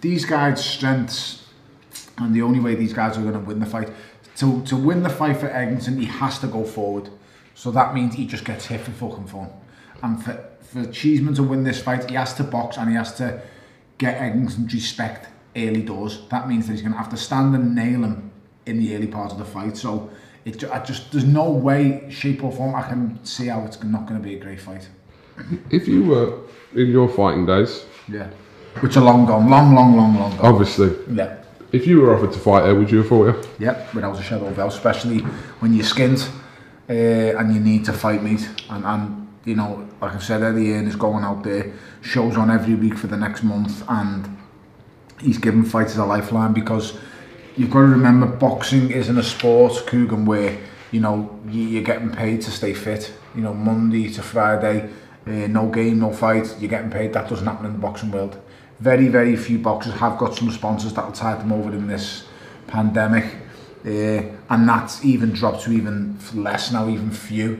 These 0.00 0.24
guys 0.24 0.64
strengths 0.64 1.46
and 2.18 2.34
the 2.34 2.42
only 2.42 2.60
way 2.60 2.74
these 2.74 2.92
guys 2.92 3.16
are 3.16 3.22
going 3.22 3.34
to 3.34 3.38
win 3.38 3.60
the 3.60 3.66
fight 3.66 3.88
to, 4.36 4.62
to 4.64 4.76
win 4.76 5.02
the 5.02 5.10
fight 5.10 5.36
for 5.36 5.48
Eggington 5.48 5.98
he 5.98 6.06
has 6.06 6.38
to 6.40 6.46
go 6.46 6.64
forward. 6.64 7.10
So 7.54 7.70
that 7.72 7.94
means 7.94 8.14
he 8.14 8.26
just 8.26 8.44
gets 8.44 8.66
hit 8.66 8.80
for 8.80 8.90
fucking 8.92 9.26
fun. 9.26 9.50
And 10.02 10.22
for, 10.22 10.44
for 10.60 10.86
Cheeseman 10.86 11.34
to 11.34 11.42
win 11.42 11.64
this 11.64 11.82
fight, 11.82 12.08
he 12.08 12.16
has 12.16 12.34
to 12.34 12.44
box 12.44 12.76
and 12.76 12.88
he 12.88 12.96
has 12.96 13.14
to 13.16 13.42
get 13.98 14.18
Eggington's 14.18 14.72
respect 14.72 15.28
early 15.54 15.82
doors. 15.82 16.22
That 16.30 16.48
means 16.48 16.66
that 16.66 16.72
he's 16.72 16.82
going 16.82 16.92
to 16.92 16.98
have 16.98 17.10
to 17.10 17.16
stand 17.16 17.54
and 17.54 17.74
nail 17.74 18.02
him 18.02 18.30
in 18.64 18.78
the 18.78 18.96
early 18.96 19.06
part 19.06 19.32
of 19.32 19.38
the 19.38 19.44
fight. 19.44 19.76
So 19.76 20.10
it 20.44 20.64
I 20.64 20.78
just 20.84 21.12
there's 21.12 21.24
no 21.24 21.50
way, 21.50 22.06
shape 22.10 22.42
or 22.44 22.52
form 22.52 22.74
I 22.74 22.82
can 22.82 23.18
see 23.24 23.46
how 23.48 23.64
it's 23.64 23.82
not 23.82 24.06
going 24.06 24.20
to 24.20 24.28
be 24.28 24.36
a 24.36 24.40
great 24.40 24.60
fight. 24.60 24.88
If 25.70 25.88
you 25.88 26.04
were 26.04 26.38
in 26.74 26.88
your 26.90 27.08
fighting 27.08 27.46
days, 27.46 27.84
Yeah, 28.08 28.28
which 28.80 28.96
are 28.96 29.04
long 29.04 29.26
gone, 29.26 29.48
long, 29.48 29.74
long, 29.74 29.96
long, 29.96 30.14
long 30.18 30.30
gone. 30.36 30.46
obviously, 30.46 30.90
Yeah. 31.10 31.36
if 31.72 31.86
you 31.86 32.00
were 32.00 32.14
offered 32.14 32.32
to 32.32 32.38
fight 32.38 32.62
there, 32.64 32.74
would 32.74 32.90
you 32.90 32.98
have 32.98 33.08
fought 33.08 33.26
her? 33.34 33.42
Yep, 33.58 33.94
without 33.94 34.18
a 34.18 34.22
shadow 34.22 34.46
of 34.46 34.56
doubt, 34.56 34.72
especially 34.72 35.18
when 35.60 35.72
you're 35.74 35.84
skinned 35.86 36.28
uh, 36.90 36.92
and 37.38 37.54
you 37.54 37.60
need 37.60 37.84
to 37.86 37.92
fight 37.92 38.22
meat. 38.22 38.48
And, 38.70 38.84
and 38.84 39.28
you 39.44 39.54
know, 39.56 39.88
like 40.00 40.14
I 40.14 40.18
said, 40.18 40.42
Eddie 40.42 40.72
Hearn 40.72 40.86
is 40.86 40.96
going 40.96 41.24
out 41.24 41.42
there, 41.44 41.72
shows 42.02 42.36
on 42.36 42.50
every 42.50 42.74
week 42.74 42.96
for 42.98 43.06
the 43.06 43.16
next 43.16 43.42
month, 43.42 43.82
and 43.88 44.36
he's 45.20 45.38
giving 45.38 45.64
fighters 45.64 45.96
a 45.96 46.04
lifeline 46.04 46.52
because 46.52 46.98
you've 47.56 47.70
got 47.70 47.80
to 47.80 47.86
remember 47.86 48.26
boxing 48.26 48.90
isn't 48.90 49.18
a 49.18 49.22
sport, 49.22 49.72
Kugan, 49.86 50.24
where 50.24 50.56
you 50.90 51.00
know 51.00 51.30
you- 51.48 51.68
you're 51.68 51.82
getting 51.82 52.10
paid 52.10 52.42
to 52.42 52.50
stay 52.50 52.74
fit. 52.74 53.12
You 53.34 53.42
know, 53.42 53.54
Monday 53.54 54.08
to 54.10 54.22
Friday, 54.22 54.88
uh, 55.26 55.30
no 55.48 55.66
game, 55.68 56.00
no 56.00 56.12
fight, 56.12 56.54
you're 56.60 56.70
getting 56.70 56.90
paid. 56.90 57.12
That 57.12 57.28
doesn't 57.28 57.46
happen 57.46 57.66
in 57.66 57.72
the 57.72 57.78
boxing 57.78 58.10
world. 58.10 58.36
Very, 58.80 59.08
very 59.08 59.36
few 59.36 59.58
boxers 59.58 59.94
have 59.94 60.18
got 60.18 60.34
some 60.34 60.50
sponsors 60.50 60.92
that'll 60.92 61.12
tide 61.12 61.40
them 61.40 61.52
over 61.52 61.70
in 61.72 61.86
this 61.86 62.24
pandemic, 62.66 63.24
uh, 63.86 64.22
and 64.50 64.68
that's 64.68 65.04
even 65.04 65.30
dropped 65.32 65.62
to 65.62 65.72
even 65.72 66.16
less 66.34 66.72
now, 66.72 66.88
even 66.88 67.10
few. 67.10 67.58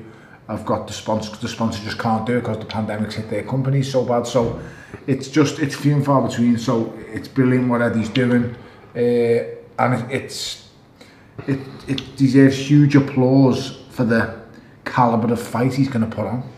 I've 0.48 0.66
got 0.66 0.86
the 0.88 0.92
sponsor, 0.92 1.30
the 1.40 1.48
sponsor 1.48 1.82
just 1.84 1.98
can't 1.98 2.26
do 2.26 2.36
it 2.38 2.40
because 2.40 2.58
the 2.58 2.64
pandemic's 2.66 3.14
hit 3.14 3.30
their 3.30 3.44
company 3.44 3.82
so 3.82 4.04
bad. 4.04 4.26
So 4.26 4.58
it's 5.06 5.28
just 5.28 5.60
it's 5.60 5.74
few 5.76 5.94
and 5.94 6.04
far 6.04 6.20
between. 6.26 6.58
So 6.58 6.92
it's 7.12 7.28
brilliant 7.28 7.68
what 7.68 7.80
Eddie's 7.80 8.08
doing, 8.10 8.54
uh, 8.96 9.61
and 9.78 9.94
it, 9.94 10.10
it's 10.10 10.68
it 11.46 11.60
it 11.88 12.16
deserves 12.16 12.56
huge 12.56 12.94
applause 12.94 13.82
for 13.90 14.04
the 14.04 14.42
caliber 14.84 15.32
of 15.32 15.40
fight 15.40 15.74
he's 15.74 15.88
going 15.88 16.08
to 16.08 16.14
put 16.14 16.26
on. 16.26 16.48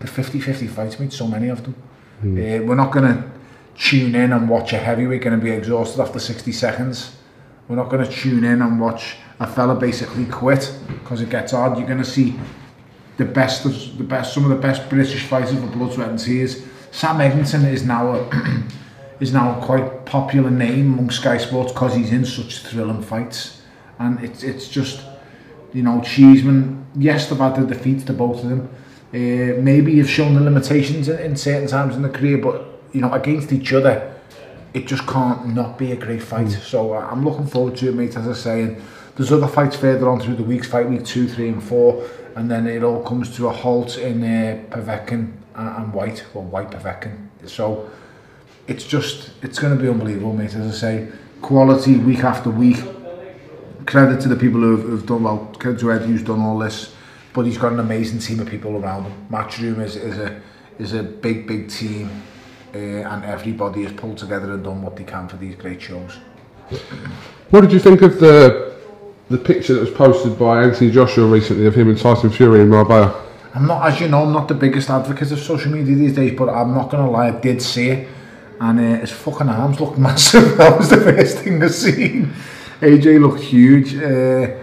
The 0.00 0.06
50-50 0.06 0.68
fights, 0.68 0.98
made 0.98 1.12
so 1.12 1.26
many 1.26 1.48
of 1.48 1.62
them. 1.62 1.74
Uh, 2.22 2.62
we're 2.64 2.74
not 2.74 2.92
going 2.92 3.06
to 3.06 3.30
tune 3.76 4.14
in 4.14 4.32
and 4.32 4.48
watch 4.48 4.72
a 4.72 4.78
heavyweight 4.78 5.22
going 5.22 5.38
to 5.38 5.42
be 5.42 5.50
exhausted 5.50 6.00
after 6.00 6.18
60 6.18 6.52
seconds. 6.52 7.16
We're 7.68 7.76
not 7.76 7.90
going 7.90 8.04
to 8.04 8.10
tune 8.10 8.44
in 8.44 8.60
and 8.62 8.80
watch 8.80 9.16
a 9.40 9.46
fella 9.46 9.74
basically 9.74 10.26
quit 10.26 10.76
because 10.88 11.20
it 11.20 11.30
gets 11.30 11.52
hard. 11.52 11.78
You're 11.78 11.86
going 11.86 11.98
to 11.98 12.04
see 12.04 12.38
the 13.16 13.24
best 13.24 13.64
of 13.64 13.98
the 13.98 14.04
best, 14.04 14.34
some 14.34 14.44
of 14.44 14.50
the 14.50 14.56
best 14.56 14.88
British 14.88 15.22
fighters 15.24 15.58
for 15.58 15.66
blood, 15.68 15.92
sweat 15.92 16.08
and 16.08 16.18
tears. 16.18 16.64
Sam 16.90 17.16
Eggington 17.16 17.66
is 17.70 17.84
now 17.84 18.14
a, 18.14 18.28
is 19.20 19.32
now 19.32 19.58
a 19.58 19.64
quite 19.64 20.04
popular 20.04 20.50
name 20.50 20.94
among 20.94 21.10
Sky 21.10 21.38
Sports 21.38 21.72
because 21.72 21.94
he's 21.94 22.12
in 22.12 22.24
such 22.24 22.58
thrilling 22.60 23.02
fights, 23.02 23.62
and 23.98 24.22
it's 24.24 24.42
it's 24.42 24.68
just 24.68 25.04
you 25.72 25.82
know 25.82 26.00
Cheeseman. 26.02 26.86
Yes, 26.96 27.28
they've 27.28 27.38
had 27.38 27.56
the 27.56 27.66
defeats 27.66 28.04
to 28.04 28.12
both 28.12 28.42
of 28.42 28.50
them. 28.50 28.68
Uh, 29.12 29.60
maybe 29.60 29.92
you've 29.92 30.10
shown 30.10 30.34
the 30.34 30.40
limitations 30.40 31.08
in, 31.08 31.18
in 31.20 31.36
certain 31.36 31.68
times 31.68 31.96
in 31.96 32.02
the 32.02 32.08
career, 32.08 32.38
but 32.38 32.66
you 32.92 33.00
know 33.00 33.12
against 33.12 33.52
each 33.52 33.72
other, 33.72 34.14
it 34.72 34.86
just 34.86 35.06
can't 35.06 35.54
not 35.54 35.78
be 35.78 35.92
a 35.92 35.96
great 35.96 36.22
fight. 36.22 36.50
So 36.50 36.94
uh, 36.94 37.08
I'm 37.10 37.24
looking 37.24 37.46
forward 37.46 37.76
to 37.76 37.88
it, 37.88 37.94
mate. 37.94 38.16
As 38.16 38.28
I 38.28 38.32
say, 38.32 38.62
and 38.62 38.82
there's 39.16 39.30
other 39.30 39.46
fights 39.46 39.76
further 39.76 40.08
on 40.08 40.20
through 40.20 40.36
the 40.36 40.42
weeks, 40.42 40.66
fight 40.66 40.88
week 40.88 41.04
two, 41.04 41.28
three, 41.28 41.48
and 41.48 41.62
four, 41.62 42.04
and 42.34 42.50
then 42.50 42.66
it 42.66 42.82
all 42.82 43.02
comes 43.02 43.34
to 43.36 43.46
a 43.46 43.52
halt 43.52 43.96
in 43.96 44.22
uh, 44.24 44.64
Povetkin 44.70 45.32
and, 45.54 45.76
and 45.76 45.92
Whyte, 45.92 46.24
or 46.34 46.42
Whyte 46.42 46.70
Povetkin. 46.72 47.28
So 47.46 47.90
it's 48.66 48.84
just 48.84 49.30
it's 49.42 49.58
going 49.58 49.76
to 49.76 49.82
be 49.82 49.88
unbelievable, 49.88 50.32
mate. 50.32 50.54
As 50.54 50.74
I 50.74 50.78
say, 50.78 51.08
quality 51.42 51.96
week 51.96 52.24
after 52.24 52.50
week. 52.50 52.78
Credit 53.86 54.18
to 54.22 54.28
the 54.28 54.36
people 54.36 54.60
who've, 54.60 54.82
who've 54.82 55.06
done 55.06 55.24
well. 55.24 55.52
Credit 55.58 55.78
to 55.80 55.92
Ed 55.92 56.02
who's 56.02 56.22
done 56.22 56.40
all 56.40 56.58
this, 56.58 56.94
but 57.34 57.44
he's 57.44 57.58
got 57.58 57.72
an 57.72 57.80
amazing 57.80 58.18
team 58.18 58.40
of 58.40 58.48
people 58.48 58.76
around 58.76 59.04
him. 59.04 59.26
Matchroom 59.30 59.82
is 59.82 59.96
is 59.96 60.18
a 60.18 60.40
is 60.78 60.94
a 60.94 61.02
big 61.02 61.46
big 61.46 61.68
team, 61.68 62.10
uh, 62.74 62.78
and 62.78 63.24
everybody 63.24 63.82
has 63.82 63.92
pulled 63.92 64.16
together 64.16 64.54
and 64.54 64.64
done 64.64 64.80
what 64.80 64.96
they 64.96 65.04
can 65.04 65.28
for 65.28 65.36
these 65.36 65.54
great 65.54 65.82
shows. 65.82 66.18
What 67.50 67.60
did 67.60 67.72
you 67.72 67.78
think 67.78 68.00
of 68.00 68.18
the 68.20 68.74
the 69.28 69.38
picture 69.38 69.74
that 69.74 69.80
was 69.80 69.90
posted 69.90 70.38
by 70.38 70.62
Anthony 70.62 70.90
Joshua 70.90 71.26
recently 71.26 71.66
of 71.66 71.74
him 71.74 71.88
and 71.88 71.98
Tyson 71.98 72.30
Fury 72.30 72.60
in 72.60 72.68
Marbella? 72.68 73.22
I'm 73.54 73.66
not, 73.66 73.86
as 73.86 74.00
you 74.00 74.08
know, 74.08 74.22
I'm 74.24 74.32
not 74.32 74.48
the 74.48 74.54
biggest 74.54 74.90
advocate 74.90 75.30
of 75.30 75.38
social 75.38 75.70
media 75.70 75.94
these 75.94 76.14
days, 76.14 76.36
but 76.36 76.48
I'm 76.48 76.74
not 76.74 76.90
gonna 76.90 77.10
lie, 77.10 77.28
I 77.28 77.30
did 77.30 77.62
see 77.62 77.90
it, 77.90 78.08
and 78.64 78.80
uh, 78.80 79.00
his 79.00 79.10
fucking 79.10 79.48
arms 79.48 79.78
looked 79.78 79.98
massive. 79.98 80.56
that 80.58 80.78
was 80.78 80.88
the 80.88 80.96
first 80.96 81.38
thing 81.40 81.62
I 81.62 81.68
seen. 81.68 82.32
AJ 82.80 83.20
looked 83.20 83.42
huge, 83.42 83.94
uh, 83.94 84.56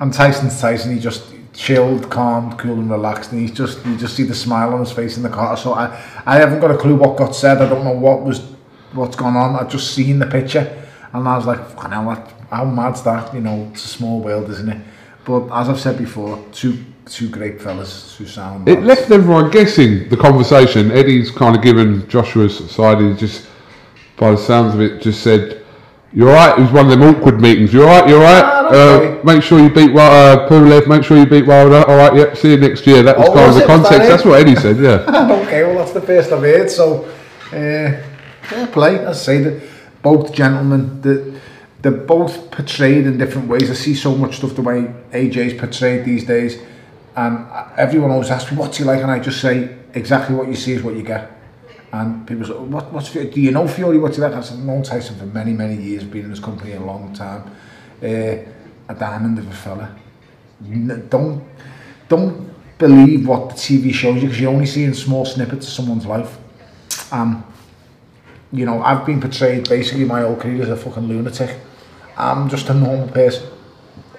and 0.00 0.12
Tyson's 0.12 0.60
Tyson. 0.60 0.94
He 0.94 1.00
just 1.00 1.24
chilled, 1.52 2.08
calm, 2.08 2.56
cool, 2.56 2.74
and 2.74 2.90
relaxed, 2.90 3.32
and 3.32 3.40
he's 3.40 3.50
just 3.50 3.84
you 3.84 3.96
just 3.96 4.14
see 4.14 4.22
the 4.22 4.34
smile 4.34 4.72
on 4.72 4.80
his 4.80 4.92
face 4.92 5.16
in 5.16 5.24
the 5.24 5.28
car. 5.28 5.56
So 5.56 5.72
I, 5.74 5.86
I 6.24 6.36
haven't 6.36 6.60
got 6.60 6.70
a 6.70 6.78
clue 6.78 6.94
what 6.94 7.16
got 7.16 7.34
said. 7.34 7.58
I 7.58 7.68
don't 7.68 7.84
know 7.84 7.98
what 7.98 8.22
was 8.22 8.40
what's 8.92 9.16
gone 9.16 9.36
on. 9.36 9.56
I've 9.56 9.70
just 9.70 9.92
seen 9.92 10.20
the 10.20 10.26
picture, 10.26 10.84
and 11.12 11.28
I 11.28 11.36
was 11.36 11.46
like, 11.46 11.68
fucking 11.70 11.90
hell, 11.90 12.28
how 12.50 12.64
mad's 12.64 13.02
that? 13.02 13.34
You 13.34 13.40
know, 13.40 13.68
it's 13.72 13.84
a 13.84 13.88
small 13.88 14.20
world, 14.20 14.50
isn't 14.50 14.68
it? 14.68 14.80
But 15.24 15.50
as 15.52 15.68
I've 15.68 15.80
said 15.80 15.98
before, 15.98 16.44
two 16.52 16.84
two 17.06 17.28
great 17.28 17.60
fellas, 17.60 18.14
two 18.16 18.26
sound. 18.26 18.68
It 18.68 18.82
left 18.82 19.10
everyone 19.10 19.50
guessing 19.50 20.08
the 20.08 20.16
conversation. 20.16 20.90
Eddie's 20.90 21.30
kind 21.30 21.56
of 21.56 21.62
given 21.62 22.08
Joshua's 22.08 22.70
side. 22.70 23.00
He 23.00 23.14
just, 23.14 23.46
by 24.16 24.30
the 24.32 24.36
sounds 24.36 24.74
of 24.74 24.80
it, 24.80 25.02
just 25.02 25.22
said, 25.22 25.64
"You're 26.12 26.32
right." 26.32 26.58
It 26.58 26.62
was 26.62 26.72
one 26.72 26.90
of 26.90 26.98
them 26.98 27.02
awkward 27.02 27.40
meetings. 27.40 27.72
You're 27.72 27.86
right. 27.86 28.08
You're 28.08 28.20
right. 28.20 28.44
Uh, 28.44 29.20
make 29.24 29.42
sure 29.42 29.60
you 29.60 29.68
beat 29.68 29.90
uh, 29.96 30.48
Pulev. 30.48 30.86
Make 30.88 31.04
sure 31.04 31.18
you 31.18 31.26
beat 31.26 31.46
Wilder. 31.46 31.84
All 31.88 31.96
right. 31.96 32.14
Yep. 32.14 32.36
See 32.36 32.50
you 32.52 32.56
next 32.56 32.86
year. 32.86 33.02
That 33.02 33.18
was 33.18 33.28
Oh, 33.28 33.34
kind 33.34 33.48
of 33.48 33.54
the? 33.54 33.60
Was 33.60 33.66
that 33.66 33.66
context. 33.66 34.08
That's 34.08 34.24
what 34.24 34.40
Eddie 34.40 34.56
said. 34.56 34.78
Yeah. 34.78 35.38
okay, 35.42 35.62
well 35.64 35.78
that's 35.78 35.92
the 35.92 36.00
first 36.00 36.32
I've 36.32 36.40
heard. 36.40 36.70
So, 36.70 37.04
uh, 37.48 38.02
fair 38.42 38.66
play. 38.68 39.04
I 39.04 39.12
say 39.12 39.42
that 39.42 39.62
both 40.02 40.32
gentlemen, 40.32 41.00
that 41.02 41.40
they're 41.82 41.92
both 41.92 42.50
portrayed 42.50 43.06
in 43.06 43.18
different 43.18 43.48
ways. 43.48 43.70
I 43.70 43.74
see 43.74 43.94
so 43.94 44.14
much 44.16 44.36
stuff 44.36 44.54
the 44.54 44.62
way 44.62 44.92
AJ's 45.12 45.58
portrayed 45.60 46.04
these 46.04 46.24
days, 46.24 46.58
And 47.14 47.46
everyone 47.76 48.10
always 48.10 48.30
asks 48.30 48.50
me, 48.50 48.58
what's 48.58 48.78
he 48.78 48.84
like? 48.84 49.00
And 49.00 49.10
I 49.10 49.18
just 49.18 49.40
say, 49.40 49.76
exactly 49.94 50.34
what 50.34 50.48
you 50.48 50.56
see 50.56 50.72
is 50.72 50.82
what 50.82 50.94
you 50.96 51.02
get. 51.02 51.30
And 51.92 52.26
people 52.26 52.46
say, 52.46 52.52
what, 52.54 52.90
what's 52.92 53.08
Fury? 53.08 53.28
Do 53.28 53.40
you 53.40 53.50
know 53.50 53.68
Fury? 53.68 53.98
What's 53.98 54.16
he 54.16 54.22
like? 54.22 54.32
I 54.32 54.40
said, 54.40 54.58
known 54.60 54.82
Tyson 54.82 55.18
for 55.18 55.26
many, 55.26 55.52
many 55.52 55.76
years, 55.76 56.04
been 56.04 56.24
in 56.24 56.30
this 56.30 56.40
company 56.40 56.72
a 56.72 56.80
long 56.80 57.12
time. 57.12 57.50
Uh, 58.02 58.50
a 58.88 58.94
diamond 58.98 59.38
of 59.38 59.46
a 59.46 59.52
fella. 59.52 59.94
Don't, 61.08 61.44
don't 62.08 62.52
believe 62.78 63.28
what 63.28 63.50
the 63.50 63.54
TV 63.54 63.92
shows 63.92 64.16
you 64.16 64.22
because 64.22 64.40
you're 64.40 64.52
only 64.52 64.66
seeing 64.66 64.94
small 64.94 65.24
snippets 65.24 65.66
of 65.66 65.72
someone's 65.72 66.06
life. 66.06 66.38
Um, 67.12 67.44
you 68.52 68.64
know, 68.66 68.82
I've 68.82 69.04
been 69.06 69.20
portrayed 69.20 69.68
basically 69.68 70.04
my 70.04 70.22
whole 70.22 70.36
career 70.36 70.62
as 70.62 70.68
a 70.68 70.76
fucking 70.76 71.08
lunatic. 71.08 71.58
I'm 72.16 72.48
just 72.48 72.68
a 72.68 72.74
normal 72.74 73.08
person. 73.08 73.48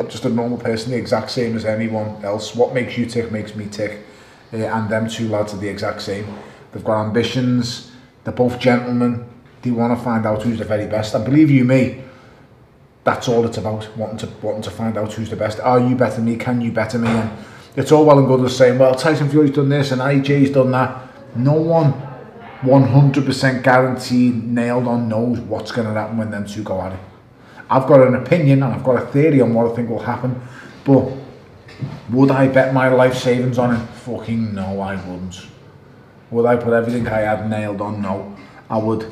Just 0.09 0.25
a 0.25 0.29
normal 0.29 0.57
person, 0.57 0.91
the 0.91 0.97
exact 0.97 1.31
same 1.31 1.55
as 1.55 1.65
anyone 1.65 2.23
else. 2.23 2.55
What 2.55 2.73
makes 2.73 2.97
you 2.97 3.05
tick 3.05 3.31
makes 3.31 3.55
me 3.55 3.67
tick. 3.67 4.05
Uh, 4.51 4.57
and 4.57 4.89
them 4.89 5.09
two 5.09 5.27
lads 5.29 5.53
are 5.53 5.57
the 5.57 5.67
exact 5.67 6.01
same. 6.01 6.27
They've 6.71 6.83
got 6.83 7.05
ambitions. 7.05 7.91
They're 8.23 8.33
both 8.33 8.59
gentlemen. 8.59 9.25
They 9.61 9.71
want 9.71 9.97
to 9.97 10.03
find 10.03 10.25
out 10.25 10.43
who's 10.43 10.59
the 10.59 10.65
very 10.65 10.87
best. 10.87 11.15
And 11.15 11.25
believe 11.25 11.49
you 11.49 11.63
me, 11.63 12.03
that's 13.03 13.27
all 13.27 13.45
it's 13.45 13.57
about. 13.57 13.95
Wanting 13.97 14.17
to 14.17 14.27
wanting 14.41 14.61
to 14.63 14.71
find 14.71 14.97
out 14.97 15.13
who's 15.13 15.29
the 15.29 15.35
best. 15.35 15.59
Are 15.59 15.79
you 15.79 15.95
better 15.95 16.17
than 16.17 16.25
me? 16.25 16.35
Can 16.35 16.61
you 16.61 16.71
better 16.71 16.99
me? 16.99 17.07
And 17.07 17.31
it's 17.75 17.91
all 17.91 18.05
well 18.05 18.19
and 18.19 18.27
good 18.27 18.43
as 18.45 18.55
saying, 18.55 18.77
well, 18.77 18.93
Tyson 18.95 19.29
Fury's 19.29 19.51
done 19.51 19.69
this 19.69 19.91
and 19.91 20.01
AJ's 20.01 20.51
done 20.51 20.71
that. 20.71 21.35
No 21.35 21.53
one 21.53 21.93
100% 22.61 23.63
guaranteed, 23.63 24.43
nailed 24.43 24.87
on 24.87 25.09
knows 25.09 25.39
what's 25.41 25.71
going 25.71 25.87
to 25.87 25.93
happen 25.93 26.17
when 26.17 26.31
them 26.31 26.45
two 26.45 26.63
go 26.63 26.81
at 26.81 26.93
it. 26.93 26.99
I've 27.73 27.87
got 27.87 28.07
an 28.07 28.13
opinion 28.13 28.61
and 28.61 28.71
I've 28.71 28.83
got 28.83 29.01
a 29.01 29.05
theory 29.07 29.41
on 29.41 29.55
what 29.55 29.71
I 29.71 29.75
think 29.75 29.89
will 29.89 29.97
happen, 29.97 30.39
but 30.85 31.11
would 32.11 32.29
I 32.29 32.47
bet 32.47 32.71
my 32.71 32.87
life 32.89 33.15
savings 33.15 33.57
on 33.57 33.75
it? 33.75 33.83
Fucking 34.05 34.53
no, 34.53 34.79
I 34.79 34.95
wouldn't. 34.95 35.47
Would 36.29 36.45
I 36.45 36.55
put 36.55 36.73
everything 36.73 37.07
I 37.07 37.21
had 37.21 37.49
nailed 37.49 37.81
on? 37.81 37.99
No, 37.99 38.37
I 38.69 38.77
would. 38.77 39.11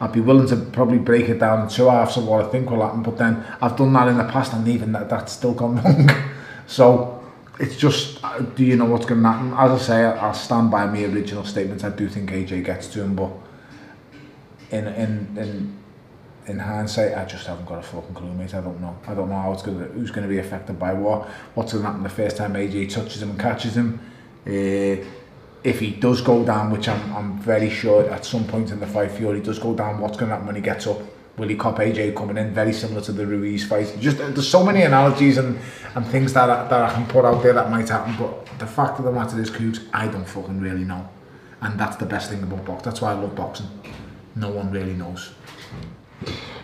I'd 0.00 0.12
be 0.12 0.20
willing 0.20 0.48
to 0.48 0.56
probably 0.56 0.96
break 0.96 1.28
it 1.28 1.38
down 1.38 1.64
in 1.64 1.68
two 1.68 1.88
halves 1.90 2.16
of 2.16 2.26
what 2.26 2.46
I 2.46 2.48
think 2.48 2.70
will 2.70 2.82
happen, 2.82 3.02
but 3.02 3.18
then 3.18 3.44
I've 3.60 3.76
done 3.76 3.92
that 3.92 4.08
in 4.08 4.16
the 4.16 4.24
past 4.24 4.54
and 4.54 4.66
even 4.66 4.92
that, 4.92 5.10
that's 5.10 5.32
still 5.32 5.52
gone 5.52 5.76
wrong. 5.82 6.08
so 6.66 7.22
it's 7.60 7.76
just, 7.76 8.24
uh, 8.24 8.38
do 8.38 8.64
you 8.64 8.76
know 8.76 8.86
what's 8.86 9.04
going 9.04 9.22
to 9.22 9.28
happen? 9.28 9.52
As 9.52 9.82
I 9.82 9.84
say, 9.84 10.04
I'll 10.04 10.32
stand 10.32 10.70
by 10.70 10.86
my 10.86 11.04
original 11.04 11.44
statements. 11.44 11.84
I 11.84 11.90
do 11.90 12.08
think 12.08 12.30
AJ 12.30 12.64
gets 12.64 12.86
to 12.88 13.02
him, 13.02 13.16
but 13.16 13.32
in 14.70 14.86
in 14.86 15.36
in 15.36 15.77
in 16.48 16.58
hindsight, 16.58 17.16
I 17.16 17.24
just 17.24 17.46
haven't 17.46 17.66
got 17.66 17.78
a 17.78 17.82
fucking 17.82 18.14
clue, 18.14 18.32
mate. 18.32 18.54
I 18.54 18.60
don't 18.60 18.80
know. 18.80 18.96
I 19.06 19.14
don't 19.14 19.28
know 19.28 19.40
how 19.40 19.52
it's 19.52 19.62
gonna, 19.62 19.84
who's 19.84 20.10
going 20.10 20.26
to 20.26 20.28
be 20.28 20.38
affected 20.38 20.78
by 20.78 20.92
what. 20.94 21.28
What's 21.54 21.72
going 21.72 21.84
to 21.84 21.88
happen 21.88 22.02
the 22.02 22.08
first 22.08 22.36
time 22.36 22.54
AJ 22.54 22.92
touches 22.92 23.22
him 23.22 23.30
and 23.30 23.40
catches 23.40 23.76
him. 23.76 24.00
Uh, 24.46 25.04
if 25.64 25.80
he 25.80 25.90
does 25.90 26.22
go 26.22 26.44
down, 26.44 26.70
which 26.70 26.88
I'm, 26.88 27.14
I'm 27.14 27.38
very 27.38 27.68
sure 27.68 28.08
at 28.10 28.24
some 28.24 28.46
point 28.46 28.70
in 28.70 28.80
the 28.80 28.86
fight, 28.86 29.10
Fury 29.10 29.40
does 29.40 29.58
go 29.58 29.74
down, 29.74 30.00
what's 30.00 30.16
going 30.16 30.28
to 30.28 30.34
happen 30.34 30.46
when 30.46 30.56
he 30.56 30.62
gets 30.62 30.86
up? 30.86 31.00
Will 31.36 31.48
he 31.48 31.56
cop 31.56 31.76
AJ 31.76 32.16
coming 32.16 32.36
in? 32.36 32.52
Very 32.52 32.72
similar 32.72 33.00
to 33.02 33.12
the 33.12 33.26
Ruiz 33.26 33.66
fight. 33.66 33.94
Just 34.00 34.18
There's 34.18 34.48
so 34.48 34.64
many 34.64 34.82
analogies 34.82 35.38
and, 35.38 35.58
and 35.94 36.06
things 36.06 36.32
that 36.32 36.48
I, 36.48 36.66
that 36.68 36.90
I 36.90 36.92
can 36.94 37.06
put 37.06 37.24
out 37.24 37.42
there 37.42 37.52
that 37.52 37.70
might 37.70 37.88
happen, 37.88 38.16
but 38.18 38.46
the 38.58 38.66
fact 38.66 38.98
of 38.98 39.04
the 39.04 39.12
matter 39.12 39.40
is, 39.40 39.50
Coogs, 39.50 39.86
I 39.92 40.08
don't 40.08 40.24
fucking 40.24 40.60
really 40.60 40.84
know. 40.84 41.08
And 41.60 41.78
that's 41.78 41.96
the 41.96 42.06
best 42.06 42.30
thing 42.30 42.42
about 42.42 42.64
boxing. 42.64 42.84
That's 42.84 43.00
why 43.00 43.12
I 43.12 43.14
love 43.14 43.34
boxing. 43.34 43.66
No 44.36 44.50
one 44.50 44.70
really 44.70 44.94
knows. 44.94 45.32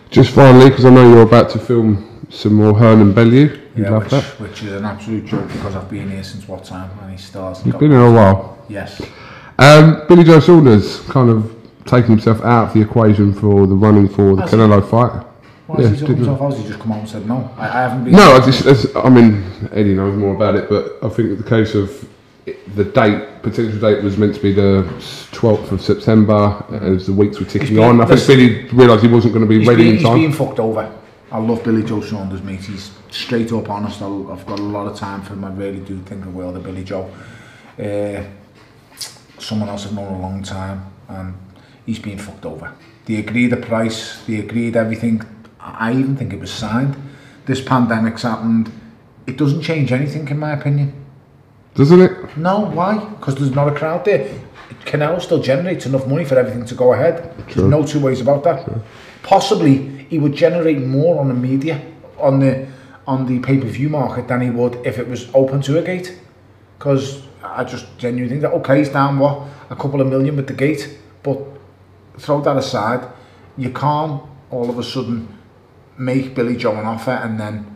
Just 0.09 0.33
finally, 0.33 0.69
because 0.69 0.85
I 0.85 0.89
know 0.89 1.07
you're 1.09 1.23
about 1.23 1.49
to 1.51 1.59
film 1.59 2.25
some 2.29 2.53
more 2.53 2.77
Hearn 2.77 3.01
and 3.01 3.13
Bellew. 3.13 3.31
You'd 3.31 3.59
yeah, 3.75 3.89
love 3.89 4.03
which, 4.03 4.11
that. 4.11 4.23
which 4.39 4.63
is 4.63 4.71
an 4.73 4.85
absolute 4.85 5.25
joke 5.25 5.47
because 5.49 5.75
I've 5.75 5.89
been 5.89 6.09
here 6.09 6.23
since 6.23 6.47
what 6.47 6.63
time? 6.63 6.89
And 7.01 7.11
he 7.11 7.17
still 7.17 7.47
hasn't 7.47 7.65
You've 7.67 7.79
been 7.79 7.91
here 7.91 8.05
a 8.05 8.11
while. 8.11 8.57
Yes. 8.69 9.01
Um, 9.59 10.03
Billy 10.07 10.23
Joe 10.23 10.39
Saunders 10.39 11.01
kind 11.09 11.29
of 11.29 11.55
taking 11.85 12.11
himself 12.11 12.41
out 12.41 12.67
of 12.69 12.73
the 12.73 12.81
equation 12.81 13.33
for 13.33 13.67
the 13.67 13.75
running 13.75 14.07
for 14.07 14.35
the 14.35 14.41
Has 14.43 14.51
he? 14.51 14.57
Canelo 14.57 14.89
fight. 14.89 15.25
Why 15.67 15.81
has 15.81 15.91
he 15.91 15.97
took 15.97 16.07
didn't- 16.09 16.15
himself 16.25 16.41
out? 16.41 16.53
Has 16.53 16.61
he 16.61 16.67
just 16.69 16.79
come 16.79 16.91
out 16.93 16.99
and 16.99 17.09
said 17.09 17.27
no? 17.27 17.51
I, 17.57 17.67
I 17.67 17.81
haven't 17.81 18.03
been. 18.05 18.13
No, 18.13 18.31
I 18.33 18.39
just, 18.45 18.95
I 18.95 19.09
mean, 19.09 19.43
Eddie 19.71 19.93
knows 19.95 20.15
more 20.15 20.35
about 20.35 20.55
it, 20.55 20.69
but 20.69 20.97
I 21.03 21.09
think 21.09 21.37
the 21.37 21.49
case 21.49 21.75
of 21.75 21.89
it- 21.89 22.09
the 22.75 22.83
date, 22.83 23.41
potential 23.41 23.79
date 23.79 24.03
was 24.03 24.17
meant 24.17 24.35
to 24.35 24.41
be 24.41 24.51
the 24.53 24.83
12th 25.31 25.71
of 25.71 25.81
September, 25.81 26.63
as 26.81 27.07
the 27.07 27.13
weeks 27.13 27.39
were 27.39 27.45
ticking 27.45 27.75
been- 27.75 27.83
on. 27.83 28.01
I 28.01 28.05
think 28.05 28.27
Billy 28.27 28.67
realised 28.69 29.03
he 29.03 29.07
wasn't 29.09 29.33
going 29.33 29.45
to 29.45 29.49
be 29.49 29.65
ready 29.65 29.83
been, 29.83 29.87
in 29.87 29.93
he's 29.95 30.03
time. 30.03 30.19
being 30.19 30.33
fucked 30.33 30.59
over. 30.59 30.91
I 31.31 31.37
love 31.39 31.63
Billy 31.63 31.83
Joe 31.83 32.01
Saunders, 32.01 32.41
mate. 32.43 32.61
He's 32.61 32.91
straight 33.11 33.51
up 33.51 33.69
honest. 33.69 34.01
I, 34.01 34.07
I've 34.07 34.45
got 34.45 34.59
a 34.59 34.63
lot 34.63 34.87
of 34.87 34.97
time 34.97 35.21
for 35.21 35.33
him. 35.33 35.43
I 35.43 35.49
really 35.51 35.79
do 35.79 35.99
think 36.01 36.23
the 36.23 36.29
world 36.29 36.55
of 36.55 36.63
Billy 36.63 36.83
Joe. 36.83 37.09
Uh, 37.79 38.23
someone 39.39 39.69
else 39.69 39.85
I've 39.85 39.93
known 39.93 40.13
a 40.13 40.21
long 40.21 40.43
time, 40.43 40.85
and 41.09 41.33
he's 41.85 41.99
been 41.99 42.17
fucked 42.19 42.45
over. 42.45 42.71
They 43.05 43.15
agreed 43.17 43.47
the 43.47 43.57
price. 43.57 44.23
They 44.25 44.39
agreed 44.39 44.75
everything. 44.75 45.21
I 45.59 45.91
even 45.93 46.15
think 46.15 46.33
it 46.33 46.39
was 46.39 46.51
signed. 46.51 46.95
This 47.45 47.61
pandemic's 47.61 48.23
happened. 48.23 48.71
It 49.27 49.37
doesn't 49.37 49.61
change 49.61 49.91
anything, 49.91 50.27
in 50.27 50.39
my 50.39 50.51
opinion. 50.53 51.04
Doesn't 51.75 52.01
it? 52.01 52.37
No, 52.37 52.61
why? 52.61 52.97
Because 52.97 53.35
there's 53.35 53.51
not 53.51 53.67
a 53.67 53.75
crowd 53.75 54.05
there. 54.05 54.33
Canelo 54.85 55.21
still 55.21 55.41
generates 55.41 55.85
enough 55.85 56.07
money 56.07 56.23
for 56.23 56.39
everything 56.39 56.65
to 56.65 56.75
go 56.75 56.93
ahead. 56.93 57.37
There's 57.47 57.69
no 57.69 57.85
two 57.85 57.99
ways 57.99 58.21
about 58.21 58.43
that. 58.45 58.69
Possibly 59.23 60.05
he 60.09 60.17
would 60.17 60.33
generate 60.33 60.79
more 60.79 61.19
on 61.19 61.27
the 61.27 61.33
media, 61.33 61.81
on 62.17 62.39
the 62.39 62.67
on 63.07 63.27
the 63.27 63.39
pay 63.39 63.57
per 63.59 63.67
view 63.67 63.89
market 63.89 64.27
than 64.27 64.41
he 64.41 64.49
would 64.49 64.75
if 64.85 64.97
it 64.97 65.07
was 65.07 65.29
open 65.33 65.61
to 65.63 65.77
a 65.77 65.83
gate. 65.83 66.17
Because 66.77 67.23
I 67.43 67.63
just 67.63 67.85
genuinely 67.97 68.29
think 68.29 68.41
that 68.43 68.53
okay, 68.59 68.79
he's 68.79 68.89
down 68.89 69.19
what 69.19 69.47
a 69.69 69.75
couple 69.75 70.01
of 70.01 70.07
million 70.07 70.35
with 70.35 70.47
the 70.47 70.53
gate, 70.53 70.97
but 71.23 71.39
throw 72.17 72.41
that 72.41 72.55
aside, 72.55 73.07
you 73.57 73.71
can't 73.71 74.21
all 74.49 74.69
of 74.69 74.79
a 74.79 74.83
sudden 74.83 75.27
make 75.97 76.35
Billy 76.35 76.55
Joe 76.55 76.75
an 76.75 76.85
offer 76.85 77.11
and 77.11 77.39
then 77.39 77.74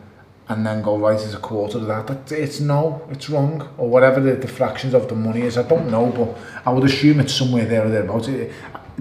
and 0.50 0.66
then 0.66 0.82
go 0.82 0.98
right 0.98 1.16
as 1.16 1.32
a 1.32 1.38
quarter 1.38 1.78
of 1.78 1.86
that. 1.86 2.08
that 2.08 2.32
it's 2.32 2.58
no, 2.58 3.06
it's 3.08 3.30
wrong, 3.30 3.68
or 3.78 3.88
whatever 3.88 4.20
the, 4.20 4.34
the 4.34 4.48
fractions 4.48 4.94
of 4.94 5.08
the 5.08 5.14
money 5.14 5.42
is. 5.42 5.56
I 5.56 5.62
don't 5.62 5.88
know, 5.88 6.06
but 6.06 6.36
I 6.66 6.72
would 6.72 6.82
assume 6.82 7.20
it's 7.20 7.32
somewhere 7.32 7.64
there 7.64 7.86
or 7.86 7.88
thereabouts. 7.88 8.28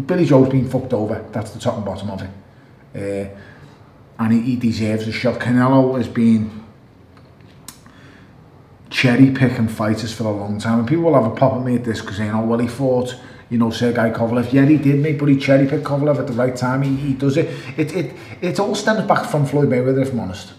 Billy 0.05 0.25
Joe's 0.25 0.49
been 0.49 0.69
fucked 0.69 0.93
over. 0.93 1.25
That's 1.31 1.49
the 1.49 1.59
top 1.59 1.77
and 1.77 1.85
bottom 1.85 2.11
of 2.11 2.21
it. 2.21 2.29
Uh, 2.95 3.35
and 4.19 4.31
he, 4.31 4.41
he 4.41 4.55
deserves 4.57 5.07
a 5.07 5.11
shot. 5.11 5.39
Canelo 5.39 5.97
has 5.97 6.07
been 6.07 6.65
cherry 8.91 9.31
picking 9.31 9.69
fighters 9.69 10.13
for 10.13 10.25
a 10.25 10.31
long 10.31 10.59
time. 10.59 10.79
And 10.79 10.87
people 10.87 11.05
will 11.05 11.15
have 11.15 11.31
a 11.31 11.35
pop 11.35 11.53
at 11.53 11.65
me 11.65 11.77
at 11.77 11.83
this 11.83 11.99
because 11.99 12.17
saying, 12.17 12.29
oh, 12.29 12.45
well, 12.45 12.59
he 12.59 12.67
fought, 12.67 13.15
you 13.49 13.57
know, 13.57 13.71
Sergei 13.71 14.11
Kovalev. 14.11 14.53
Yeah, 14.53 14.65
he 14.65 14.77
did, 14.77 14.99
mate, 14.99 15.17
but 15.17 15.29
he 15.29 15.37
cherry 15.37 15.67
picked 15.67 15.83
Kovalev 15.83 16.19
at 16.19 16.27
the 16.27 16.33
right 16.33 16.55
time. 16.55 16.83
He, 16.83 16.95
he 16.95 17.13
does 17.13 17.37
it. 17.37 17.47
It, 17.75 17.95
it. 17.95 18.15
it 18.39 18.59
all 18.59 18.75
stems 18.75 19.07
back 19.07 19.25
from 19.25 19.47
Floyd 19.47 19.69
Mayweather, 19.69 20.03
if 20.03 20.13
I'm 20.13 20.19
honest. 20.19 20.53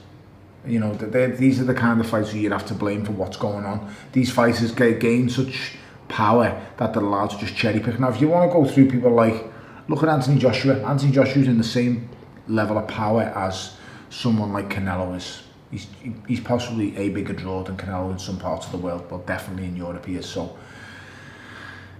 You 0.66 0.78
know, 0.78 0.94
these 0.94 1.60
are 1.60 1.64
the 1.64 1.74
kind 1.74 2.00
of 2.00 2.06
fights 2.06 2.34
you'd 2.34 2.52
have 2.52 2.66
to 2.66 2.74
blame 2.74 3.04
for 3.04 3.12
what's 3.12 3.36
going 3.36 3.64
on. 3.64 3.94
These 4.12 4.30
fighters 4.30 4.72
gain 4.72 5.28
such 5.30 5.76
power 6.08 6.60
that 6.76 6.96
allowed 6.96 7.30
to 7.30 7.38
just 7.38 7.56
cherry 7.56 7.80
pick. 7.80 7.98
Now, 7.98 8.10
if 8.10 8.20
you 8.20 8.28
want 8.28 8.50
to 8.50 8.54
go 8.54 8.66
through 8.66 8.90
people 8.90 9.10
like, 9.12 9.44
look 9.88 10.02
at 10.02 10.08
Anthony 10.08 10.38
Joshua. 10.38 10.74
Anthony 10.86 11.12
Joshua's 11.12 11.48
in 11.48 11.56
the 11.56 11.64
same 11.64 12.08
level 12.46 12.76
of 12.76 12.86
power 12.88 13.22
as 13.22 13.76
someone 14.10 14.52
like 14.52 14.68
Canelo 14.68 15.16
is. 15.16 15.42
He's, 15.70 15.86
he's 16.26 16.40
possibly 16.40 16.96
a 16.96 17.10
bigger 17.10 17.32
draw 17.32 17.62
than 17.62 17.76
Canelo 17.76 18.10
in 18.10 18.18
some 18.18 18.38
parts 18.38 18.66
of 18.66 18.72
the 18.72 18.78
world, 18.78 19.06
but 19.08 19.26
definitely 19.26 19.66
in 19.66 19.76
Europe 19.76 20.04
he 20.04 20.16
is. 20.16 20.26
So, 20.26 20.58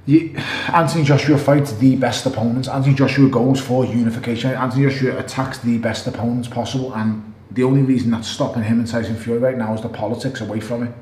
you, 0.06 0.34
Anthony 0.72 1.04
Joshua 1.04 1.38
fights 1.38 1.72
the 1.74 1.94
best 1.94 2.26
opponents. 2.26 2.66
Anthony 2.68 2.94
Joshua 2.94 3.28
goes 3.28 3.60
for 3.60 3.84
unification. 3.84 4.50
Anthony 4.50 4.90
Joshua 4.90 5.18
attacks 5.18 5.58
the 5.58 5.78
best 5.78 6.06
opponents 6.08 6.48
possible, 6.48 6.92
and 6.94 7.29
the 7.50 7.64
only 7.64 7.82
reason 7.82 8.10
that's 8.10 8.28
stopping 8.28 8.62
him 8.62 8.78
and 8.78 8.88
Tyson 8.88 9.16
Fury 9.16 9.38
right 9.38 9.56
now 9.56 9.74
is 9.74 9.80
the 9.80 9.88
politics 9.88 10.40
away 10.40 10.60
from 10.60 10.84
it. 10.84 10.92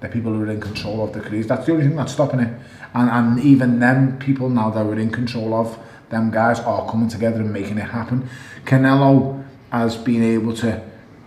The 0.00 0.08
people 0.08 0.32
who 0.32 0.42
are 0.42 0.50
in 0.50 0.60
control 0.60 1.04
of 1.04 1.12
the 1.12 1.20
careers. 1.20 1.46
That's 1.46 1.66
the 1.66 1.72
only 1.72 1.86
thing 1.86 1.96
that's 1.96 2.12
stopping 2.12 2.40
it. 2.40 2.60
And 2.94 3.10
and 3.10 3.40
even 3.40 3.80
them 3.80 4.18
people 4.18 4.48
now 4.48 4.70
that 4.70 4.86
are 4.86 4.98
in 4.98 5.10
control 5.10 5.54
of 5.54 5.78
them 6.10 6.30
guys 6.30 6.60
are 6.60 6.88
coming 6.90 7.08
together 7.08 7.40
and 7.40 7.52
making 7.52 7.78
it 7.78 7.88
happen. 7.90 8.28
Canelo 8.64 9.44
has 9.70 9.96
been 9.96 10.22
able 10.22 10.54
to 10.54 10.82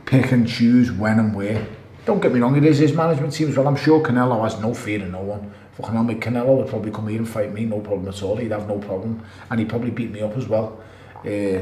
pick 0.06 0.32
and 0.32 0.48
choose 0.48 0.92
when 0.92 1.20
and 1.20 1.36
where. 1.36 1.68
Don't 2.06 2.20
get 2.20 2.34
me 2.34 2.40
wrong, 2.40 2.56
it 2.58 2.66
is 2.66 2.80
his 2.80 2.94
management 2.94 3.34
team 3.34 3.50
as 3.50 3.58
well. 3.58 3.68
I'm 3.68 3.76
sure 3.76 4.02
Canelo 4.02 4.42
has 4.44 4.60
no 4.60 4.74
fear 4.74 5.04
in 5.04 5.12
no 5.12 5.22
one. 5.22 5.54
Fucking 5.74 5.94
hell, 5.94 6.04
Canelo 6.04 6.58
would 6.58 6.68
probably 6.68 6.92
come 6.92 7.08
here 7.08 7.20
and 7.20 7.30
fight 7.30 7.54
me, 7.54 7.66
no 7.66 7.80
problem 7.80 8.08
at 8.08 8.22
all. 8.24 8.36
He'd 8.36 8.52
have 8.52 8.68
no 8.68 8.80
problem. 8.80 9.24
And 9.50 9.60
he'd 9.60 9.70
probably 9.70 9.92
beat 9.92 10.12
me 10.12 10.22
up 10.22 10.36
as 10.36 10.48
well. 10.48 10.82
Uh, 11.26 11.62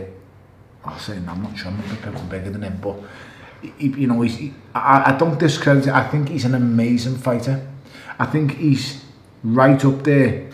I'll 0.86 0.97
say, 0.99 1.17
I'm 1.17 1.43
not 1.43 1.57
sure, 1.57 1.71
I'm 1.71 1.80
a 1.80 1.84
bit 2.11 2.30
bigger 2.30 2.49
than 2.51 2.63
him, 2.63 2.80
but 2.82 2.95
he, 3.77 3.88
you 3.89 4.07
know, 4.07 4.21
he's, 4.21 4.38
he, 4.38 4.53
I, 4.73 5.13
I 5.13 5.17
don't 5.17 5.38
discredit 5.38 5.88
it. 5.88 5.93
I 5.93 6.07
think 6.07 6.30
he's 6.30 6.45
an 6.45 6.55
amazing 6.55 7.17
fighter. 7.17 7.67
I 8.17 8.25
think 8.25 8.55
he's 8.57 9.03
right 9.43 9.84
up 9.84 10.03
there 10.03 10.49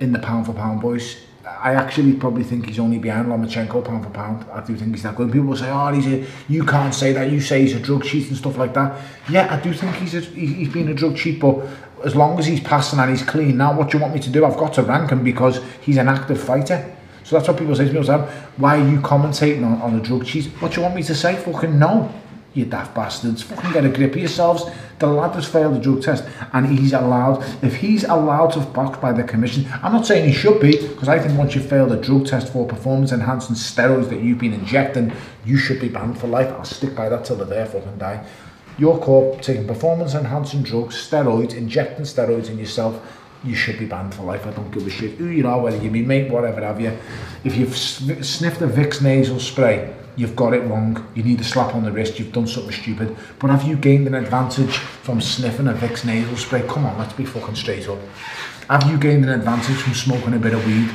in 0.00 0.12
the 0.12 0.18
pound 0.18 0.46
for 0.46 0.52
pound 0.52 0.80
boys. 0.80 1.24
I 1.46 1.74
actually 1.74 2.14
probably 2.14 2.44
think 2.44 2.66
he's 2.66 2.78
only 2.78 2.98
behind 2.98 3.26
Lomachenko 3.28 3.84
pound 3.84 4.04
for 4.04 4.10
pound. 4.10 4.46
I 4.52 4.64
do 4.64 4.76
think 4.76 4.94
he's 4.94 5.02
that 5.02 5.16
good. 5.16 5.30
People 5.32 5.54
say, 5.56 5.68
"Oh, 5.70 5.92
he's 5.92 6.06
a," 6.06 6.24
you 6.48 6.64
can't 6.64 6.94
say 6.94 7.12
that. 7.12 7.30
You 7.30 7.40
say 7.40 7.62
he's 7.62 7.74
a 7.74 7.80
drug 7.80 8.04
cheat 8.04 8.28
and 8.28 8.36
stuff 8.36 8.56
like 8.56 8.72
that. 8.74 8.98
Yeah, 9.28 9.52
I 9.54 9.60
do 9.60 9.72
think 9.72 9.94
he's 9.96 10.14
a, 10.14 10.20
he- 10.20 10.46
he's 10.54 10.68
been 10.72 10.88
a 10.88 10.94
drug 10.94 11.16
cheat, 11.16 11.40
but 11.40 11.58
as 12.04 12.14
long 12.14 12.38
as 12.38 12.46
he's 12.46 12.60
passing 12.60 12.98
and 12.98 13.10
he's 13.10 13.22
clean, 13.22 13.56
now 13.58 13.76
what 13.76 13.90
do 13.90 13.98
you 13.98 14.02
want 14.02 14.14
me 14.14 14.20
to 14.20 14.30
do? 14.30 14.44
I've 14.44 14.56
got 14.56 14.72
to 14.74 14.82
rank 14.82 15.10
him 15.10 15.22
because 15.24 15.60
he's 15.82 15.96
an 15.98 16.08
active 16.08 16.40
fighter. 16.40 16.96
So 17.24 17.36
that's 17.36 17.48
what 17.48 17.58
people 17.58 17.74
say 17.76 17.86
to 17.86 17.92
me 17.92 17.98
all 17.98 18.04
the 18.04 18.16
time. 18.16 18.28
Why 18.56 18.80
are 18.80 18.88
you 18.88 18.98
commentating 19.00 19.64
on, 19.64 19.80
on 19.82 19.98
a 19.98 20.02
drug 20.02 20.24
cheat? 20.26 20.46
What 20.60 20.72
do 20.72 20.76
you 20.76 20.82
want 20.82 20.96
me 20.96 21.02
to 21.04 21.14
say? 21.14 21.36
Fucking 21.36 21.78
no. 21.78 22.12
you 22.54 22.64
daft 22.64 22.94
bastards. 22.94 23.42
Fucking 23.42 23.72
get 23.72 23.84
a 23.84 23.88
grip 23.88 24.12
of 24.12 24.18
yourselves. 24.18 24.64
The 24.98 25.06
lad 25.06 25.34
has 25.34 25.46
failed 25.46 25.76
the 25.76 25.78
drug 25.78 26.02
test 26.02 26.24
and 26.52 26.66
he's 26.66 26.92
allowed, 26.92 27.42
if 27.62 27.76
he's 27.76 28.04
allowed 28.04 28.48
to 28.52 28.60
box 28.60 28.98
by 28.98 29.12
the 29.12 29.22
commission, 29.22 29.66
I'm 29.82 29.92
not 29.92 30.06
saying 30.06 30.28
he 30.28 30.34
should 30.34 30.60
be, 30.60 30.76
because 30.88 31.08
I 31.08 31.18
think 31.18 31.38
once 31.38 31.54
you 31.54 31.60
fail 31.60 31.90
a 31.92 32.00
drug 32.00 32.26
test 32.26 32.52
for 32.52 32.66
performance 32.66 33.12
enhancing 33.12 33.56
steroids 33.56 34.08
that 34.10 34.20
you've 34.20 34.38
been 34.38 34.52
injecting, 34.52 35.12
you 35.44 35.56
should 35.56 35.80
be 35.80 35.88
banned 35.88 36.18
for 36.18 36.26
life. 36.26 36.48
I'll 36.48 36.64
stick 36.64 36.94
by 36.94 37.08
that 37.08 37.24
till 37.24 37.36
the 37.36 37.44
day 37.44 37.62
I 37.62 37.66
fucking 37.66 37.98
die. 37.98 38.26
Your 38.78 38.98
corp 38.98 39.42
taking 39.42 39.66
performance 39.66 40.14
enhancing 40.14 40.62
drugs, 40.62 40.96
steroids, 40.96 41.54
injecting 41.54 42.04
steroids 42.04 42.48
in 42.48 42.58
yourself, 42.58 43.00
you 43.44 43.54
should 43.54 43.78
be 43.78 43.86
banned 43.86 44.14
for 44.14 44.22
life. 44.22 44.46
I 44.46 44.50
don't 44.50 44.70
give 44.70 44.86
a 44.86 44.90
shit 44.90 45.12
who 45.12 45.26
you 45.26 45.46
are, 45.48 45.60
whether 45.60 45.76
you 45.78 45.90
be 45.90 46.02
mate, 46.02 46.30
whatever 46.30 46.60
have 46.60 46.80
you. 46.80 46.96
If 47.44 47.56
you've 47.56 47.76
sniffed 47.76 48.60
a 48.60 48.68
Vicks 48.68 49.00
nasal 49.00 49.40
spray, 49.40 49.94
you've 50.16 50.36
got 50.36 50.52
it 50.52 50.60
wrong. 50.60 51.06
You 51.14 51.22
need 51.22 51.40
a 51.40 51.44
slap 51.44 51.74
on 51.74 51.84
the 51.84 51.92
wrist. 51.92 52.18
You've 52.18 52.32
done 52.32 52.46
something 52.46 52.72
stupid. 52.72 53.16
But 53.38 53.50
have 53.50 53.62
you 53.62 53.76
gained 53.76 54.06
an 54.06 54.14
advantage 54.14 54.76
from 54.76 55.20
sniffing 55.20 55.68
a 55.68 55.72
Vicks 55.72 56.04
nasal 56.04 56.36
spray? 56.36 56.62
Come 56.68 56.84
on, 56.84 56.98
let's 56.98 57.14
be 57.14 57.24
fucking 57.24 57.56
straight 57.56 57.88
up. 57.88 57.98
Have 58.68 58.88
you 58.90 58.98
gained 58.98 59.24
an 59.24 59.30
advantage 59.30 59.76
from 59.76 59.94
smoking 59.94 60.34
a 60.34 60.38
bit 60.38 60.54
of 60.54 60.64
weed? 60.66 60.90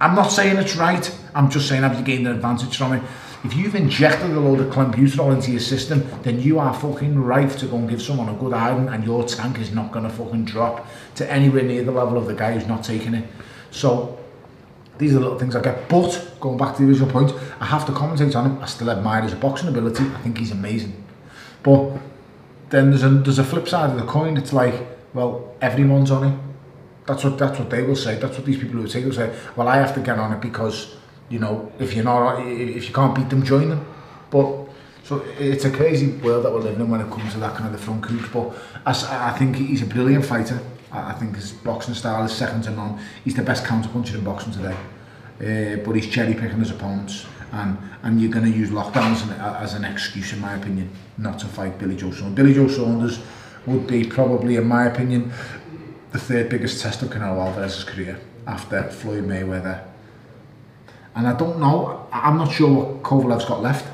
I'm 0.00 0.14
not 0.14 0.28
saying 0.28 0.56
it's 0.58 0.76
right. 0.76 1.10
I'm 1.34 1.50
just 1.50 1.68
saying 1.68 1.82
have 1.82 1.98
you 1.98 2.04
gained 2.04 2.26
an 2.26 2.34
advantage 2.34 2.76
from 2.76 2.94
it? 2.94 3.02
If 3.44 3.54
you've 3.54 3.76
injected 3.76 4.30
a 4.30 4.40
load 4.40 4.58
of 4.60 4.72
clenbuterol 4.72 5.32
into 5.32 5.52
your 5.52 5.60
system, 5.60 6.08
then 6.22 6.40
you 6.40 6.58
are 6.58 6.74
fucking 6.74 7.16
rife 7.18 7.56
to 7.58 7.66
go 7.66 7.76
and 7.76 7.88
give 7.88 8.02
someone 8.02 8.28
a 8.28 8.34
good 8.34 8.52
iron 8.52 8.88
and 8.88 9.04
your 9.04 9.24
tank 9.24 9.58
is 9.60 9.72
not 9.72 9.92
going 9.92 10.04
to 10.04 10.10
fucking 10.10 10.44
drop 10.44 10.88
to 11.14 11.30
anywhere 11.30 11.62
near 11.62 11.84
the 11.84 11.92
level 11.92 12.18
of 12.18 12.26
the 12.26 12.34
guy 12.34 12.52
who's 12.52 12.66
not 12.66 12.82
taking 12.82 13.14
it. 13.14 13.28
So 13.70 14.18
these 14.98 15.14
are 15.14 15.20
little 15.20 15.38
things 15.38 15.54
I 15.54 15.62
get. 15.62 15.88
But 15.88 16.32
going 16.40 16.58
back 16.58 16.76
to 16.76 16.82
the 16.82 16.88
original 16.88 17.10
point, 17.10 17.32
I 17.60 17.66
have 17.66 17.86
to 17.86 17.92
commentate 17.92 18.34
on 18.34 18.46
him. 18.46 18.58
I 18.62 18.66
still 18.66 18.90
admire 18.90 19.22
his 19.22 19.34
boxing 19.34 19.68
ability. 19.68 20.04
I 20.04 20.20
think 20.22 20.38
he's 20.38 20.50
amazing. 20.50 21.04
But 21.62 21.98
then 22.70 22.90
there's 22.90 23.04
a 23.04 23.10
there's 23.10 23.38
a 23.38 23.44
flip 23.44 23.68
side 23.68 23.90
of 23.90 23.96
the 23.96 24.06
coin. 24.06 24.36
It's 24.36 24.52
like, 24.52 24.74
well, 25.14 25.54
everyone's 25.60 26.10
on 26.10 26.32
it. 26.32 26.38
That's 27.06 27.24
what 27.24 27.38
that's 27.38 27.58
what 27.58 27.70
they 27.70 27.82
will 27.82 27.96
say. 27.96 28.18
That's 28.18 28.36
what 28.36 28.44
these 28.44 28.58
people 28.58 28.80
who 28.80 28.88
take 28.88 29.04
will 29.04 29.12
say. 29.12 29.34
Well, 29.54 29.68
I 29.68 29.76
have 29.76 29.94
to 29.94 30.00
get 30.00 30.18
on 30.18 30.32
it 30.32 30.40
because 30.40 30.96
you 31.28 31.38
know 31.38 31.70
if 31.78 31.94
you're 31.94 32.04
not 32.04 32.46
if 32.46 32.88
you 32.88 32.94
can't 32.94 33.14
beat 33.14 33.28
them, 33.30 33.42
join 33.44 33.68
them. 33.68 33.86
But 34.30 34.66
so 35.04 35.24
it's 35.38 35.64
a 35.64 35.70
crazy 35.70 36.12
world 36.18 36.44
that 36.44 36.52
we're 36.52 36.60
living 36.60 36.80
in 36.80 36.90
when 36.90 37.00
it 37.00 37.10
comes 37.10 37.32
to 37.32 37.40
that 37.40 37.54
kind 37.54 37.66
of 37.66 37.72
the 37.72 37.78
front 37.78 38.02
cooch. 38.02 38.30
But 38.32 38.54
I, 38.84 39.30
I 39.30 39.38
think 39.38 39.56
he's 39.56 39.82
a 39.82 39.86
brilliant 39.86 40.24
fighter. 40.24 40.60
I, 40.92 41.10
I 41.10 41.12
think 41.14 41.36
his 41.36 41.52
boxing 41.52 41.94
style 41.94 42.24
is 42.24 42.32
second 42.32 42.62
to 42.64 42.70
none. 42.70 43.00
He's 43.24 43.34
the 43.34 43.42
best 43.42 43.64
counterpuncher 43.64 44.14
in 44.14 44.24
boxing 44.24 44.52
today. 44.52 44.76
Uh, 45.40 45.76
but 45.84 45.92
he's 45.92 46.08
cherry 46.08 46.34
picking 46.34 46.58
his 46.58 46.72
opponents 46.72 47.24
and 47.52 47.78
and 48.02 48.20
you're 48.20 48.30
going 48.30 48.44
to 48.44 48.56
use 48.56 48.70
lockdowns 48.70 49.14
as 49.14 49.22
an, 49.22 49.30
as 49.32 49.74
an 49.74 49.84
excuse 49.84 50.32
in 50.32 50.40
my 50.40 50.54
opinion 50.54 50.90
not 51.16 51.38
to 51.38 51.46
fight 51.46 51.78
Billy 51.78 51.96
Joe 51.96 52.10
Saunders. 52.10 52.34
Billy 52.34 52.54
Joe 52.54 52.68
Saunders 52.68 53.20
would 53.66 53.86
be 53.86 54.04
probably 54.04 54.56
in 54.56 54.66
my 54.66 54.86
opinion 54.86 55.32
the 56.12 56.18
third 56.18 56.48
biggest 56.48 56.82
test 56.82 57.02
of 57.02 57.10
Canelo 57.10 57.46
Alvarez's 57.46 57.84
career 57.84 58.20
after 58.46 58.82
Floyd 58.84 59.24
Mayweather 59.24 59.84
And 61.18 61.26
I 61.26 61.36
don't 61.36 61.58
know, 61.58 62.06
I'm 62.12 62.38
not 62.38 62.52
sure 62.52 62.72
what 62.72 63.02
Kovalev's 63.02 63.44
got 63.44 63.60
left 63.60 63.84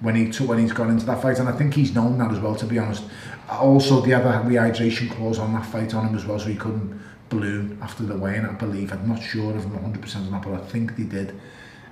when 0.00 0.16
he 0.16 0.28
took, 0.28 0.48
when 0.48 0.58
he's 0.58 0.72
gone 0.72 0.90
into 0.90 1.06
that 1.06 1.22
fight, 1.22 1.38
and 1.38 1.48
I 1.48 1.52
think 1.52 1.72
he's 1.72 1.94
known 1.94 2.18
that 2.18 2.32
as 2.32 2.40
well. 2.40 2.56
To 2.56 2.66
be 2.66 2.80
honest, 2.80 3.04
also 3.48 4.00
the 4.00 4.12
other 4.12 4.30
rehydration 4.44 5.08
clause 5.08 5.38
on 5.38 5.52
that 5.52 5.64
fight 5.66 5.94
on 5.94 6.08
him 6.08 6.16
as 6.16 6.26
well, 6.26 6.36
so 6.36 6.48
he 6.48 6.56
couldn't 6.56 7.00
balloon 7.28 7.78
after 7.80 8.02
the 8.02 8.18
weigh-in. 8.18 8.44
I 8.44 8.54
believe 8.54 8.92
I'm 8.92 9.08
not 9.08 9.22
sure 9.22 9.56
if 9.56 9.64
I'm 9.66 9.70
100% 9.70 10.16
on 10.16 10.32
that, 10.32 10.42
but 10.42 10.54
I 10.54 10.58
think 10.58 10.96
they 10.96 11.04
did. 11.04 11.30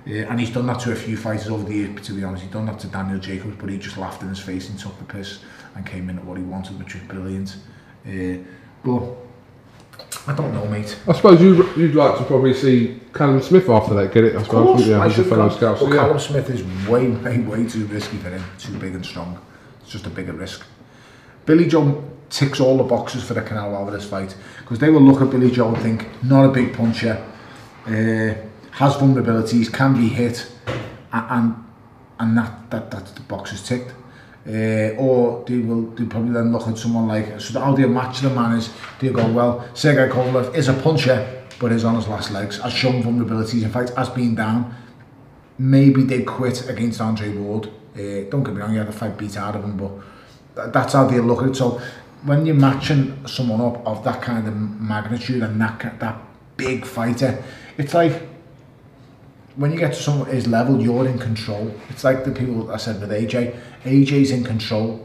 Uh, 0.05 0.29
and 0.29 0.37
he's 0.37 0.49
done 0.49 0.67
that 0.67 0.81
to 0.81 0.91
a 0.91 0.95
few 0.95 1.15
fighters 1.15 1.47
over 1.47 1.63
the 1.63 1.73
years, 1.73 2.05
to 2.05 2.11
be 2.11 2.25
honest. 2.25 2.43
He's 2.43 2.51
done 2.51 2.65
that 2.65 2.79
to 2.79 2.87
Daniel 2.87 3.19
Jacobs, 3.19 3.55
but 3.57 3.69
he 3.69 3.77
just 3.77 3.95
laughed 3.95 4.21
in 4.21 4.27
his 4.27 4.39
face 4.39 4.67
and 4.67 4.77
took 4.77 4.97
the 4.99 5.05
piss 5.05 5.39
and 5.75 5.85
came 5.85 6.09
in 6.09 6.19
at 6.19 6.25
what 6.25 6.37
he 6.37 6.43
wanted, 6.43 6.77
which 6.77 6.93
was 6.93 7.03
brilliant. 7.03 7.55
Uh, 8.05 8.43
but 8.83 9.01
I 10.27 10.33
don't 10.35 10.53
know, 10.53 10.65
mate. 10.67 10.97
I 11.07 11.13
suppose 11.13 11.41
you, 11.41 11.69
you'd 11.75 11.95
like 11.95 12.17
to 12.17 12.23
probably 12.25 12.53
see 12.53 12.99
Callum 13.13 13.41
Smith 13.41 13.69
after 13.69 13.93
that, 13.95 14.13
get 14.13 14.23
it, 14.25 14.35
I 14.35 14.43
suppose, 14.43 14.65
course, 14.65 14.85
yeah, 14.85 14.99
I 14.99 15.05
as 15.05 15.17
a 15.19 15.23
fellow 15.23 15.49
Callum, 15.49 15.51
scout. 15.57 15.75
Well, 15.81 15.89
So, 15.89 15.93
yeah. 15.95 16.01
Callum 16.01 16.19
Smith 16.19 16.49
is 16.49 16.63
way, 16.87 17.07
way, 17.09 17.39
way 17.39 17.67
too 17.67 17.85
risky 17.85 18.17
for 18.17 18.29
him. 18.29 18.43
Too 18.59 18.77
big 18.77 18.93
and 18.93 19.05
strong. 19.05 19.39
It's 19.81 19.89
just 19.91 20.05
a 20.05 20.09
bigger 20.09 20.33
risk. 20.33 20.65
Billy 21.45 21.65
Joe 21.67 22.03
ticks 22.29 22.59
all 22.59 22.75
the 22.77 22.83
boxes 22.83 23.23
for 23.23 23.33
the 23.35 23.41
Canelo 23.41 23.73
Alvarez 23.75 24.03
fight 24.05 24.35
because 24.59 24.79
they 24.79 24.89
will 24.89 25.01
look 25.01 25.21
at 25.21 25.29
Billy 25.29 25.49
Joe 25.49 25.69
and 25.73 25.77
think 25.81 26.07
not 26.23 26.43
a 26.43 26.49
big 26.49 26.73
puncher, 26.75 27.23
uh, 27.85 28.33
has 28.71 28.95
vulnerabilities, 28.95 29.71
can 29.71 29.93
be 29.95 30.09
hit, 30.09 30.51
a- 31.13 31.25
and 31.29 31.55
and 32.19 32.37
that 32.37 32.69
that 32.71 32.91
that's 32.91 33.11
the 33.11 33.21
boxes 33.21 33.63
ticked. 33.63 33.93
Uh, 34.47 34.95
or 34.97 35.43
they 35.45 35.57
will 35.57 35.81
they 35.91 36.05
probably 36.05 36.31
then 36.31 36.53
look 36.53 36.65
at 36.69 36.77
someone 36.77 37.05
like 37.05 37.37
so 37.41 37.59
how 37.59 37.75
they 37.75 37.85
match 37.85 38.21
the 38.21 38.29
man 38.29 38.57
is 38.57 38.69
they 38.99 39.09
go 39.09 39.29
well 39.29 39.67
Sergey 39.73 40.09
Kovalev 40.09 40.55
is 40.55 40.69
a 40.69 40.73
puncher 40.73 41.43
but 41.59 41.73
is 41.73 41.83
on 41.83 41.95
his 41.95 42.07
last 42.07 42.31
legs 42.31 42.57
has 42.59 42.71
shown 42.71 43.03
vulnerabilities 43.03 43.63
in 43.63 43.69
fact 43.69 43.89
has 43.97 44.07
been 44.09 44.35
down. 44.35 44.73
Maybe 45.59 46.03
they 46.03 46.21
quit 46.21 46.69
against 46.69 47.01
Andre 47.01 47.29
Ward. 47.35 47.67
Uh, 47.93 48.29
don't 48.29 48.43
get 48.43 48.53
me 48.53 48.61
wrong 48.61 48.71
he 48.71 48.77
had 48.77 48.87
a 48.87 48.91
fight 48.93 49.17
beat 49.17 49.35
out 49.35 49.57
of 49.57 49.65
him 49.65 49.75
but 49.75 49.91
th 50.55 50.73
that's 50.73 50.93
how 50.93 51.05
they 51.07 51.19
look 51.19 51.41
at 51.41 51.49
it. 51.49 51.55
So 51.57 51.81
when 52.23 52.45
you're 52.45 52.55
matching 52.69 53.27
someone 53.27 53.59
up 53.59 53.85
of 53.85 54.03
that 54.05 54.21
kind 54.21 54.47
of 54.47 54.55
magnitude 54.55 55.43
and 55.43 55.59
that 55.59 55.99
that 55.99 56.17
big 56.55 56.85
fighter 56.85 57.43
it's 57.77 57.93
like 57.93 58.13
when 59.57 59.71
you 59.73 59.79
get 59.79 59.93
to 59.93 60.01
someone 60.01 60.29
his 60.29 60.47
level, 60.47 60.79
you're 60.79 61.07
in 61.07 61.17
control. 61.17 61.73
It's 61.89 62.03
like 62.03 62.23
the 62.23 62.31
people 62.31 62.71
I 62.71 62.77
said 62.77 63.01
with 63.01 63.09
AJ. 63.09 63.59
AJ's 63.83 64.31
in 64.31 64.43
control. 64.43 65.03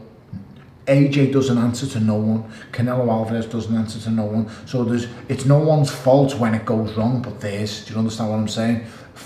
AJ 0.85 1.33
doesn't 1.33 1.57
answer 1.57 1.87
to 1.87 1.99
no 1.99 2.15
one. 2.15 2.51
Canelo 2.71 3.09
Alvarez 3.09 3.47
doesn't 3.47 3.75
answer 3.75 3.99
to 4.01 4.11
no 4.11 4.25
one. 4.25 4.49
So 4.67 4.83
there's 4.83 5.07
it's 5.27 5.45
no 5.45 5.57
one's 5.57 5.89
fault 5.89 6.35
when 6.35 6.53
it 6.53 6.65
goes 6.65 6.93
wrong, 6.95 7.21
but 7.21 7.41
theirs. 7.41 7.85
Do 7.85 7.93
you 7.93 7.99
understand 7.99 8.29
what 8.29 8.37
I'm 8.37 8.47
saying? 8.47 8.85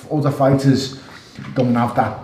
Other 0.10 0.32
fighters 0.32 1.02
don't 1.56 1.76
have 1.76 1.96
that 1.96 2.20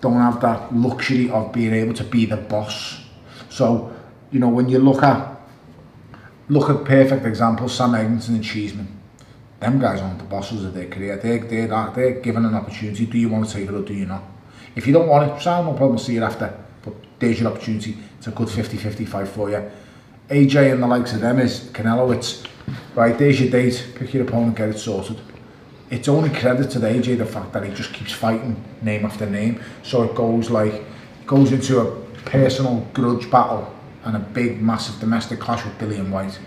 don't 0.00 0.20
have 0.20 0.40
that 0.40 0.74
luxury 0.74 1.30
of 1.30 1.52
being 1.52 1.72
able 1.72 1.94
to 1.94 2.04
be 2.04 2.26
the 2.26 2.36
boss. 2.36 3.00
So, 3.48 3.94
you 4.30 4.38
know, 4.38 4.48
when 4.48 4.68
you 4.68 4.78
look 4.78 5.02
at 5.02 5.40
look 6.48 6.70
at 6.70 6.84
perfect 6.84 7.26
examples, 7.26 7.74
Sam 7.74 7.92
Eggington 7.92 8.28
and 8.28 8.44
Cheeseman 8.44 8.95
them 9.60 9.78
guys 9.80 10.00
aren't 10.00 10.18
the 10.18 10.24
bosses 10.24 10.64
of 10.64 10.74
their 10.74 10.88
career. 10.88 11.16
They're, 11.16 11.38
they're, 11.38 11.92
they're 11.94 12.20
given 12.20 12.44
an 12.44 12.54
opportunity. 12.54 13.06
Do 13.06 13.18
you 13.18 13.28
want 13.28 13.48
to 13.48 13.52
take 13.52 13.68
it 13.68 13.74
or 13.74 13.82
do 13.82 13.94
you 13.94 14.06
not? 14.06 14.22
If 14.74 14.86
you 14.86 14.92
don't 14.92 15.08
want 15.08 15.30
it, 15.30 15.42
sound 15.42 15.66
no 15.66 15.72
problem, 15.72 15.98
see 15.98 16.14
you 16.14 16.24
after. 16.24 16.54
But 16.82 16.94
there's 17.18 17.40
your 17.40 17.50
opportunity. 17.50 17.96
It's 18.18 18.26
a 18.26 18.30
good 18.30 18.48
50-50 18.48 19.08
fight 19.08 19.28
for 19.28 19.50
you. 19.50 19.70
AJ 20.28 20.72
and 20.72 20.82
the 20.82 20.86
likes 20.86 21.12
of 21.12 21.20
them 21.20 21.38
is 21.38 21.60
Canelo, 21.72 22.14
it's, 22.14 22.42
right, 22.94 23.16
there's 23.16 23.40
your 23.40 23.50
date, 23.50 23.92
pick 23.94 24.12
your 24.12 24.24
opponent, 24.24 24.56
get 24.56 24.68
it 24.68 24.78
sorted. 24.78 25.18
It's 25.88 26.08
only 26.08 26.30
credit 26.30 26.68
to 26.72 26.80
the 26.80 26.88
AJ 26.88 27.18
the 27.18 27.26
fact 27.26 27.52
that 27.52 27.64
he 27.64 27.72
just 27.72 27.92
keeps 27.92 28.12
fighting 28.12 28.62
name 28.82 29.06
after 29.06 29.24
name. 29.24 29.62
So 29.84 30.02
it 30.02 30.14
goes 30.16 30.50
like, 30.50 30.84
goes 31.26 31.52
into 31.52 31.80
a 31.80 32.00
personal 32.24 32.86
grudge 32.92 33.30
battle 33.30 33.72
and 34.04 34.16
a 34.16 34.20
big, 34.20 34.60
massive 34.60 34.98
domestic 35.00 35.38
clash 35.38 35.64
with 35.64 35.78
Billy 35.78 35.96
and 35.96 36.12
Whyte. 36.12 36.38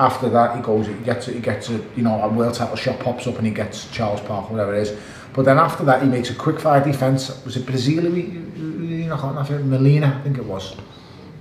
After 0.00 0.30
that, 0.30 0.56
he 0.56 0.62
goes, 0.62 0.86
he 0.86 0.94
gets, 0.94 1.28
it 1.28 1.34
he 1.34 1.40
gets 1.40 1.68
a, 1.68 1.74
you 1.94 2.02
know, 2.02 2.22
a 2.22 2.28
world 2.28 2.54
title 2.54 2.74
shot 2.74 2.98
pops 3.00 3.26
up 3.26 3.36
and 3.36 3.46
he 3.46 3.52
gets 3.52 3.86
Charles 3.90 4.22
Park, 4.22 4.50
whatever 4.50 4.74
it 4.74 4.80
is. 4.80 4.98
But 5.34 5.44
then 5.44 5.58
after 5.58 5.84
that, 5.84 6.02
he 6.02 6.08
makes 6.08 6.30
a 6.30 6.34
quick 6.34 6.58
fire 6.58 6.82
defense. 6.82 7.44
Was 7.44 7.58
it 7.58 7.66
Brazil? 7.66 8.16
You 8.16 9.06
know, 9.08 9.14
I 9.14 9.20
can't 9.20 9.50
remember. 9.50 9.76
Molina, 9.76 10.16
I 10.18 10.22
think 10.22 10.38
it 10.38 10.44
was. 10.46 10.74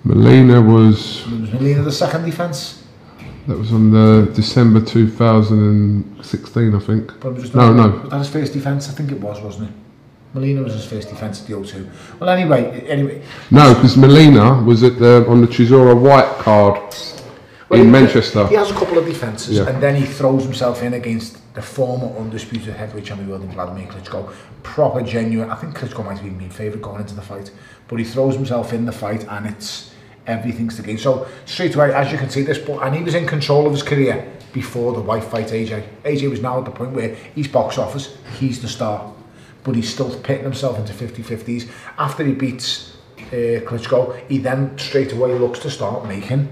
Molina 0.04 0.62
was 0.62 1.26
was 1.28 1.54
Molina 1.54 1.82
the 1.84 1.92
second 1.92 2.26
defense. 2.26 2.84
that 3.48 3.58
was 3.58 3.72
on 3.72 3.92
the 3.92 4.30
December 4.34 4.82
2016, 4.82 6.76
I 6.76 6.80
think. 6.80 7.20
But 7.22 7.30
it 7.30 7.34
was 7.34 7.44
just 7.44 7.56
No, 7.56 7.74
no. 7.74 7.90
Was 7.90 8.10
that 8.10 8.18
his 8.20 8.30
first 8.30 8.54
defense? 8.54 8.90
I 8.90 8.92
think 8.92 9.12
it 9.14 9.22
was, 9.22 9.42
wasn't 9.42 9.70
it? 9.70 9.76
Molina 10.34 10.62
was 10.62 10.74
his 10.74 10.86
first 10.86 11.10
defense 11.10 11.42
at 11.42 11.48
the 11.48 11.54
O2. 11.54 11.90
Well, 12.20 12.30
anyway, 12.30 12.82
anyway. 12.88 13.22
No, 13.52 13.74
because 13.74 13.96
Molina 13.98 14.62
was 14.64 14.84
at 14.84 15.00
the 15.00 15.26
on 15.30 15.42
the 15.42 15.48
Chisora 15.48 15.96
Whyte 16.00 16.38
card 16.44 16.94
Well, 17.70 17.80
in 17.80 17.86
he- 17.88 17.92
Manchester. 17.92 18.48
He 18.48 18.56
has 18.56 18.72
a 18.72 18.74
couple 18.74 18.98
of 18.98 19.06
defences, 19.06 19.58
Yeah. 19.58 19.68
and 19.70 19.82
then 19.82 19.96
he 19.96 20.06
throws 20.06 20.44
himself 20.44 20.82
in 20.82 20.94
against 20.94 21.38
the 21.54 21.62
former 21.62 22.08
undisputed 22.18 22.74
heavyweight 22.76 23.06
champion 23.06 23.30
world 23.30 23.44
in 23.44 23.52
Vladimir 23.52 23.88
Klitschko. 23.88 24.30
Proper, 24.64 25.02
genuine. 25.02 25.50
I 25.50 25.56
think 25.56 25.78
Klitschko 25.78 26.04
might 26.06 26.18
have 26.18 26.24
been 26.24 26.38
my 26.38 26.50
favourite 26.50 26.82
going 26.82 27.02
into 27.02 27.16
the 27.16 27.22
fight, 27.22 27.52
but 27.88 28.00
he 28.00 28.06
throws 28.06 28.36
himself 28.36 28.74
in 28.74 28.86
the 28.86 28.92
fight, 28.92 29.26
and 29.30 29.46
it's 29.48 29.92
everything's 30.28 30.76
to 30.78 30.82
gain. 30.84 30.98
So 30.98 31.28
straight 31.46 31.76
away, 31.76 31.94
as 31.94 32.12
you 32.12 32.18
can 32.18 32.30
see, 32.30 32.44
this, 32.44 32.58
but 32.58 32.80
and 32.84 32.96
he 32.96 33.04
was 33.04 33.16
in 33.16 33.26
control 33.26 33.66
of 33.66 33.72
his 33.72 33.84
career 33.84 34.26
before 34.54 34.94
the 34.94 35.02
Whyte 35.02 35.24
fight. 35.24 35.48
AJ, 35.52 35.84
AJ 36.06 36.30
was 36.30 36.42
now 36.42 36.60
at 36.60 36.66
the 36.66 36.72
point 36.72 36.92
where 36.92 37.16
he's 37.36 37.48
box 37.48 37.78
office, 37.78 38.16
he's 38.40 38.62
the 38.62 38.68
star, 38.68 39.12
but 39.64 39.76
he's 39.76 39.92
still 39.92 40.10
pitting 40.22 40.44
himself 40.44 40.78
into 40.80 40.94
50-50s. 40.94 41.68
After 41.98 42.24
he 42.24 42.34
beats 42.34 42.94
uh, 43.32 43.62
Klitschko, 43.66 44.20
he 44.28 44.38
then 44.40 44.78
straight 44.78 45.12
away 45.14 45.34
looks 45.38 45.60
to 45.60 45.70
start 45.70 46.08
making 46.08 46.48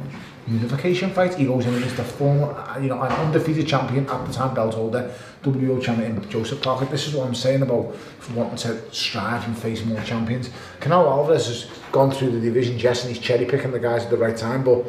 unification 0.47 1.11
fight. 1.11 1.35
He 1.35 1.45
goes 1.45 1.65
in 1.65 1.75
against 1.75 1.97
the 1.97 2.03
former, 2.03 2.51
uh, 2.53 2.79
you 2.79 2.87
know, 2.87 3.01
an 3.01 3.11
undefeated 3.11 3.67
champion 3.67 4.09
at 4.09 4.25
the 4.25 4.33
time 4.33 4.53
belt 4.55 4.73
holder, 4.73 5.13
WBO 5.43 5.81
champion 5.81 6.27
Joseph 6.29 6.61
Parker. 6.61 6.85
This 6.85 7.07
is 7.07 7.13
what 7.13 7.27
I'm 7.27 7.35
saying 7.35 7.61
about 7.61 7.95
wanting 8.33 8.57
to 8.57 8.93
strive 8.93 9.45
and 9.45 9.57
face 9.57 9.83
more 9.85 10.01
champions. 10.01 10.49
Canelo 10.79 11.07
Alvarez 11.07 11.47
has 11.47 11.69
gone 11.91 12.11
through 12.11 12.31
the 12.31 12.39
division, 12.39 12.79
yes, 12.79 13.03
and 13.03 13.13
he's 13.13 13.23
cherry 13.23 13.45
picking 13.45 13.71
the 13.71 13.79
guys 13.79 14.03
at 14.03 14.09
the 14.09 14.17
right 14.17 14.37
time, 14.37 14.63
but 14.63 14.85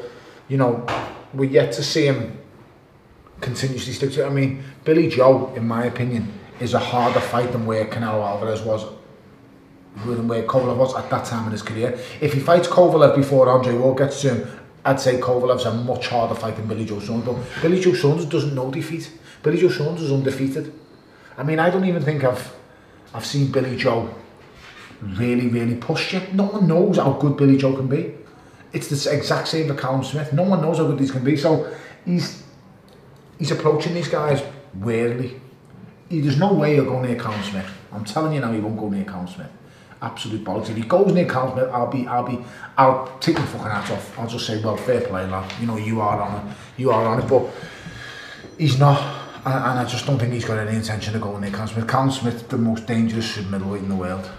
you 0.48 0.56
know, 0.56 0.86
we're 1.34 1.50
yet 1.50 1.72
to 1.72 1.82
see 1.82 2.06
him 2.06 2.38
continuously 3.40 3.92
stick 3.92 4.12
to 4.12 4.24
it. 4.24 4.26
I 4.26 4.30
mean, 4.30 4.62
Billy 4.84 5.09
Joe, 5.09 5.52
in 5.54 5.66
my 5.66 5.84
opinion, 5.84 6.32
is 6.61 6.74
a 6.74 6.78
harder 6.78 7.20
fight 7.20 7.52
than 7.52 7.66
where 7.66 7.84
Canelo 7.84 8.26
Alvarez 8.26 8.62
was 8.62 8.84
than 10.06 10.28
where 10.28 10.42
Kovalev 10.44 10.76
was 10.76 10.94
at 10.94 11.11
that 11.11 11.24
time 11.24 11.46
in 11.46 11.52
his 11.52 11.62
career. 11.62 11.98
If 12.20 12.32
he 12.32 12.40
fights 12.40 12.68
Kovalev 12.68 13.16
before 13.16 13.48
Andre 13.48 13.74
Ward 13.74 13.98
gets 13.98 14.20
to 14.22 14.34
him, 14.34 14.57
I'd 14.84 15.00
say 15.00 15.20
Kovalev's 15.20 15.64
a 15.64 15.72
much 15.72 16.08
harder 16.08 16.34
fight 16.34 16.56
than 16.56 16.66
Billy 16.66 16.84
Joe 16.84 17.00
Saunders. 17.00 17.34
But 17.34 17.62
Billy 17.62 17.80
Joe 17.80 17.94
Saunders 17.94 18.26
doesn't 18.26 18.54
know 18.54 18.70
defeat. 18.70 19.10
Billy 19.42 19.58
Joe 19.58 19.68
Saunders 19.68 20.04
is 20.04 20.12
undefeated. 20.12 20.72
I 21.36 21.42
mean, 21.42 21.58
I 21.58 21.70
don't 21.70 21.84
even 21.84 22.02
think 22.02 22.24
I've 22.24 22.54
I've 23.14 23.26
seen 23.26 23.50
Billy 23.50 23.76
Joe 23.76 24.14
really, 25.00 25.48
really 25.48 25.76
push 25.76 26.12
you. 26.12 26.20
No 26.32 26.44
one 26.44 26.66
knows 26.66 26.98
how 26.98 27.12
good 27.12 27.36
Billy 27.36 27.56
Joe 27.56 27.74
can 27.74 27.88
be. 27.88 28.14
It's 28.72 28.88
the 28.88 29.16
exact 29.16 29.48
same 29.48 29.68
for 29.68 29.74
Callum 29.74 30.04
Smith. 30.04 30.32
No 30.32 30.42
one 30.42 30.60
knows 30.60 30.78
how 30.78 30.86
good 30.86 30.98
these 30.98 31.10
can 31.10 31.24
be. 31.24 31.36
So 31.36 31.72
he's 32.04 32.42
he's 33.38 33.50
approaching 33.50 33.94
these 33.94 34.08
guys 34.08 34.42
warily. 34.74 35.40
He, 36.08 36.20
there's 36.20 36.38
no 36.38 36.52
way 36.52 36.74
he'll 36.74 36.84
go 36.84 37.00
near 37.00 37.16
Callum 37.16 37.42
Smith. 37.42 37.70
I'm 37.92 38.04
telling 38.04 38.32
you 38.34 38.40
now, 38.40 38.52
he 38.52 38.60
won't 38.60 38.78
go 38.78 38.88
near 38.88 39.04
Callum 39.04 39.28
Smith. 39.28 39.50
absolute 40.03 40.44
bollocks. 40.44 40.70
If 40.70 40.76
he 40.76 40.82
goes 40.82 41.12
near 41.12 41.26
Carlsberg, 41.26 41.70
I'll 41.70 41.90
be, 41.90 42.07
I'll 42.07 42.26
be, 42.26 42.44
I'll 42.76 43.18
take 43.18 43.36
my 43.36 43.44
fucking 43.46 43.66
hat 43.66 43.90
off. 43.90 44.18
I'll 44.18 44.28
just 44.28 44.46
say, 44.46 44.62
well, 44.62 44.76
fair 44.76 45.01
play, 45.01 45.26
lad. 45.26 45.53
You 45.61 45.66
know, 45.66 45.76
you 45.76 46.01
are 46.01 46.20
on 46.20 46.46
it. 46.46 46.57
You 46.76 46.90
are 46.90 47.05
on 47.07 47.20
it. 47.20 47.28
But 47.28 47.49
he's 48.57 48.78
not. 48.78 49.01
And, 49.44 49.55
and 49.55 49.78
I 49.78 49.84
just 49.84 50.07
don't 50.07 50.18
think 50.18 50.32
he's 50.32 50.44
got 50.44 50.59
any 50.59 50.76
intention 50.76 51.14
of 51.14 51.22
going 51.22 51.40
near 51.40 51.51
Callum 51.51 51.68
Smith. 51.68 51.88
Callum 51.88 52.11
Smith, 52.11 52.49
the 52.49 52.59
most 52.59 52.86
dangerous 52.86 53.36
middleweight 53.36 53.82
in 53.82 53.88
the 53.88 53.96
world. 53.96 54.30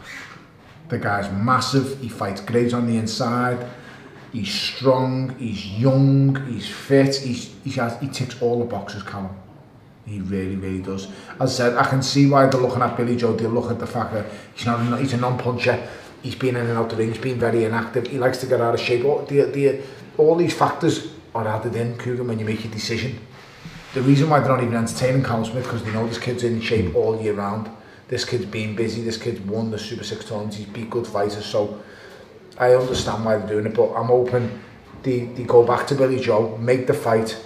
The 0.90 0.98
guy's 0.98 1.32
massive. 1.32 2.00
He 2.00 2.10
fights 2.10 2.42
great 2.42 2.74
on 2.74 2.88
the 2.88 2.98
inside. 2.98 3.68
He's 4.32 4.54
strong. 4.54 5.36
He's 5.38 5.66
young. 5.66 6.46
He's 6.48 6.68
fit. 6.68 7.16
He's, 7.16 7.54
he, 7.64 7.72
has, 7.72 8.00
he 8.00 8.08
ticks 8.08 8.42
all 8.42 8.60
the 8.60 8.66
boxes, 8.66 9.04
Callum. 9.04 9.36
He 10.06 10.20
really, 10.22 10.56
really 10.56 10.82
does. 10.82 11.08
As 11.40 11.60
I 11.60 11.70
said, 11.70 11.78
I 11.78 11.88
can 11.88 12.02
see 12.02 12.28
why 12.28 12.48
they're 12.48 12.60
looking 12.60 12.82
at 12.82 12.98
Billy 12.98 13.16
Joe. 13.16 13.34
They 13.34 13.46
look 13.46 13.70
at 13.70 13.80
the 13.80 13.88
fact 13.88 14.14
that 14.14 14.26
he's 14.56 14.66
not 14.66 15.00
he's 15.00 15.14
a 15.14 15.18
non-puncher. 15.18 15.88
He's 16.24 16.36
been 16.36 16.56
in 16.56 16.66
and 16.66 16.78
out 16.78 16.86
of 16.86 16.92
the 16.92 16.96
ring. 16.98 17.14
He's 17.14 17.22
been 17.22 17.40
very 17.40 17.66
inactive. 17.66 18.08
He 18.08 18.18
likes 18.18 18.40
to 18.40 18.48
get 18.48 18.60
out 18.60 18.74
of 18.74 18.80
shape. 18.80 19.06
All, 19.06 19.24
the, 19.26 19.44
the, 19.44 19.82
all 20.18 20.36
these 20.36 20.54
factors 20.54 21.14
are 21.34 21.48
added 21.48 21.76
in, 21.76 21.96
Kugan, 21.96 22.28
when 22.28 22.40
you 22.40 22.46
make 22.46 22.64
your 22.64 22.74
decision. 22.74 23.20
The 23.94 24.02
reason 24.02 24.30
why 24.30 24.40
they're 24.40 24.50
not 24.50 24.62
even 24.62 24.76
entertaining 24.76 25.24
Callum 25.24 25.46
Smith 25.46 25.64
because 25.64 25.84
they 25.84 25.92
know 25.92 26.08
this 26.08 26.18
kid's 26.18 26.44
in 26.44 26.62
shape 26.62 26.86
mm. 26.86 26.96
all 26.96 27.22
year 27.22 27.34
round. 27.34 27.70
This 28.08 28.26
kid's 28.26 28.46
been 28.46 28.76
busy. 28.76 29.02
This 29.02 29.18
kid's 29.18 29.40
won 29.42 29.72
the 29.72 29.80
Super 29.80 30.04
Six 30.04 30.26
tournaments. 30.26 30.58
He's 30.58 30.68
beat 30.68 30.90
good 30.90 31.08
fighters. 31.08 31.46
So 31.46 31.82
I 32.58 32.74
understand 32.76 33.24
why 33.24 33.38
they're 33.38 33.48
doing 33.48 33.68
it, 33.68 33.74
but 33.74 33.94
I'm 33.94 34.08
hoping 34.08 34.60
they, 35.04 35.20
they 35.22 35.44
go 35.44 35.66
back 35.66 35.88
to 35.88 35.96
Billy 35.96 36.20
Joe, 36.20 36.58
make 36.58 36.88
the 36.88 36.94
fight, 36.94 37.40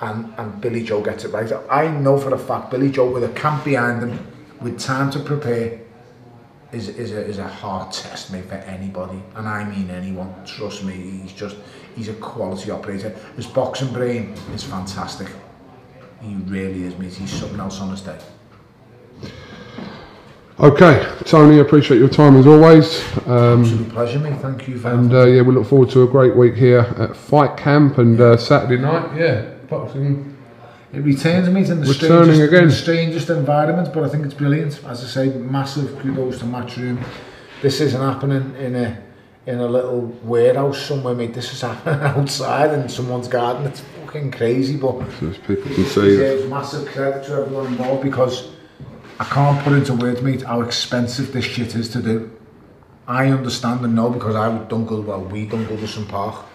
and, 0.00 0.32
and 0.38 0.60
Billy 0.60 0.82
Joe 0.82 1.02
gets 1.02 1.24
it 1.24 1.32
right. 1.32 1.50
I 1.70 1.88
know 1.88 2.18
for 2.18 2.34
a 2.34 2.38
fact 2.38 2.70
Billy 2.70 2.90
Joe 2.90 3.10
with 3.10 3.24
a 3.24 3.32
camp 3.32 3.64
behind 3.64 4.02
him, 4.02 4.26
with 4.60 4.78
time 4.78 5.10
to 5.12 5.18
prepare, 5.18 5.80
is, 6.72 6.88
is, 6.88 7.12
a, 7.12 7.24
is 7.24 7.38
a 7.38 7.46
hard 7.46 7.92
test 7.92 8.32
mate 8.32 8.46
for 8.46 8.54
anybody. 8.54 9.22
And 9.36 9.48
I 9.48 9.64
mean 9.64 9.90
anyone, 9.90 10.34
trust 10.44 10.84
me, 10.84 10.92
he's 10.92 11.32
just, 11.32 11.56
he's 11.94 12.08
a 12.08 12.14
quality 12.14 12.70
operator. 12.70 13.10
His 13.36 13.46
boxing 13.46 13.92
brain 13.92 14.34
is 14.52 14.64
fantastic. 14.64 15.28
He 16.20 16.34
really 16.34 16.84
is, 16.84 16.96
mate. 16.98 17.12
He's 17.12 17.30
something 17.30 17.60
else 17.60 17.80
on 17.80 17.90
his 17.90 18.00
day. 18.00 18.18
Okay, 20.60 21.04
Tony, 21.24 21.58
appreciate 21.58 21.98
your 21.98 22.08
time 22.08 22.36
as 22.36 22.46
always. 22.46 23.02
Um, 23.26 23.62
Absolute 23.62 23.88
pleasure, 23.88 24.18
mate. 24.20 24.40
Thank 24.40 24.68
you. 24.68 24.80
And 24.86 25.12
uh, 25.12 25.26
yeah, 25.26 25.42
we 25.42 25.52
look 25.52 25.66
forward 25.66 25.90
to 25.90 26.04
a 26.04 26.06
great 26.06 26.36
week 26.36 26.54
here 26.54 26.80
at 26.96 27.16
Fight 27.16 27.56
Camp 27.56 27.98
and 27.98 28.20
uh, 28.20 28.36
Saturday 28.36 28.80
night. 28.80 29.16
Yeah, 29.18 29.53
boxing. 29.78 30.36
It 30.92 31.00
returns 31.00 31.48
me 31.48 31.64
to 31.64 31.74
the 31.74 31.92
strangest, 31.92 32.40
again. 32.40 32.68
the 32.68 32.72
strangest 32.72 33.28
environment, 33.30 33.92
but 33.92 34.04
I 34.04 34.08
think 34.08 34.24
it's 34.24 34.34
brilliant. 34.34 34.80
As 34.86 35.02
I 35.02 35.06
say, 35.06 35.28
massive 35.38 35.98
kudos 35.98 36.38
to 36.38 36.44
Matchroom. 36.44 37.04
This 37.62 37.80
isn't 37.80 38.00
happening 38.00 38.54
in 38.56 38.76
a 38.76 39.02
in 39.46 39.58
a 39.58 39.66
little 39.66 40.02
warehouse 40.22 40.80
somewhere, 40.80 41.14
mate. 41.14 41.34
This 41.34 41.52
is 41.52 41.60
happening 41.60 42.00
outside 42.12 42.72
in 42.78 42.88
someone's 42.88 43.28
garden. 43.28 43.66
It's 43.66 43.80
fucking 44.04 44.30
crazy, 44.30 44.76
but 44.76 45.00
as 45.22 45.38
people 45.38 45.74
can 45.74 45.84
see. 45.84 46.46
massive 46.48 46.86
credit 46.86 47.24
to 47.26 47.32
everyone 47.34 47.66
involved 47.66 48.02
because 48.02 48.48
I 49.18 49.24
can't 49.24 49.62
put 49.64 49.72
into 49.74 49.94
words, 49.94 50.22
mate, 50.22 50.42
how 50.42 50.60
expensive 50.62 51.32
this 51.32 51.44
shit 51.44 51.74
is 51.74 51.88
to 51.90 52.02
do. 52.02 52.30
I 53.06 53.28
understand 53.28 53.84
and 53.84 53.94
know 53.94 54.10
because 54.10 54.34
I 54.34 54.48
good, 54.66 55.06
well, 55.06 55.24
we 55.24 55.46
done 55.46 55.66
Goodison 55.66 56.08
Park. 56.08 56.46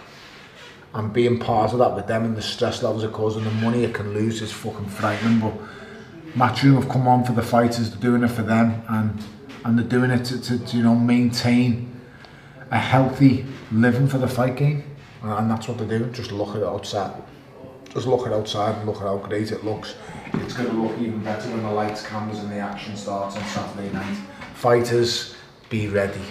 And 0.93 1.13
being 1.13 1.39
part 1.39 1.71
of 1.71 1.79
that 1.79 1.95
with 1.95 2.07
them 2.07 2.25
and 2.25 2.35
the 2.35 2.41
stress 2.41 2.81
levels 2.81 3.03
it 3.03 3.11
causes 3.11 3.45
and 3.45 3.45
the 3.45 3.61
money 3.61 3.83
it 3.83 3.93
can 3.93 4.13
lose 4.13 4.41
is 4.41 4.51
fucking 4.51 4.87
frightening. 4.87 5.39
But 5.39 5.53
Matchroom 6.33 6.75
have 6.75 6.89
come 6.89 7.07
on 7.07 7.23
for 7.23 7.33
the 7.33 7.43
fighters, 7.43 7.91
they're 7.91 7.99
doing 7.99 8.23
it 8.23 8.29
for 8.29 8.41
them 8.41 8.81
and 8.89 9.23
and 9.65 9.77
they're 9.77 9.85
doing 9.85 10.09
it 10.09 10.23
to, 10.25 10.41
to, 10.41 10.57
to 10.57 10.77
you 10.77 10.83
know 10.83 10.95
maintain 10.95 11.99
a 12.71 12.77
healthy 12.77 13.45
living 13.71 14.07
for 14.07 14.17
the 14.17 14.27
fight 14.27 14.55
game. 14.55 14.83
And, 15.21 15.31
and 15.31 15.51
that's 15.51 15.67
what 15.67 15.77
they're 15.77 15.99
doing, 15.99 16.13
just 16.13 16.31
look 16.31 16.49
at 16.49 16.57
it 16.57 16.63
outside. 16.63 17.21
Just 17.89 18.07
look 18.07 18.27
at 18.27 18.33
outside 18.33 18.75
and 18.77 18.85
look 18.85 18.97
at 18.97 19.01
how 19.01 19.17
great 19.17 19.51
it 19.51 19.63
looks. 19.63 19.95
It's 20.33 20.53
going 20.53 20.69
to 20.69 20.75
look 20.75 20.97
even 20.99 21.23
better 21.23 21.49
when 21.49 21.63
the 21.63 21.71
lights, 21.71 22.05
cameras 22.05 22.39
and 22.39 22.51
the 22.51 22.59
action 22.59 22.95
starts 22.95 23.35
on 23.35 23.43
Saturday 23.45 23.91
night. 23.91 24.15
Fighters, 24.53 25.35
be 25.69 25.87
ready. 25.87 26.21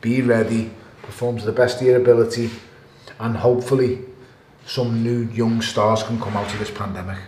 Be 0.00 0.22
ready, 0.22 0.70
perform 1.02 1.38
to 1.38 1.44
the 1.44 1.52
best 1.52 1.80
of 1.80 1.86
your 1.86 2.00
ability 2.00 2.50
and 3.20 3.36
hopefully 3.36 4.00
some 4.66 5.02
new 5.02 5.28
young 5.32 5.62
stars 5.62 6.02
can 6.02 6.20
come 6.20 6.36
out 6.36 6.52
of 6.52 6.58
this 6.58 6.70
pandemic. 6.70 7.18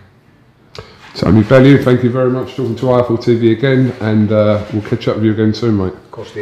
Tony 1.15 1.43
Bellew, 1.43 1.77
thank 1.77 2.03
you 2.03 2.09
very 2.09 2.31
much 2.31 2.51
for 2.51 2.57
talking 2.57 2.75
to 2.75 2.85
IFL 2.85 3.17
TV 3.17 3.51
again, 3.51 3.93
and 4.01 4.31
uh, 4.31 4.65
we'll 4.73 4.81
catch 4.81 5.07
up 5.07 5.17
with 5.17 5.25
you 5.25 5.31
again 5.31 5.53
soon, 5.53 5.77
mate. 5.77 5.93
Of 5.93 6.11
course 6.11 6.33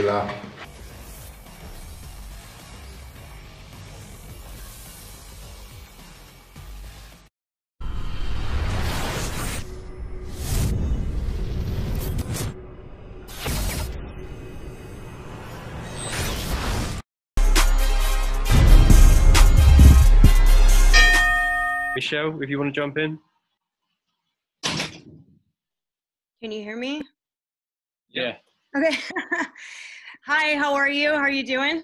they 22.11 22.17
are. 22.17 22.25
Michelle, 22.25 22.43
if 22.43 22.49
you 22.49 22.59
want 22.59 22.73
to 22.73 22.79
jump 22.79 22.97
in. 22.97 23.19
Can 26.41 26.51
you 26.51 26.61
hear 26.61 26.77
me? 26.77 27.01
Yeah. 28.09 28.35
Okay. 28.75 28.97
Hi, 30.25 30.55
how 30.57 30.73
are 30.73 30.89
you? 30.89 31.09
How 31.11 31.17
are 31.17 31.31
you 31.31 31.45
doing? 31.45 31.83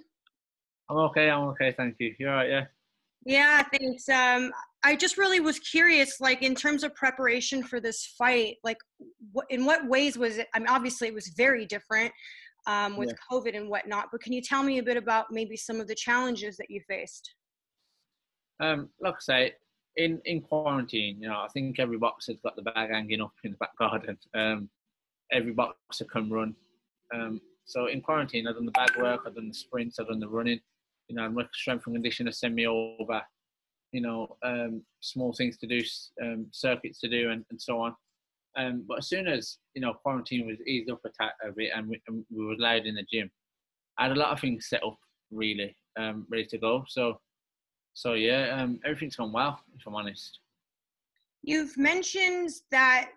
I'm 0.90 0.98
okay. 0.98 1.30
I'm 1.30 1.48
okay. 1.50 1.74
Thank 1.76 1.96
you. 2.00 2.14
You're 2.20 2.30
all 2.30 2.38
right. 2.38 2.50
Yeah. 2.50 2.66
Yeah, 3.26 3.64
thanks. 3.74 4.08
Um, 4.08 4.52
I 4.84 4.96
just 4.96 5.18
really 5.18 5.42
was 5.42 5.60
curious, 5.60 6.22
like 6.22 6.44
in 6.44 6.56
terms 6.56 6.84
of 6.84 6.96
preparation 6.96 7.62
for 7.62 7.82
this 7.82 8.06
fight, 8.18 8.56
like 8.64 8.78
what, 9.34 9.46
in 9.50 9.66
what 9.66 9.86
ways 9.88 10.18
was 10.18 10.38
it? 10.38 10.48
I 10.56 10.60
mean, 10.60 10.70
obviously 10.70 11.10
it 11.10 11.14
was 11.14 11.34
very 11.36 11.66
different 11.66 12.14
um, 12.68 12.96
with 12.96 13.10
Yeah. 13.10 13.16
COVID 13.30 13.58
and 13.58 13.70
whatnot, 13.70 14.08
but 14.14 14.22
can 14.22 14.32
you 14.32 14.42
tell 14.42 14.64
me 14.64 14.78
a 14.78 14.84
bit 14.84 14.96
about 14.96 15.26
maybe 15.30 15.58
some 15.58 15.82
of 15.82 15.88
the 15.88 15.96
challenges 15.96 16.56
that 16.58 16.68
you 16.70 16.80
faced? 16.88 17.34
Um, 18.62 18.90
like 19.02 19.16
I 19.16 19.20
say, 19.20 19.54
in 19.98 20.22
in 20.26 20.42
quarantine, 20.42 21.18
you 21.20 21.28
know, 21.28 21.40
I 21.40 21.48
think 21.54 21.80
every 21.80 21.98
boxer's 21.98 22.40
got 22.42 22.56
the 22.56 22.62
bag 22.62 22.92
hanging 22.92 23.22
up 23.22 23.34
in 23.44 23.52
the 23.52 23.58
back 23.58 23.78
garden. 23.78 24.18
Um, 24.34 24.70
every 25.32 25.52
boxer 25.52 26.06
can 26.06 26.30
run. 26.30 26.56
Um, 27.14 27.42
so 27.66 27.88
in 27.88 28.02
quarantine, 28.02 28.48
I've 28.48 28.56
done 28.56 28.66
the 28.66 28.72
bag 28.72 28.96
work, 28.98 29.22
I've 29.26 29.36
done 29.36 29.50
the 29.50 29.54
sprints, 29.54 30.00
I've 30.00 30.08
done 30.08 30.20
the 30.20 30.30
running. 30.30 30.60
You 31.10 31.16
know, 31.16 31.30
my 31.30 31.46
strength 31.54 31.86
and 31.88 31.96
conditioner 31.96 32.32
send 32.32 32.56
me 32.56 32.68
over. 32.68 33.22
You 33.92 34.02
know, 34.02 34.38
um, 34.44 34.84
small 35.00 35.34
things 35.34 35.58
to 35.60 35.68
do, 35.68 35.82
um, 36.22 36.48
circuits 36.52 37.00
to 37.00 37.10
do, 37.10 37.32
and, 37.32 37.46
and 37.50 37.62
so 37.62 37.80
on. 37.80 37.96
Um, 38.58 38.86
but 38.88 39.00
as 39.00 39.08
soon 39.08 39.28
as 39.28 39.58
you 39.76 39.82
know 39.82 39.94
quarantine 39.94 40.48
was 40.48 40.58
eased 40.68 40.90
up 40.90 41.02
a, 41.06 41.52
bit, 41.52 41.72
and 41.76 41.88
we, 41.88 42.02
and 42.08 42.26
we 42.30 42.46
were 42.46 42.54
allowed 42.54 42.86
in 42.86 42.96
the 42.96 43.06
gym, 43.12 43.30
I 43.98 44.04
had 44.04 44.12
a 44.12 44.20
lot 44.20 44.32
of 44.32 44.40
things 44.40 44.68
set 44.68 44.84
up 44.84 44.98
really 45.32 45.76
um, 45.98 46.26
ready 46.30 46.46
to 46.46 46.58
go. 46.58 46.84
So, 46.88 47.20
so 47.98 48.14
yeah, 48.14 48.56
um, 48.62 48.80
everything's 48.86 49.16
gone 49.16 49.32
well. 49.32 49.60
If 49.76 49.88
I'm 49.88 49.96
honest. 49.96 50.40
You've 51.42 51.76
mentioned 51.80 52.52
that 52.70 53.10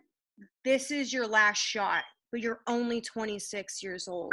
this 0.65 0.91
is 0.91 1.13
your 1.13 1.27
last 1.27 1.59
shot, 1.59 2.03
but 2.33 2.41
you're 2.41 2.61
only 2.67 3.03
26 3.03 3.83
years 3.83 4.09
old. 4.09 4.33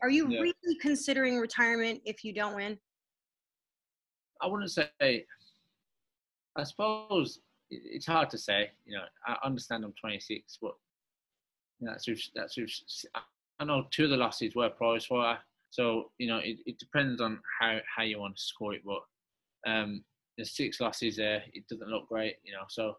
Are 0.00 0.08
you 0.08 0.30
Yeah. 0.30 0.40
really 0.40 0.78
considering 0.80 1.38
retirement 1.38 2.00
if 2.06 2.24
you 2.24 2.32
don't 2.32 2.54
win? 2.54 2.78
I 4.40 4.46
wouldn't 4.46 4.70
say. 4.70 5.26
I 6.56 6.64
suppose 6.64 7.40
it's 7.70 8.06
hard 8.06 8.30
to 8.30 8.38
say. 8.38 8.70
You 8.86 8.96
know, 8.96 9.04
I 9.26 9.36
understand 9.44 9.84
I'm 9.84 9.92
26, 10.00 10.58
but 10.62 10.74
you 11.80 11.86
know, 11.86 11.92
that's 11.92 12.30
that's 12.34 13.06
I 13.60 13.64
know 13.66 13.88
two 13.90 14.04
of 14.04 14.10
the 14.10 14.16
losses 14.16 14.54
were 14.54 14.70
prize 14.70 15.04
fighter, 15.04 15.38
so 15.68 16.12
you 16.16 16.28
know 16.28 16.38
it, 16.38 16.60
it 16.64 16.78
depends 16.78 17.20
on 17.20 17.40
how 17.60 17.78
how 17.94 18.04
you 18.04 18.18
want 18.18 18.36
to 18.36 18.42
score 18.42 18.72
it. 18.72 18.82
But 18.86 19.02
um, 19.66 20.04
there's 20.36 20.56
six 20.56 20.80
losses 20.80 21.16
there. 21.16 21.42
It 21.52 21.64
doesn't 21.68 21.88
look 21.88 22.08
great, 22.08 22.36
you 22.44 22.52
know. 22.52 22.64
So 22.68 22.96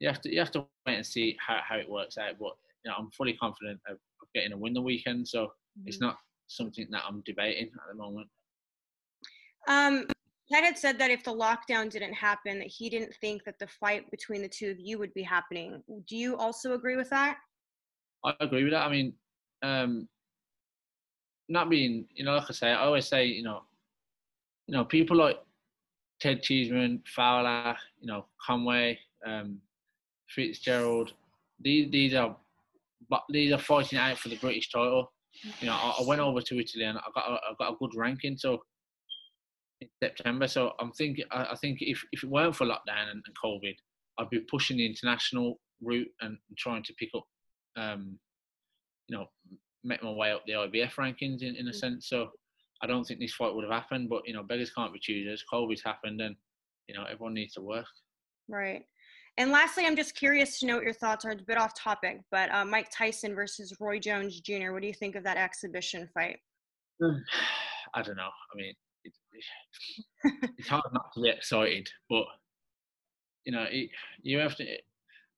you 0.00 0.08
have 0.08 0.20
to 0.22 0.32
you 0.32 0.38
have 0.38 0.52
to 0.52 0.66
wait 0.86 0.96
and 0.96 1.06
see 1.06 1.36
how, 1.44 1.60
how 1.66 1.76
it 1.76 1.88
works 1.88 2.18
out. 2.18 2.34
But 2.38 2.52
you 2.84 2.90
know, 2.90 2.94
I'm 2.98 3.10
fully 3.10 3.34
confident 3.34 3.80
of, 3.88 3.94
of 3.94 4.28
getting 4.34 4.52
a 4.52 4.56
win 4.56 4.74
the 4.74 4.82
weekend. 4.82 5.26
So 5.26 5.52
it's 5.86 6.00
not 6.00 6.16
something 6.46 6.86
that 6.90 7.02
I'm 7.06 7.22
debating 7.26 7.66
at 7.66 7.88
the 7.90 7.96
moment. 7.96 8.28
Um, 9.66 10.06
Ted 10.50 10.64
had 10.64 10.78
said 10.78 10.98
that 10.98 11.10
if 11.10 11.22
the 11.24 11.34
lockdown 11.34 11.90
didn't 11.90 12.14
happen, 12.14 12.58
that 12.58 12.68
he 12.68 12.88
didn't 12.88 13.14
think 13.20 13.44
that 13.44 13.58
the 13.58 13.66
fight 13.66 14.10
between 14.10 14.40
the 14.40 14.48
two 14.48 14.70
of 14.70 14.80
you 14.80 14.98
would 14.98 15.12
be 15.12 15.22
happening. 15.22 15.82
Do 16.06 16.16
you 16.16 16.36
also 16.36 16.72
agree 16.72 16.96
with 16.96 17.10
that? 17.10 17.36
I 18.24 18.34
agree 18.40 18.64
with 18.64 18.72
that. 18.72 18.86
I 18.86 18.90
mean, 18.90 19.12
um, 19.62 20.08
not 21.48 21.68
being, 21.68 22.06
you 22.14 22.24
know, 22.24 22.34
like 22.36 22.46
I 22.48 22.52
say, 22.52 22.70
I 22.70 22.84
always 22.84 23.06
say, 23.06 23.26
you 23.26 23.42
know, 23.42 23.62
you 24.66 24.74
know, 24.74 24.84
people 24.84 25.16
like 25.16 25.38
Ted 26.20 26.42
Cheeseman, 26.42 27.02
Fowler, 27.06 27.76
you 28.00 28.06
know, 28.06 28.26
Conway, 28.44 28.98
um, 29.26 29.58
Fitzgerald, 30.28 31.12
these 31.60 31.90
these 31.90 32.14
are, 32.14 32.36
but 33.08 33.24
these 33.30 33.52
are 33.52 33.58
fighting 33.58 33.98
out 33.98 34.18
for 34.18 34.28
the 34.28 34.36
British 34.36 34.70
title. 34.70 35.12
You 35.60 35.68
know, 35.68 35.74
I, 35.74 35.98
I 36.00 36.06
went 36.06 36.20
over 36.20 36.40
to 36.40 36.58
Italy 36.58 36.84
and 36.84 36.98
I 36.98 37.02
got 37.14 37.30
a, 37.30 37.34
I 37.34 37.54
got 37.58 37.72
a 37.72 37.76
good 37.76 37.94
ranking. 37.94 38.36
So 38.36 38.62
in 39.80 39.88
September. 40.02 40.48
So 40.48 40.72
I'm 40.80 40.92
thinking, 40.92 41.24
I, 41.30 41.48
I 41.52 41.56
think 41.56 41.78
if 41.80 42.04
if 42.12 42.24
it 42.24 42.30
weren't 42.30 42.56
for 42.56 42.66
lockdown 42.66 43.10
and, 43.10 43.22
and 43.24 43.36
COVID, 43.42 43.76
I'd 44.18 44.30
be 44.30 44.40
pushing 44.40 44.78
the 44.78 44.86
international 44.86 45.60
route 45.80 46.10
and, 46.20 46.36
and 46.48 46.58
trying 46.58 46.82
to 46.82 46.94
pick 46.94 47.10
up 47.14 47.24
um, 47.76 48.18
you 49.08 49.16
know, 49.16 49.26
make 49.84 50.02
my 50.02 50.10
way 50.10 50.32
up 50.32 50.44
the 50.46 50.52
IBF 50.52 50.94
rankings 50.94 51.42
in, 51.42 51.54
in 51.54 51.68
a 51.68 51.72
sense. 51.72 52.08
So 52.08 52.30
I 52.82 52.86
don't 52.86 53.04
think 53.04 53.20
this 53.20 53.34
fight 53.34 53.54
would 53.54 53.64
have 53.64 53.72
happened, 53.72 54.08
but 54.08 54.22
you 54.26 54.34
know, 54.34 54.42
beggars 54.42 54.72
can't 54.72 54.92
be 54.92 55.00
choosers. 55.00 55.44
COVID's 55.52 55.82
happened, 55.82 56.20
and 56.20 56.36
you 56.88 56.94
know, 56.94 57.04
everyone 57.04 57.34
needs 57.34 57.54
to 57.54 57.60
work. 57.60 57.86
Right. 58.48 58.84
And 59.36 59.52
lastly, 59.52 59.86
I'm 59.86 59.94
just 59.94 60.16
curious 60.16 60.58
to 60.58 60.66
know 60.66 60.74
what 60.76 60.84
your 60.84 60.92
thoughts 60.92 61.24
are. 61.24 61.30
It's 61.30 61.42
a 61.42 61.44
bit 61.44 61.58
off 61.58 61.72
topic, 61.74 62.20
but 62.30 62.52
uh, 62.52 62.64
Mike 62.64 62.88
Tyson 62.90 63.34
versus 63.34 63.72
Roy 63.78 64.00
Jones 64.00 64.40
Jr. 64.40 64.72
What 64.72 64.82
do 64.82 64.88
you 64.88 64.94
think 64.94 65.14
of 65.14 65.22
that 65.24 65.36
exhibition 65.36 66.08
fight? 66.12 66.38
I 67.94 68.02
don't 68.02 68.16
know. 68.16 68.24
I 68.24 68.56
mean, 68.56 68.74
it, 69.04 69.12
it, 70.24 70.50
it's 70.58 70.68
hard 70.68 70.82
not 70.92 71.12
to 71.14 71.20
be 71.20 71.28
excited, 71.28 71.88
but 72.10 72.24
you 73.44 73.52
know, 73.52 73.66
it, 73.70 73.90
you 74.22 74.38
have 74.38 74.56
to. 74.56 74.66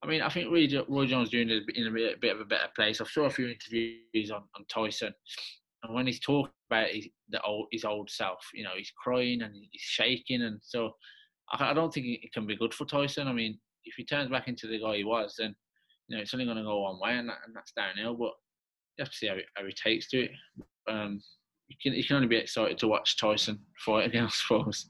I 0.02 0.06
mean, 0.06 0.22
I 0.22 0.30
think 0.30 0.50
Roy, 0.50 0.66
Roy 0.88 1.06
Jones 1.06 1.28
Jr. 1.28 1.36
is 1.36 1.64
in 1.74 1.86
a 1.86 1.90
bit, 1.90 2.20
bit 2.22 2.34
of 2.34 2.40
a 2.40 2.46
better 2.46 2.70
place. 2.74 3.02
I've 3.02 3.08
saw 3.08 3.26
a 3.26 3.30
few 3.30 3.48
interviews 3.48 4.30
on, 4.30 4.44
on 4.56 4.64
Tyson, 4.68 5.12
and 5.82 5.94
when 5.94 6.06
he's 6.06 6.20
talking 6.20 6.52
about 6.70 6.88
his, 6.88 7.08
the 7.30 7.40
old, 7.42 7.66
his 7.72 7.84
old 7.84 8.10
self, 8.10 8.44
you 8.54 8.64
know, 8.64 8.72
he's 8.76 8.92
crying 9.02 9.42
and 9.42 9.54
he's 9.54 9.80
shaking, 9.80 10.42
and 10.42 10.60
so 10.62 10.94
I, 11.52 11.70
I 11.70 11.74
don't 11.74 11.92
think 11.92 12.06
it 12.06 12.32
can 12.32 12.46
be 12.46 12.56
good 12.56 12.74
for 12.74 12.84
Tyson. 12.84 13.28
I 13.28 13.32
mean, 13.32 13.58
if 13.84 13.94
he 13.96 14.04
turns 14.04 14.30
back 14.30 14.48
into 14.48 14.66
the 14.66 14.80
guy 14.80 14.96
he 14.96 15.04
was, 15.04 15.34
then 15.38 15.54
you 16.08 16.16
know 16.16 16.22
it's 16.22 16.34
only 16.34 16.46
going 16.46 16.58
to 16.58 16.62
go 16.62 16.82
one 16.82 17.00
way, 17.00 17.16
and, 17.16 17.28
that, 17.28 17.38
and 17.46 17.54
that's 17.54 17.72
downhill. 17.72 18.14
But 18.14 18.32
you 18.98 19.04
have 19.04 19.10
to 19.10 19.16
see 19.16 19.28
how 19.28 19.36
he, 19.36 19.42
how 19.56 19.64
he 19.64 19.72
takes 19.72 20.08
to 20.10 20.24
it. 20.24 20.30
Um, 20.88 21.22
you 21.68 21.76
can 21.82 21.94
you 21.94 22.04
can 22.04 22.16
only 22.16 22.28
be 22.28 22.36
excited 22.36 22.78
to 22.78 22.88
watch 22.88 23.18
Tyson 23.18 23.60
fight 23.84 24.06
again, 24.06 24.24
I 24.26 24.30
suppose. 24.30 24.86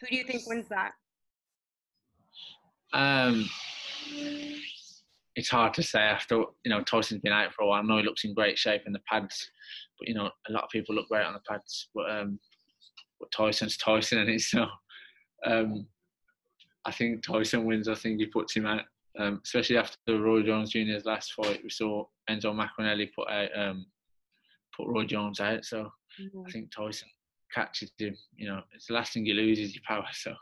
Who 0.00 0.08
do 0.08 0.16
you 0.16 0.24
think 0.24 0.42
wins 0.46 0.68
that? 0.68 0.92
Um, 2.92 3.48
it's 5.34 5.48
hard 5.48 5.74
to 5.74 5.82
say 5.82 6.00
after 6.00 6.36
you 6.64 6.70
know 6.70 6.82
Tyson's 6.82 7.22
been 7.22 7.32
out 7.32 7.52
for 7.52 7.62
a 7.62 7.66
while. 7.66 7.80
I 7.80 7.82
know 7.82 7.98
he 7.98 8.04
looks 8.04 8.24
in 8.24 8.34
great 8.34 8.58
shape 8.58 8.82
in 8.86 8.92
the 8.92 9.00
pads, 9.10 9.50
you 10.02 10.14
know 10.14 10.30
a 10.48 10.52
lot 10.52 10.64
of 10.64 10.70
people 10.70 10.94
look 10.94 11.08
great 11.08 11.24
on 11.24 11.34
the 11.34 11.40
pads. 11.48 11.88
But 11.94 12.10
um, 12.10 12.38
but 13.20 13.30
Tyson's 13.30 13.76
Tyson, 13.76 14.18
and 14.18 14.30
it's 14.30 14.50
so. 14.50 14.66
Um, 15.44 15.86
I 16.86 16.92
think 16.92 17.22
Tyson 17.22 17.64
wins. 17.64 17.88
I 17.88 17.96
think 17.96 18.20
he 18.20 18.26
puts 18.26 18.54
him 18.54 18.64
out, 18.64 18.82
um, 19.18 19.40
especially 19.44 19.76
after 19.76 20.20
Roy 20.20 20.42
Jones 20.42 20.70
Jr.'s 20.70 21.04
last 21.04 21.32
fight. 21.32 21.60
We 21.64 21.70
saw 21.70 22.04
Enzo 22.30 22.54
Maccarinelli 22.54 23.10
put 23.12 23.28
out 23.28 23.48
um, 23.56 23.86
put 24.76 24.88
Roy 24.88 25.04
Jones 25.04 25.40
out. 25.40 25.64
So 25.64 25.90
I 26.46 26.50
think 26.50 26.70
Tyson 26.70 27.08
catches 27.52 27.92
him. 27.98 28.16
You 28.36 28.48
know, 28.48 28.60
it's 28.72 28.86
the 28.86 28.94
last 28.94 29.12
thing 29.12 29.26
you 29.26 29.34
lose 29.34 29.58
is 29.58 29.74
your 29.74 29.82
power. 29.86 30.04
So, 30.14 30.32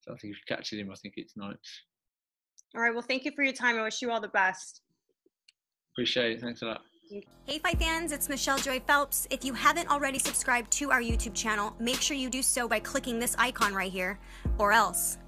so 0.00 0.14
I 0.14 0.16
think 0.16 0.34
if 0.34 0.40
he 0.46 0.54
catches 0.54 0.78
him, 0.78 0.90
I 0.90 0.94
think 0.94 1.14
it's 1.18 1.36
nice. 1.36 1.56
All 2.74 2.80
right. 2.80 2.92
Well, 2.92 3.02
thank 3.02 3.24
you 3.24 3.32
for 3.32 3.42
your 3.42 3.52
time. 3.52 3.76
I 3.76 3.82
wish 3.82 4.00
you 4.00 4.10
all 4.10 4.20
the 4.20 4.28
best. 4.28 4.80
Appreciate 5.92 6.32
it. 6.32 6.40
Thanks 6.40 6.62
a 6.62 6.66
lot. 6.66 6.80
Hey 7.44 7.58
Fight 7.58 7.80
fans, 7.80 8.12
it's 8.12 8.28
Michelle 8.28 8.58
Joy 8.58 8.80
Phelps. 8.86 9.26
If 9.30 9.44
you 9.44 9.52
haven't 9.52 9.90
already 9.90 10.20
subscribed 10.20 10.70
to 10.72 10.92
our 10.92 11.00
YouTube 11.00 11.34
channel, 11.34 11.74
make 11.80 12.00
sure 12.00 12.16
you 12.16 12.30
do 12.30 12.40
so 12.40 12.68
by 12.68 12.78
clicking 12.78 13.18
this 13.18 13.34
icon 13.36 13.74
right 13.74 13.90
here, 13.90 14.20
or 14.58 14.70
else 14.70 15.18